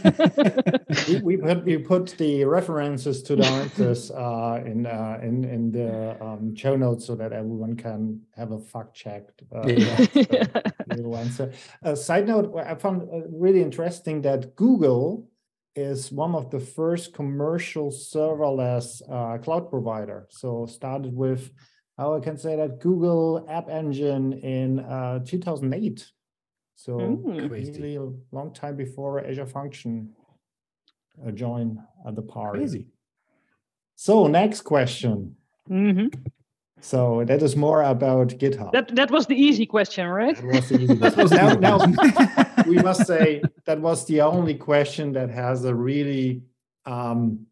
we, 1.07 1.19
we 1.21 1.37
put 1.37 1.65
we 1.65 1.77
put 1.77 2.17
the 2.17 2.45
references 2.45 3.21
to 3.23 3.35
the 3.35 3.45
answers 3.45 4.09
uh, 4.11 4.63
in 4.65 4.85
uh, 4.85 5.19
in 5.21 5.43
in 5.43 5.71
the 5.71 6.15
um, 6.23 6.55
show 6.55 6.77
notes 6.77 7.05
so 7.05 7.15
that 7.15 7.33
everyone 7.33 7.75
can 7.75 8.21
have 8.37 8.51
a 8.51 8.59
fact 8.59 8.93
checked. 8.93 9.43
Uh, 9.53 9.67
Yeah. 9.67 10.05
yeah, 10.13 10.45
little 10.87 11.17
answer. 11.17 11.51
A 11.83 11.95
side 11.95 12.27
note: 12.27 12.55
I 12.57 12.75
found 12.75 13.01
uh, 13.03 13.27
really 13.29 13.61
interesting 13.61 14.21
that 14.21 14.55
Google 14.55 15.27
is 15.75 16.11
one 16.11 16.35
of 16.35 16.49
the 16.49 16.59
first 16.59 17.13
commercial 17.13 17.91
serverless 17.91 19.01
uh, 19.09 19.37
cloud 19.37 19.69
provider. 19.69 20.27
So 20.29 20.65
started 20.65 21.15
with, 21.15 21.51
how 21.97 22.13
I 22.15 22.19
can 22.19 22.37
say 22.37 22.55
that 22.57 22.79
Google 22.79 23.45
App 23.49 23.69
Engine 23.69 24.33
in 24.33 24.79
uh, 24.79 25.19
2008. 25.25 26.11
So 26.75 27.23
Mm. 27.25 27.49
really 27.49 27.95
a 27.95 28.07
long 28.31 28.53
time 28.53 28.75
before 28.75 29.23
Azure 29.23 29.45
Function 29.45 30.09
uh, 31.25 31.31
joined 31.31 31.77
uh, 32.05 32.11
the 32.11 32.23
party. 32.23 32.59
Crazy. 32.59 32.87
So 33.95 34.27
next 34.27 34.61
question. 34.61 35.35
hmm 35.67 36.07
So 36.81 37.23
that 37.25 37.43
is 37.43 37.55
more 37.55 37.83
about 37.83 38.29
GitHub. 38.29 38.71
That 38.71 38.95
that 38.95 39.11
was 39.11 39.27
the 39.27 39.35
easy 39.35 39.67
question, 39.67 40.07
right? 40.07 40.35
That 40.35 40.45
was 40.45 40.69
the 40.69 40.75
easy 40.81 40.95
That 41.05 41.15
was 41.15 41.31
now, 41.31 41.53
now 41.59 41.77
question. 41.79 41.97
we 42.67 42.75
must 42.75 43.05
say 43.05 43.41
that 43.65 43.79
was 43.79 44.05
the 44.05 44.21
only 44.21 44.55
question 44.55 45.13
that 45.13 45.29
has 45.29 45.65
a 45.65 45.73
really 45.73 46.43
um, 46.85 47.45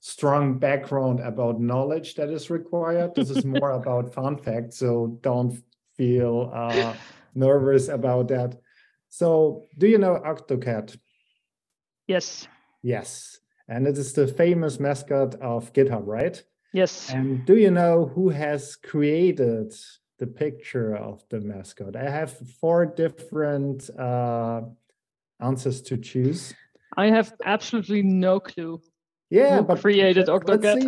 strong 0.00 0.58
background 0.58 1.20
about 1.20 1.60
knowledge 1.60 2.14
that 2.16 2.28
is 2.28 2.50
required. 2.50 3.14
This 3.14 3.30
is 3.30 3.44
more 3.44 3.70
about 3.80 4.12
fun 4.12 4.36
facts, 4.36 4.78
so 4.78 5.18
don't 5.20 5.62
feel 5.96 6.50
uh, 6.52 6.94
nervous 7.34 7.88
about 7.88 8.28
that. 8.28 8.58
So, 9.08 9.66
do 9.78 9.86
you 9.86 9.98
know 9.98 10.20
Octocat? 10.24 10.96
Yes. 12.06 12.48
Yes, 12.82 13.38
and 13.68 13.86
it 13.86 13.96
is 13.96 14.12
the 14.12 14.26
famous 14.26 14.80
mascot 14.80 15.36
of 15.36 15.72
GitHub, 15.72 16.02
right? 16.06 16.42
Yes. 16.72 17.10
And 17.10 17.44
do 17.44 17.56
you 17.56 17.70
know 17.70 18.10
who 18.14 18.30
has 18.30 18.76
created 18.76 19.74
the 20.22 20.26
picture 20.28 20.94
of 20.94 21.24
the 21.30 21.40
mascot? 21.40 21.96
I 21.96 22.08
have 22.08 22.30
four 22.60 22.86
different 22.86 23.90
uh, 23.98 24.60
answers 25.40 25.82
to 25.88 25.96
choose. 25.96 26.54
I 26.96 27.06
have 27.16 27.28
absolutely 27.44 28.02
no 28.02 28.38
clue 28.38 28.80
Yeah, 29.30 29.56
who 29.56 29.62
but 29.64 29.80
created 29.80 30.26
Octocat. 30.28 30.78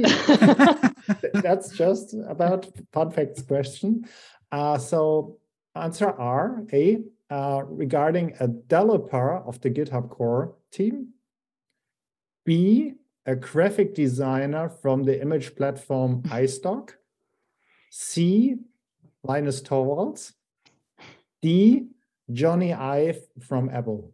That's 1.46 1.68
just 1.82 2.14
about 2.34 2.60
fun 2.92 3.10
facts 3.10 3.42
question. 3.42 4.06
Uh, 4.52 4.78
so 4.78 5.38
answer 5.74 6.10
R, 6.10 6.62
A, 6.72 7.02
uh, 7.30 7.62
regarding 7.82 8.26
a 8.38 8.46
developer 8.46 9.38
of 9.48 9.60
the 9.62 9.70
GitHub 9.70 10.10
core 10.10 10.54
team. 10.70 11.08
B, 12.46 12.94
a 13.26 13.34
graphic 13.34 13.94
designer 13.94 14.68
from 14.68 15.02
the 15.02 15.20
image 15.20 15.56
platform 15.56 16.22
iStock. 16.42 16.86
C, 17.90 18.56
Linus 19.24 19.60
Torvalds. 19.62 20.32
D, 21.42 21.88
Jony 22.30 22.72
Ive 22.78 23.18
from 23.40 23.68
Apple. 23.70 24.12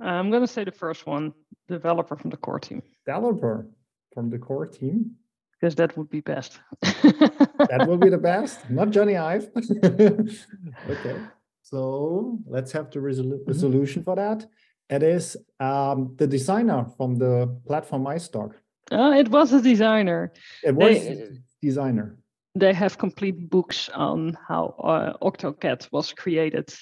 I'm 0.00 0.30
gonna 0.30 0.46
say 0.46 0.64
the 0.64 0.72
first 0.72 1.06
one, 1.06 1.32
developer 1.68 2.16
from 2.16 2.30
the 2.30 2.36
core 2.36 2.60
team, 2.60 2.82
Developer 3.06 3.66
from 4.12 4.30
the 4.30 4.38
core 4.38 4.66
team. 4.66 5.12
because 5.58 5.74
that 5.76 5.96
would 5.96 6.10
be 6.10 6.20
best. 6.20 6.60
that 6.82 7.84
will 7.88 7.96
be 7.96 8.10
the 8.10 8.18
best, 8.32 8.68
not 8.70 8.88
Jony 8.88 9.16
Ive. 9.18 9.48
okay, 10.90 11.16
so 11.62 12.38
let's 12.46 12.72
have 12.72 12.90
the, 12.90 12.98
resolu- 13.00 13.44
the 13.46 13.52
Mhm. 13.52 13.60
solution 13.60 14.02
for 14.02 14.16
that. 14.16 14.46
It 14.88 15.02
is 15.02 15.36
um, 15.60 16.14
the 16.16 16.26
designer 16.26 16.86
from 16.96 17.16
the 17.16 17.48
platform 17.66 18.04
iStock. 18.04 18.52
Ah, 18.92 19.12
it 19.14 19.28
was 19.30 19.52
a 19.52 19.60
designer. 19.62 20.32
It 20.62 20.74
was 20.76 20.94
They- 20.94 21.28
designer. 21.62 22.18
They 22.56 22.72
have 22.72 22.96
complete 22.96 23.50
books 23.50 23.90
on 23.90 24.36
how 24.48 24.74
uh, 24.82 25.12
Octocat 25.22 25.88
was 25.92 26.12
created. 26.14 26.72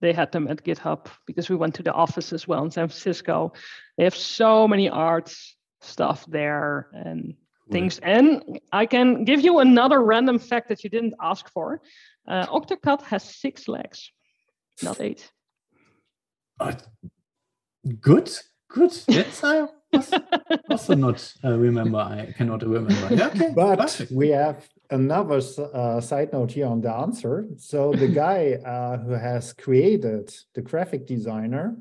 They 0.00 0.12
had 0.12 0.30
them 0.30 0.46
at 0.46 0.62
GitHub 0.62 1.08
because 1.26 1.50
we 1.50 1.56
went 1.56 1.74
to 1.74 1.82
the 1.82 1.92
office 1.92 2.32
as 2.32 2.46
well 2.46 2.64
in 2.64 2.70
San 2.70 2.86
Francisco. 2.86 3.52
They 3.98 4.04
have 4.04 4.14
so 4.14 4.68
many 4.68 4.88
art 4.88 5.34
stuff 5.80 6.24
there 6.28 6.88
and 6.92 7.34
things. 7.72 7.98
And 7.98 8.60
I 8.72 8.86
can 8.86 9.24
give 9.24 9.40
you 9.40 9.58
another 9.58 10.00
random 10.02 10.38
fact 10.38 10.68
that 10.68 10.84
you 10.84 10.90
didn't 10.90 11.14
ask 11.20 11.48
for. 11.50 11.80
Uh, 12.28 12.46
Octocat 12.46 13.02
has 13.02 13.24
six 13.24 13.66
legs, 13.66 14.12
not 14.82 15.00
eight. 15.00 15.28
Uh, 16.60 16.74
good, 18.00 18.30
good. 18.68 18.92
Yes, 19.08 19.42
I 19.42 19.66
was 19.92 20.12
also 20.70 20.94
not 21.06 21.34
uh, 21.42 21.58
remember. 21.58 21.98
I 21.98 22.32
cannot 22.36 22.62
remember. 22.62 23.08
Yeah, 23.14 23.26
okay, 23.28 23.52
But 23.54 23.78
perfect. 23.80 24.12
we 24.12 24.28
have 24.28 24.64
another 24.90 25.40
uh, 25.72 26.00
side 26.00 26.32
note 26.32 26.52
here 26.52 26.66
on 26.66 26.80
the 26.80 26.92
answer. 26.92 27.46
So 27.56 27.92
the 27.92 28.08
guy 28.24 28.54
uh, 28.64 28.98
who 28.98 29.12
has 29.12 29.52
created 29.52 30.34
the 30.54 30.62
graphic 30.62 31.06
designer 31.06 31.76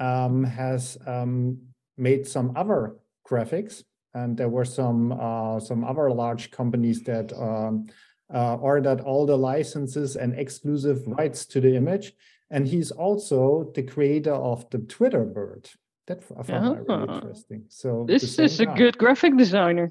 um, 0.00 0.44
has 0.44 0.98
um, 1.06 1.58
made 1.96 2.26
some 2.26 2.52
other 2.56 2.96
graphics, 3.28 3.82
and 4.14 4.36
there 4.36 4.48
were 4.48 4.64
some 4.64 5.12
uh, 5.12 5.60
some 5.60 5.84
other 5.84 6.10
large 6.10 6.50
companies 6.50 7.02
that 7.04 7.32
um, 7.32 7.86
uh, 8.32 8.56
ordered 8.56 9.00
all 9.00 9.26
the 9.26 9.36
licenses 9.36 10.16
and 10.16 10.38
exclusive 10.38 11.06
rights 11.06 11.46
to 11.46 11.60
the 11.60 11.74
image. 11.76 12.12
And 12.50 12.66
he's 12.68 12.92
also 12.92 13.72
the 13.74 13.82
creator 13.82 14.34
of 14.34 14.68
the 14.70 14.78
Twitter 14.78 15.24
bird. 15.24 15.68
That 16.06 16.22
I 16.38 16.42
found 16.44 16.86
really 16.86 16.86
Ah. 17.08 17.14
interesting. 17.16 17.64
So 17.68 18.04
This 18.06 18.38
is 18.38 18.60
a 18.60 18.66
guy. 18.66 18.76
good 18.76 18.96
graphic 18.98 19.36
designer. 19.36 19.90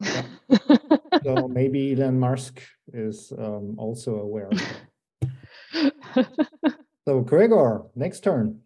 so 1.24 1.48
maybe 1.48 1.92
Elon 1.92 2.18
Musk 2.18 2.62
is 2.92 3.32
um, 3.38 3.74
also 3.78 4.16
aware. 4.16 4.48
Of. 4.50 6.26
So 7.08 7.20
Gregor, 7.20 7.84
next 7.94 8.20
turn. 8.20 8.60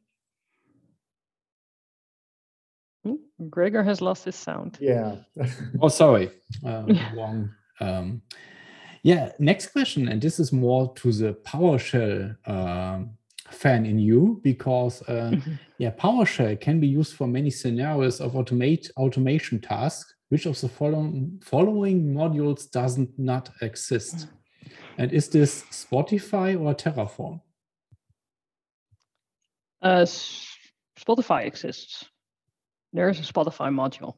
Gregor 3.50 3.84
has 3.84 4.00
lost 4.00 4.24
his 4.24 4.34
sound. 4.34 4.78
Yeah. 4.80 5.16
Oh, 5.80 5.86
sorry, 5.88 6.30
uh, 6.66 6.86
wrong. 7.14 7.50
Um, 7.80 8.22
yeah, 9.05 9.30
next 9.38 9.68
question, 9.68 10.09
and 10.09 10.20
this 10.20 10.40
is 10.40 10.53
more 10.53 10.92
to 10.94 11.12
the 11.12 11.34
PowerShell 11.44 12.36
um 12.48 13.11
fan 13.50 13.84
in 13.86 13.98
you 13.98 14.40
because 14.42 15.03
uh, 15.03 15.30
Mhm. 15.30 15.59
yeah, 15.78 15.90
PowerShell 15.90 16.59
can 16.61 16.80
be 16.80 16.88
used 16.88 17.14
for 17.14 17.28
many 17.28 17.50
scenarios 17.50 18.20
of 18.20 18.32
automate 18.32 18.90
automation 18.96 19.61
tasks. 19.61 20.14
Which 20.33 20.47
of 20.47 20.59
the 20.59 20.68
following 20.70 21.43
following 21.45 22.14
modules 22.14 22.70
doesn't 22.70 23.18
not 23.18 23.51
exist? 23.61 24.28
And 24.97 25.12
is 25.12 25.28
this 25.28 25.64
Spotify 25.64 26.59
or 26.59 26.74
Terraform? 26.74 27.43
Uh, 29.83 30.07
Spotify 30.99 31.45
exists. 31.45 32.07
There 32.95 33.11
is 33.11 33.18
a 33.20 33.30
Spotify 33.30 33.68
module. 33.70 34.14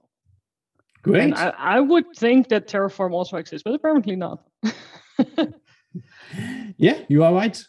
Great. 1.03 1.25
And 1.25 1.35
I, 1.35 1.49
I 1.59 1.81
would 1.81 2.05
think 2.17 2.49
that 2.51 2.69
Terraform 2.69 3.11
also 3.11 3.37
exists, 3.37 3.65
but 3.65 3.75
apparently 3.75 4.15
not. 4.15 4.39
yeah, 6.77 7.01
you 7.09 7.25
are 7.25 7.35
right. 7.35 7.61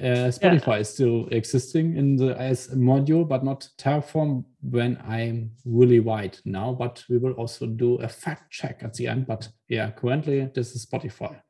Uh, 0.00 0.30
Spotify 0.30 0.80
is 0.80 0.88
still 0.88 1.26
existing 1.30 1.96
in 1.96 2.16
the 2.16 2.36
as 2.38 2.72
a 2.72 2.76
module, 2.76 3.26
but 3.28 3.44
not 3.44 3.68
Terraform 3.78 4.44
when 4.62 4.96
I'm 5.06 5.50
really 5.64 6.00
wide 6.00 6.38
now. 6.44 6.72
But 6.72 7.04
we 7.08 7.18
will 7.18 7.32
also 7.32 7.66
do 7.66 7.96
a 7.96 8.08
fact 8.08 8.50
check 8.50 8.82
at 8.82 8.94
the 8.94 9.06
end. 9.08 9.26
But 9.26 9.48
yeah, 9.68 9.90
currently 9.90 10.50
this 10.54 10.74
is 10.74 10.86
Spotify. 10.86 11.40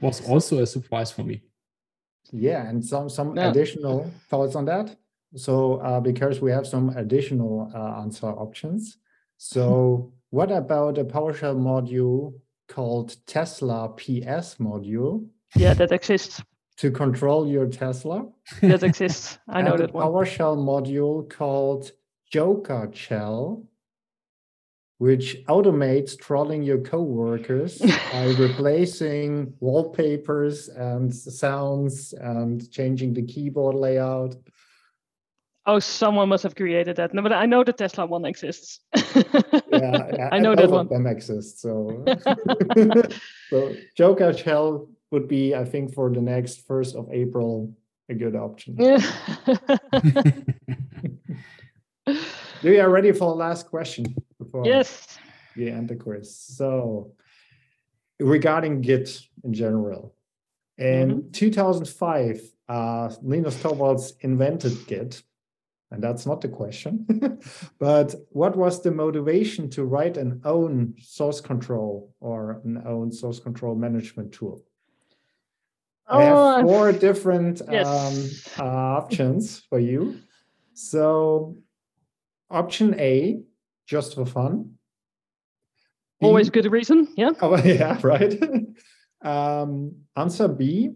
Was 0.00 0.26
also 0.28 0.62
a 0.62 0.66
surprise 0.66 1.10
for 1.12 1.24
me. 1.24 1.42
Yeah, 2.32 2.68
and 2.68 2.84
some 2.84 3.08
some 3.08 3.36
Yeah. 3.36 3.50
additional 3.50 4.10
thoughts 4.30 4.54
on 4.56 4.64
that. 4.66 4.96
So 5.36 5.76
uh, 5.76 6.00
because 6.00 6.40
we 6.40 6.50
have 6.52 6.66
some 6.66 6.90
additional 6.96 7.70
uh, 7.74 8.00
answer 8.02 8.26
options. 8.28 8.98
So 9.36 10.12
what 10.30 10.50
about 10.50 10.98
a 10.98 11.04
PowerShell 11.04 11.56
module 11.56 12.34
called 12.68 13.16
Tesla 13.26 13.88
PS 13.96 14.56
module 14.58 15.26
yeah, 15.54 15.74
that 15.74 15.92
exists. 15.92 16.42
To 16.78 16.90
control 16.90 17.46
your 17.46 17.66
Tesla? 17.66 18.26
That 18.60 18.82
exists. 18.82 19.38
I 19.48 19.62
know 19.62 19.76
that 19.76 19.92
one. 19.92 20.06
PowerShell 20.06 20.56
module 20.56 21.28
called 21.28 21.92
Joker 22.30 22.90
Shell, 22.92 23.64
which 24.98 25.36
automates 25.48 26.18
trolling 26.18 26.62
your 26.62 26.78
coworkers 26.78 27.78
by 28.12 28.34
replacing 28.38 29.52
wallpapers 29.60 30.68
and 30.68 31.14
sounds 31.14 32.12
and 32.14 32.70
changing 32.70 33.12
the 33.14 33.22
keyboard 33.22 33.74
layout. 33.74 34.36
Oh, 35.64 35.78
someone 35.78 36.28
must 36.28 36.42
have 36.42 36.56
created 36.56 36.96
that. 36.96 37.14
No, 37.14 37.22
but 37.22 37.32
I 37.32 37.46
know 37.46 37.62
the 37.62 37.72
Tesla 37.72 38.06
one 38.06 38.24
exists. 38.24 38.80
Yeah, 39.72 40.06
yeah, 40.12 40.28
I 40.30 40.38
know 40.38 40.54
that 40.54 40.70
one. 40.70 40.88
them 40.88 41.06
exist. 41.06 41.60
So, 41.60 42.04
so 43.48 43.74
Joker 43.96 44.34
Shell 44.34 44.86
would 45.12 45.28
be, 45.28 45.54
I 45.54 45.64
think, 45.64 45.94
for 45.94 46.10
the 46.10 46.20
next 46.20 46.66
first 46.66 46.96
of 46.96 47.08
April, 47.12 47.72
a 48.08 48.14
good 48.14 48.34
option. 48.34 48.76
Do 52.62 52.70
we 52.70 52.80
are 52.80 52.90
ready 52.90 53.12
for 53.12 53.30
the 53.30 53.36
last 53.36 53.68
question 53.68 54.06
before 54.38 54.64
yes. 54.64 55.18
we 55.56 55.68
end 55.68 55.88
the 55.88 55.96
quiz. 55.96 56.36
So, 56.36 57.12
regarding 58.18 58.80
Git 58.80 59.20
in 59.44 59.52
general, 59.52 60.14
In 60.78 61.10
mm-hmm. 61.10 61.30
2005, 61.32 62.40
uh, 62.68 63.12
Linus 63.22 63.62
Torvalds 63.62 64.12
invented 64.20 64.86
Git, 64.86 65.22
and 65.90 66.02
that's 66.02 66.24
not 66.24 66.40
the 66.40 66.48
question. 66.48 67.06
but 67.78 68.14
what 68.30 68.56
was 68.56 68.82
the 68.82 68.90
motivation 68.90 69.68
to 69.70 69.84
write 69.84 70.16
an 70.16 70.40
own 70.44 70.94
source 70.98 71.40
control 71.40 72.14
or 72.20 72.62
an 72.64 72.82
own 72.86 73.12
source 73.12 73.40
control 73.40 73.74
management 73.74 74.32
tool? 74.32 74.64
Oh, 76.12 76.18
I 76.18 76.56
have 76.56 76.66
four 76.66 76.92
different 76.92 77.62
yes. 77.70 77.86
um, 78.58 78.64
uh, 78.66 78.70
options 78.70 79.60
for 79.68 79.78
you. 79.78 80.20
So, 80.74 81.56
option 82.50 82.98
A, 83.00 83.40
just 83.86 84.14
for 84.14 84.26
fun. 84.26 84.74
B, 86.20 86.26
Always 86.26 86.50
good 86.50 86.70
reason. 86.70 87.08
Yeah. 87.16 87.30
Oh, 87.40 87.56
yeah, 87.56 87.98
right. 88.02 88.40
um, 89.22 89.94
answer 90.16 90.48
B, 90.48 90.90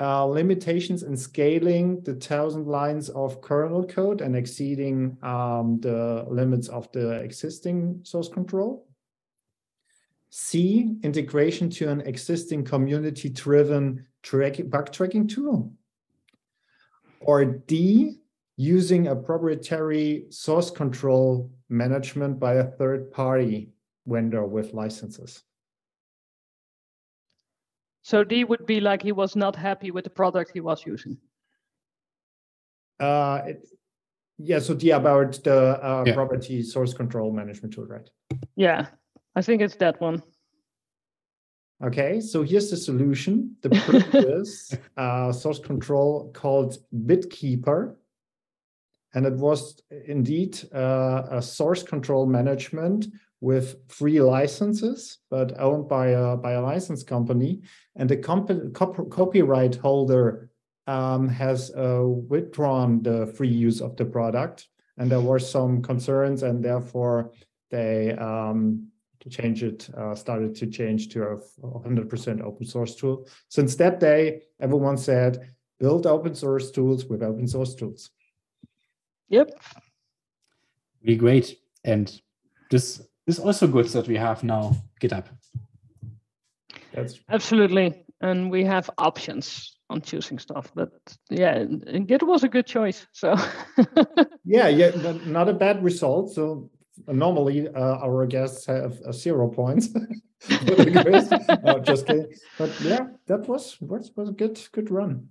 uh, 0.00 0.24
limitations 0.24 1.02
in 1.02 1.16
scaling 1.16 2.02
the 2.04 2.14
thousand 2.14 2.66
lines 2.66 3.08
of 3.10 3.40
kernel 3.42 3.84
code 3.84 4.20
and 4.20 4.36
exceeding 4.36 5.18
um, 5.22 5.80
the 5.80 6.24
limits 6.28 6.68
of 6.68 6.90
the 6.92 7.10
existing 7.16 8.00
source 8.04 8.28
control. 8.28 8.86
C, 10.30 10.96
integration 11.02 11.68
to 11.70 11.88
an 11.88 12.02
existing 12.02 12.64
community 12.64 13.28
driven 13.28 14.06
track, 14.22 14.56
bug 14.66 14.92
tracking 14.92 15.26
tool. 15.26 15.72
Or 17.20 17.44
D, 17.44 18.20
using 18.56 19.08
a 19.08 19.16
proprietary 19.16 20.26
source 20.30 20.70
control 20.70 21.50
management 21.68 22.38
by 22.38 22.54
a 22.54 22.64
third 22.64 23.10
party 23.10 23.72
vendor 24.06 24.44
with 24.44 24.74
licenses. 24.74 25.42
So 28.02 28.24
D 28.24 28.44
would 28.44 28.66
be 28.66 28.80
like 28.80 29.02
he 29.02 29.12
was 29.12 29.36
not 29.36 29.56
happy 29.56 29.90
with 29.90 30.04
the 30.04 30.10
product 30.10 30.50
he 30.52 30.60
was 30.60 30.84
using. 30.84 31.18
Uh, 32.98 33.42
it, 33.46 33.68
yeah, 34.38 34.58
so 34.58 34.74
D 34.74 34.90
about 34.90 35.42
the 35.44 35.82
uh, 35.84 36.04
yeah. 36.06 36.14
property 36.14 36.62
source 36.62 36.92
control 36.94 37.32
management 37.32 37.74
tool, 37.74 37.86
right? 37.86 38.08
Yeah, 38.56 38.86
I 39.36 39.42
think 39.42 39.62
it's 39.62 39.76
that 39.76 40.00
one. 40.00 40.22
Okay, 41.82 42.20
so 42.20 42.42
here's 42.42 42.70
the 42.70 42.76
solution. 42.76 43.56
The 43.62 43.70
previous 43.70 44.76
uh, 44.98 45.32
source 45.32 45.58
control 45.58 46.30
called 46.34 46.76
BitKeeper. 47.06 47.94
And 49.14 49.26
it 49.26 49.34
was 49.34 49.80
indeed 50.06 50.60
uh, 50.74 51.22
a 51.30 51.42
source 51.42 51.82
control 51.82 52.26
management 52.26 53.06
with 53.40 53.76
free 53.88 54.20
licenses, 54.20 55.18
but 55.30 55.58
owned 55.58 55.88
by 55.88 56.08
a, 56.08 56.36
by 56.36 56.52
a 56.52 56.62
license 56.62 57.02
company. 57.02 57.62
And 57.96 58.08
the 58.08 58.18
comp- 58.18 58.74
cop- 58.74 59.10
copyright 59.10 59.76
holder 59.76 60.50
um, 60.86 61.28
has 61.28 61.72
uh, 61.74 62.02
withdrawn 62.04 63.02
the 63.02 63.26
free 63.26 63.48
use 63.48 63.80
of 63.80 63.96
the 63.96 64.04
product. 64.04 64.68
And 64.98 65.10
there 65.10 65.20
were 65.20 65.38
some 65.38 65.80
concerns, 65.80 66.42
and 66.42 66.62
therefore 66.62 67.32
they 67.70 68.12
um, 68.12 68.89
change 69.28 69.62
it, 69.62 69.88
uh, 69.96 70.14
started 70.14 70.54
to 70.56 70.66
change 70.66 71.08
to 71.10 71.22
a 71.22 71.36
100% 71.62 72.40
open 72.42 72.66
source 72.66 72.94
tool. 72.94 73.28
Since 73.48 73.76
that 73.76 74.00
day, 74.00 74.42
everyone 74.60 74.96
said, 74.96 75.50
build 75.78 76.06
open 76.06 76.34
source 76.34 76.70
tools 76.70 77.04
with 77.06 77.22
open 77.22 77.46
source 77.46 77.74
tools. 77.74 78.10
Yep. 79.28 79.50
Really 81.02 81.16
great. 81.16 81.56
And 81.84 82.20
this 82.70 83.02
is 83.26 83.38
also 83.38 83.66
good 83.66 83.86
that 83.88 84.08
we 84.08 84.16
have 84.16 84.42
now 84.42 84.76
GitHub. 85.00 85.26
That's 86.92 87.20
absolutely. 87.28 88.04
And 88.20 88.50
we 88.50 88.64
have 88.64 88.90
options 88.98 89.76
on 89.88 90.00
choosing 90.02 90.38
stuff. 90.38 90.70
But 90.74 90.90
yeah, 91.30 91.54
and 91.54 92.06
Git 92.06 92.22
was 92.22 92.44
a 92.44 92.48
good 92.48 92.66
choice. 92.66 93.06
So 93.12 93.36
yeah, 94.44 94.68
yeah, 94.68 94.90
not 95.26 95.48
a 95.48 95.54
bad 95.54 95.82
result. 95.82 96.32
So 96.32 96.70
normally 97.06 97.68
uh, 97.68 97.96
our 97.98 98.26
guests 98.26 98.66
have 98.66 99.00
uh, 99.06 99.12
zero 99.12 99.48
points 99.48 99.88
no, 100.48 101.78
just 101.80 102.06
kidding. 102.06 102.32
But 102.56 102.80
yeah, 102.80 103.08
that 103.26 103.46
was 103.46 103.76
was 103.80 104.10
was 104.16 104.30
a 104.30 104.32
good 104.32 104.58
good 104.72 104.90
run. 104.90 105.28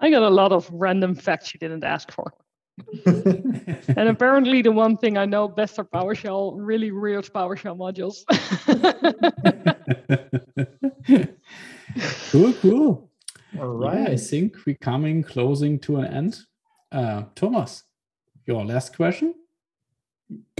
I 0.00 0.10
got 0.10 0.22
a 0.22 0.30
lot 0.30 0.52
of 0.52 0.68
random 0.72 1.14
facts 1.14 1.52
you 1.52 1.60
didn't 1.60 1.84
ask 1.84 2.10
for. 2.12 2.32
and 3.04 4.08
apparently, 4.08 4.62
the 4.62 4.72
one 4.72 4.96
thing 4.96 5.18
I 5.18 5.26
know 5.26 5.48
best 5.48 5.78
are 5.78 5.84
PowerShell, 5.84 6.54
really 6.56 6.92
weird 6.92 7.24
PowerShell 7.26 7.76
modules. 7.76 8.24
cool, 12.30 12.52
cool. 12.54 13.10
All 13.58 13.68
right. 13.68 13.98
Yeah, 13.98 14.08
I 14.10 14.16
think 14.16 14.56
we're 14.64 14.76
coming 14.76 15.24
closing 15.24 15.80
to 15.80 15.96
an 15.96 16.06
end. 16.06 16.38
Uh, 16.92 17.24
Thomas, 17.34 17.82
your 18.46 18.64
last 18.64 18.96
question. 18.96 19.34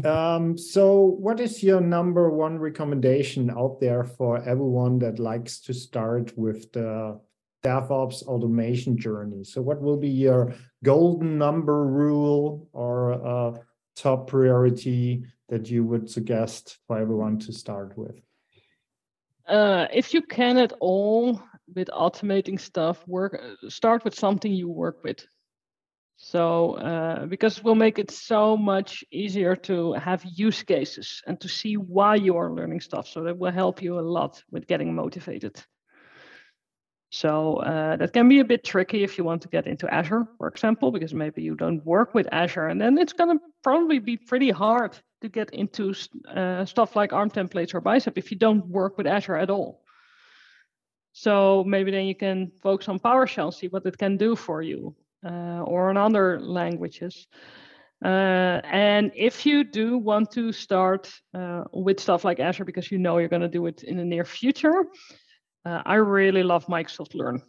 Um, 0.05 0.57
so, 0.57 1.17
what 1.19 1.41
is 1.41 1.63
your 1.63 1.81
number 1.81 2.31
one 2.31 2.59
recommendation 2.59 3.51
out 3.51 3.81
there 3.81 4.05
for 4.05 4.39
everyone 4.49 4.99
that 5.01 5.19
likes 5.19 5.61
to 5.63 5.75
start 5.75 6.37
with 6.39 6.73
the 6.73 7.21
DevOps 7.65 8.23
automation 8.23 8.97
journey? 8.97 9.45
So, 9.45 9.61
what 9.61 9.83
will 9.83 9.97
be 9.97 10.09
your 10.09 10.55
golden 10.85 11.37
number 11.37 11.87
rule 11.87 12.69
or 12.73 13.11
a 13.11 13.55
top 13.97 14.29
priority 14.29 15.25
that 15.49 15.69
you 15.69 15.85
would 15.85 16.09
suggest 16.09 16.79
for 16.87 16.99
everyone 16.99 17.39
to 17.41 17.53
start 17.53 17.99
with? 17.99 18.21
Uh, 19.47 19.87
if 19.93 20.15
you 20.15 20.23
can 20.23 20.59
at 20.59 20.73
all 20.81 21.43
with 21.75 21.89
automating 21.89 22.61
stuff, 22.61 23.07
work 23.09 23.41
start 23.69 24.05
with 24.05 24.15
something 24.15 24.53
you 24.53 24.69
work 24.69 25.03
with. 25.03 25.27
So, 26.21 26.73
uh, 26.73 27.27
because 27.27 27.59
it 27.59 27.65
will 27.65 27.77
make 27.77 28.01
it 28.01 28.11
so 28.11 28.57
much 28.57 29.05
easier 29.13 29.55
to 29.55 29.93
have 29.93 30.25
use 30.25 30.65
cases 30.65 31.23
and 31.29 31.41
to 31.41 31.49
see 31.49 31.77
why 31.77 32.17
you 32.17 32.37
are 32.37 32.53
learning 32.53 32.81
stuff. 32.81 33.07
So, 33.07 33.23
that 33.23 33.39
will 33.39 33.53
help 33.53 33.81
you 33.81 34.01
a 34.01 34.03
lot 34.03 34.43
with 34.51 34.67
getting 34.67 34.93
motivated. 34.97 35.63
So, 37.11 37.59
uh, 37.59 37.97
that 37.99 38.13
can 38.13 38.29
be 38.29 38.41
a 38.41 38.45
bit 38.45 38.65
tricky 38.65 39.05
if 39.05 39.17
you 39.17 39.23
want 39.23 39.43
to 39.43 39.49
get 39.49 39.69
into 39.69 39.87
Azure, 39.95 40.27
for 40.39 40.49
example, 40.49 40.91
because 40.91 41.15
maybe 41.15 41.43
you 41.43 41.55
don't 41.55 41.87
work 41.87 42.15
with 42.15 42.27
Azure. 42.33 42.67
And 42.67 42.81
then 42.81 42.99
it's 42.99 43.13
going 43.13 43.39
to 43.39 43.45
probably 43.63 44.01
be 44.01 44.17
pretty 44.17 44.51
hard 44.51 44.99
to 45.21 45.29
get 45.29 45.51
into 45.51 45.95
uh, 46.35 46.65
stuff 46.65 46.97
like 46.97 47.13
ARM 47.13 47.31
templates 47.31 47.75
or 47.75 47.81
Bicep 47.81 48.19
if 48.19 48.33
you 48.33 48.39
don't 48.39 48.67
work 48.67 48.99
with 48.99 49.07
Azure 49.07 49.37
at 49.37 49.51
all. 49.51 49.85
So, 51.13 51.63
maybe 51.63 51.93
then 51.93 52.07
you 52.07 52.17
can 52.17 52.51
focus 52.61 52.89
on 52.89 52.99
PowerShell, 52.99 53.55
see 53.55 53.69
what 53.69 53.87
it 53.87 53.97
can 53.97 54.17
do 54.17 54.35
for 54.35 54.63
you 54.63 54.97
uh, 55.25 55.63
or 55.63 55.91
in 55.91 55.97
other 55.97 56.41
languages. 56.41 57.27
Uh, 58.05 58.61
and 58.65 59.11
if 59.17 59.45
you 59.45 59.65
do 59.65 59.99
want 59.99 60.31
to 60.31 60.53
start 60.53 61.13
uh, 61.35 61.65
with 61.73 61.99
stuff 61.99 62.25
like 62.25 62.39
Azure 62.39 62.65
because 62.65 62.93
you 62.93 62.99
know 62.99 63.19
you're 63.19 63.29
going 63.29 63.43
to 63.43 63.49
do 63.49 63.67
it 63.67 63.83
in 63.83 63.97
the 63.97 64.05
near 64.05 64.25
future, 64.25 64.85
uh, 65.65 65.83
I 65.85 65.97
really 65.97 66.43
love 66.43 66.67
Microsoft 66.67 67.15
Learn 67.15 67.43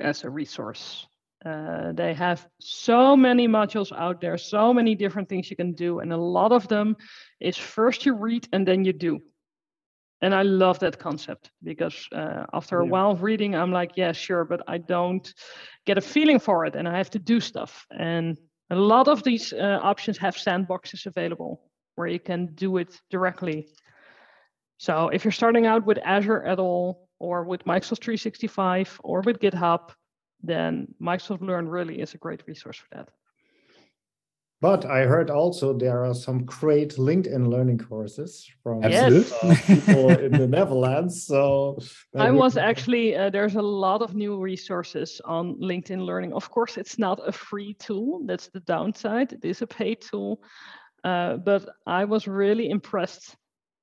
as 0.00 0.24
a 0.24 0.30
resource. 0.30 1.06
Uh, 1.44 1.92
they 1.92 2.12
have 2.12 2.44
so 2.60 3.16
many 3.16 3.46
modules 3.46 3.92
out 3.96 4.20
there, 4.20 4.36
so 4.36 4.74
many 4.74 4.96
different 4.96 5.28
things 5.28 5.48
you 5.48 5.56
can 5.56 5.72
do, 5.74 6.00
and 6.00 6.12
a 6.12 6.16
lot 6.16 6.50
of 6.50 6.66
them 6.66 6.96
is 7.40 7.56
first 7.56 8.04
you 8.04 8.14
read 8.14 8.48
and 8.52 8.66
then 8.66 8.84
you 8.84 8.92
do 8.92 9.20
and 10.22 10.34
I 10.34 10.42
love 10.42 10.78
that 10.78 10.98
concept 10.98 11.50
because 11.62 12.08
uh, 12.12 12.44
after 12.52 12.80
a 12.80 12.84
yeah. 12.84 12.90
while 12.90 13.10
of 13.10 13.22
reading, 13.22 13.54
I'm 13.54 13.72
like, 13.72 13.92
yeah, 13.96 14.12
sure, 14.12 14.44
but 14.44 14.62
I 14.66 14.78
don't 14.78 15.32
get 15.84 15.98
a 15.98 16.00
feeling 16.00 16.38
for 16.38 16.64
it, 16.64 16.74
and 16.74 16.88
I 16.88 16.96
have 16.96 17.10
to 17.10 17.18
do 17.18 17.40
stuff. 17.40 17.86
And 17.90 18.38
a 18.70 18.76
lot 18.76 19.08
of 19.08 19.22
these 19.22 19.52
uh, 19.52 19.78
options 19.82 20.18
have 20.18 20.36
sandboxes 20.36 21.06
available 21.06 21.60
where 21.96 22.08
you 22.08 22.20
can 22.20 22.46
do 22.54 22.76
it 22.78 23.00
directly. 23.10 23.68
So 24.78 25.08
if 25.08 25.24
you're 25.24 25.32
starting 25.32 25.66
out 25.66 25.84
with 25.86 25.98
Azure 26.04 26.44
at 26.44 26.58
all, 26.58 27.08
or 27.18 27.44
with 27.44 27.64
Microsoft 27.64 28.02
365, 28.02 29.00
or 29.02 29.22
with 29.22 29.38
GitHub, 29.38 29.90
then 30.42 30.94
Microsoft 31.00 31.40
Learn 31.40 31.66
really 31.68 32.00
is 32.00 32.14
a 32.14 32.18
great 32.18 32.42
resource 32.46 32.76
for 32.76 32.86
that. 32.92 33.08
But 34.62 34.86
I 34.86 35.02
heard 35.02 35.30
also 35.30 35.74
there 35.74 36.02
are 36.04 36.14
some 36.14 36.44
great 36.44 36.94
LinkedIn 36.96 37.48
learning 37.48 37.78
courses 37.78 38.50
from 38.62 38.82
yes. 38.84 39.30
uh, 39.42 39.54
people 39.66 40.08
in 40.18 40.32
the 40.32 40.48
Netherlands. 40.48 41.24
So 41.24 41.78
I 42.16 42.30
was 42.30 42.56
actually 42.56 43.14
uh, 43.14 43.28
there's 43.28 43.56
a 43.56 43.62
lot 43.62 44.00
of 44.00 44.14
new 44.14 44.40
resources 44.40 45.20
on 45.26 45.56
LinkedIn 45.56 46.00
Learning. 46.00 46.32
Of 46.32 46.50
course, 46.50 46.78
it's 46.78 46.98
not 46.98 47.20
a 47.28 47.32
free 47.32 47.74
tool. 47.74 48.22
That's 48.24 48.48
the 48.48 48.60
downside. 48.60 49.34
It 49.34 49.44
is 49.44 49.60
a 49.60 49.66
paid 49.66 50.00
tool, 50.00 50.40
uh, 51.04 51.36
but 51.36 51.68
I 51.86 52.06
was 52.06 52.26
really 52.26 52.70
impressed 52.70 53.36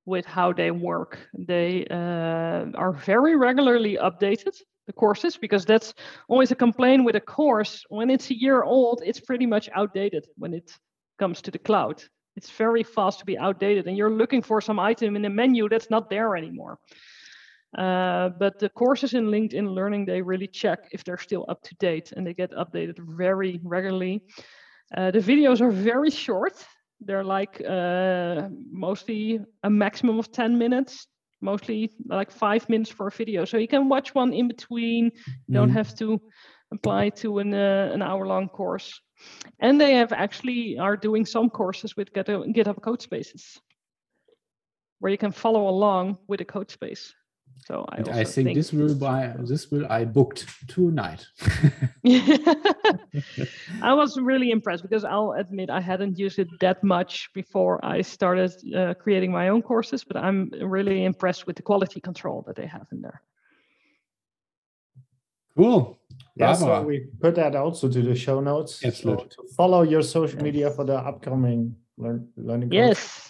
with 0.06 0.26
how 0.26 0.54
they 0.54 0.72
work. 0.72 1.20
They 1.38 1.86
uh, 1.92 2.66
are 2.76 2.94
very 2.94 3.36
regularly 3.36 3.98
updated 4.02 4.56
the 4.88 4.94
courses 4.94 5.38
because 5.38 5.66
that's 5.66 5.94
always 6.28 6.52
a 6.52 6.56
complaint 6.56 7.06
with 7.06 7.16
a 7.16 7.22
course 7.22 7.84
when 7.90 8.10
it's 8.10 8.30
a 8.32 8.40
year 8.40 8.64
old 8.64 9.02
it's 9.06 9.20
pretty 9.20 9.46
much 9.46 9.70
outdated 9.74 10.28
when 10.38 10.54
it 10.54 10.72
comes 11.20 11.42
to 11.42 11.52
the 11.52 11.60
cloud 11.60 12.04
it's 12.36 12.50
very 12.50 12.84
fast 12.84 13.20
to 13.20 13.26
be 13.26 13.38
outdated 13.38 13.88
and 13.88 13.98
you're 13.98 14.18
looking 14.18 14.42
for 14.42 14.62
some 14.62 14.80
item 14.80 15.16
in 15.16 15.22
the 15.22 15.30
menu 15.30 15.70
that's 15.70 15.90
not 15.90 16.10
there 16.10 16.36
anymore 16.36 16.78
Uh, 17.78 18.30
but 18.40 18.60
the 18.60 18.70
courses 18.70 19.14
in 19.14 19.26
LinkedIn 19.32 19.74
Learning, 19.74 20.06
they 20.06 20.22
really 20.22 20.48
check 20.48 20.80
if 20.92 21.04
they're 21.04 21.18
still 21.18 21.46
up 21.50 21.62
to 21.64 21.76
date 21.80 22.12
and 22.16 22.26
they 22.26 22.34
get 22.34 22.52
updated 22.52 23.00
very 23.00 23.60
regularly. 23.64 24.22
Uh, 24.96 25.10
the 25.12 25.20
videos 25.20 25.60
are 25.60 25.72
very 25.72 26.12
short. 26.12 26.54
They're 27.02 27.24
like 27.24 27.62
uh, 27.68 28.50
mostly 28.72 29.40
a 29.64 29.70
maximum 29.70 30.20
of 30.20 30.32
10 30.32 30.58
minutes, 30.58 31.08
mostly 31.44 31.92
like 32.08 32.32
five 32.32 32.68
minutes 32.70 32.90
for 32.90 33.08
a 33.08 33.12
video. 33.12 33.46
So 33.46 33.58
you 33.58 33.68
can 33.68 33.90
watch 33.90 34.16
one 34.16 34.34
in 34.34 34.48
between. 34.48 35.12
You 35.48 35.54
don't 35.54 35.70
Mhm. 35.70 35.74
have 35.80 35.94
to 35.96 36.20
apply 36.72 37.10
to 37.22 37.40
an, 37.40 37.54
uh, 37.54 37.92
an 37.94 38.02
hour 38.02 38.26
long 38.26 38.48
course. 38.50 39.02
And 39.60 39.80
they 39.80 39.94
have 39.94 40.12
actually 40.12 40.78
are 40.80 40.98
doing 40.98 41.26
some 41.26 41.50
courses 41.50 41.96
with 41.98 42.14
GitHub, 42.14 42.54
GitHub 42.56 42.80
Codespaces 42.82 43.60
where 45.00 45.12
you 45.12 45.18
can 45.18 45.34
follow 45.34 45.68
along 45.68 46.18
with 46.30 46.40
a 46.40 46.46
code 46.46 46.72
space. 46.72 47.14
So 47.68 47.86
I, 47.90 48.22
I 48.22 48.24
think, 48.24 48.56
this 48.56 48.72
will 48.72 48.96
buy 48.96 49.36
this 49.38 49.70
will 49.70 49.86
I 49.90 50.06
booked 50.06 50.48
tonight. 50.70 51.28
I 53.82 53.94
was 53.94 54.18
really 54.20 54.52
impressed 54.52 54.84
because 54.84 55.04
I'll 55.04 55.34
admit 55.34 55.70
I 55.70 55.82
hadn't 55.82 56.18
used 56.20 56.40
it 56.40 56.48
that 56.60 56.84
much 56.84 57.30
before 57.34 57.84
I 57.84 58.02
started 58.02 58.52
uh, 58.76 58.94
creating 58.94 59.32
my 59.32 59.50
own 59.50 59.62
courses, 59.62 60.04
but 60.04 60.18
I'm 60.18 60.52
really 60.62 61.06
impressed 61.06 61.48
with 61.48 61.56
the 61.56 61.62
quality 61.62 62.00
control 62.02 62.44
that 62.48 62.56
they 62.56 62.68
have 62.68 62.88
in 62.92 63.02
there. 63.02 63.22
cool. 65.56 66.00
Yeah, 66.36 66.54
so 66.54 66.82
we 66.82 67.08
put 67.22 67.36
that 67.36 67.56
also 67.56 67.88
to 67.90 68.02
the 68.02 68.16
show 68.16 68.40
notes. 68.40 68.82
So 68.82 68.88
Absolutely. 68.88 69.30
to 69.30 69.44
follow 69.56 69.84
your 69.84 70.02
social 70.02 70.42
media 70.42 70.72
for 70.72 70.84
the 70.84 70.98
upcoming 70.98 71.76
learn, 71.98 72.28
learning. 72.38 72.70
course. 72.70 72.78
Yes. 72.78 73.30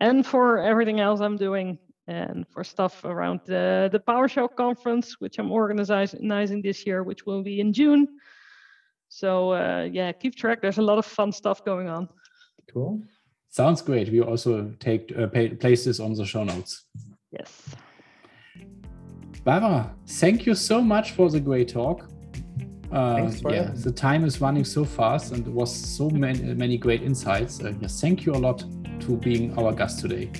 And 0.00 0.24
for 0.24 0.58
everything 0.58 1.00
else 1.00 1.20
I'm 1.20 1.36
doing 1.36 1.78
and 2.06 2.46
for 2.48 2.64
stuff 2.64 3.04
around 3.04 3.40
the, 3.44 3.90
the 3.92 3.98
PowerShell 4.00 4.56
conference, 4.56 5.16
which 5.20 5.38
I'm 5.38 5.52
organizing 5.52 6.62
this 6.62 6.86
year, 6.86 7.02
which 7.02 7.26
will 7.26 7.42
be 7.42 7.60
in 7.60 7.72
June. 7.72 8.08
So 9.08 9.52
uh, 9.52 9.88
yeah, 9.90 10.12
keep 10.12 10.36
track. 10.36 10.60
There's 10.62 10.78
a 10.78 10.82
lot 10.82 10.98
of 10.98 11.06
fun 11.06 11.32
stuff 11.32 11.64
going 11.64 11.88
on. 11.88 12.08
Cool. 12.72 13.02
Sounds 13.48 13.80
great. 13.82 14.10
We 14.10 14.20
also 14.20 14.72
take 14.78 15.12
uh, 15.16 15.26
pay, 15.26 15.48
place 15.48 15.84
this 15.84 16.00
on 16.00 16.12
the 16.14 16.24
show 16.24 16.44
notes. 16.44 16.84
Yes. 17.32 17.74
Barbara, 19.44 19.94
thank 20.06 20.44
you 20.44 20.54
so 20.54 20.82
much 20.82 21.12
for 21.12 21.30
the 21.30 21.40
great 21.40 21.68
talk. 21.68 22.08
Uh, 22.92 23.16
Thanks 23.16 23.40
for 23.40 23.52
yeah, 23.52 23.64
having 23.64 23.80
the 23.82 23.92
time 23.92 24.24
is 24.24 24.40
running 24.40 24.64
so 24.64 24.84
fast, 24.84 25.32
and 25.32 25.44
there 25.44 25.52
was 25.52 25.74
so 25.74 26.08
many 26.08 26.54
many 26.54 26.78
great 26.78 27.02
insights. 27.02 27.60
Uh, 27.62 27.72
yeah, 27.80 27.88
thank 27.88 28.24
you 28.24 28.32
a 28.32 28.40
lot 28.46 28.64
to 29.00 29.16
being 29.16 29.58
our 29.58 29.72
guest 29.72 30.00
today. 30.00 30.30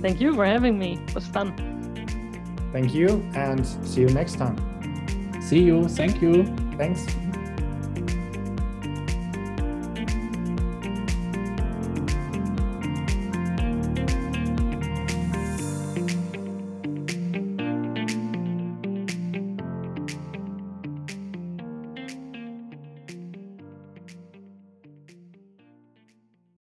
Thank 0.00 0.20
you 0.20 0.34
for 0.34 0.44
having 0.44 0.78
me. 0.78 0.98
It 1.06 1.14
was 1.14 1.26
fun. 1.26 1.54
Thank 2.72 2.94
you 2.94 3.08
and 3.34 3.64
see 3.84 4.00
you 4.00 4.08
next 4.08 4.36
time. 4.38 4.56
See 5.40 5.62
you. 5.62 5.88
Thank 5.88 6.20
you. 6.20 6.44
Thanks. 6.76 7.06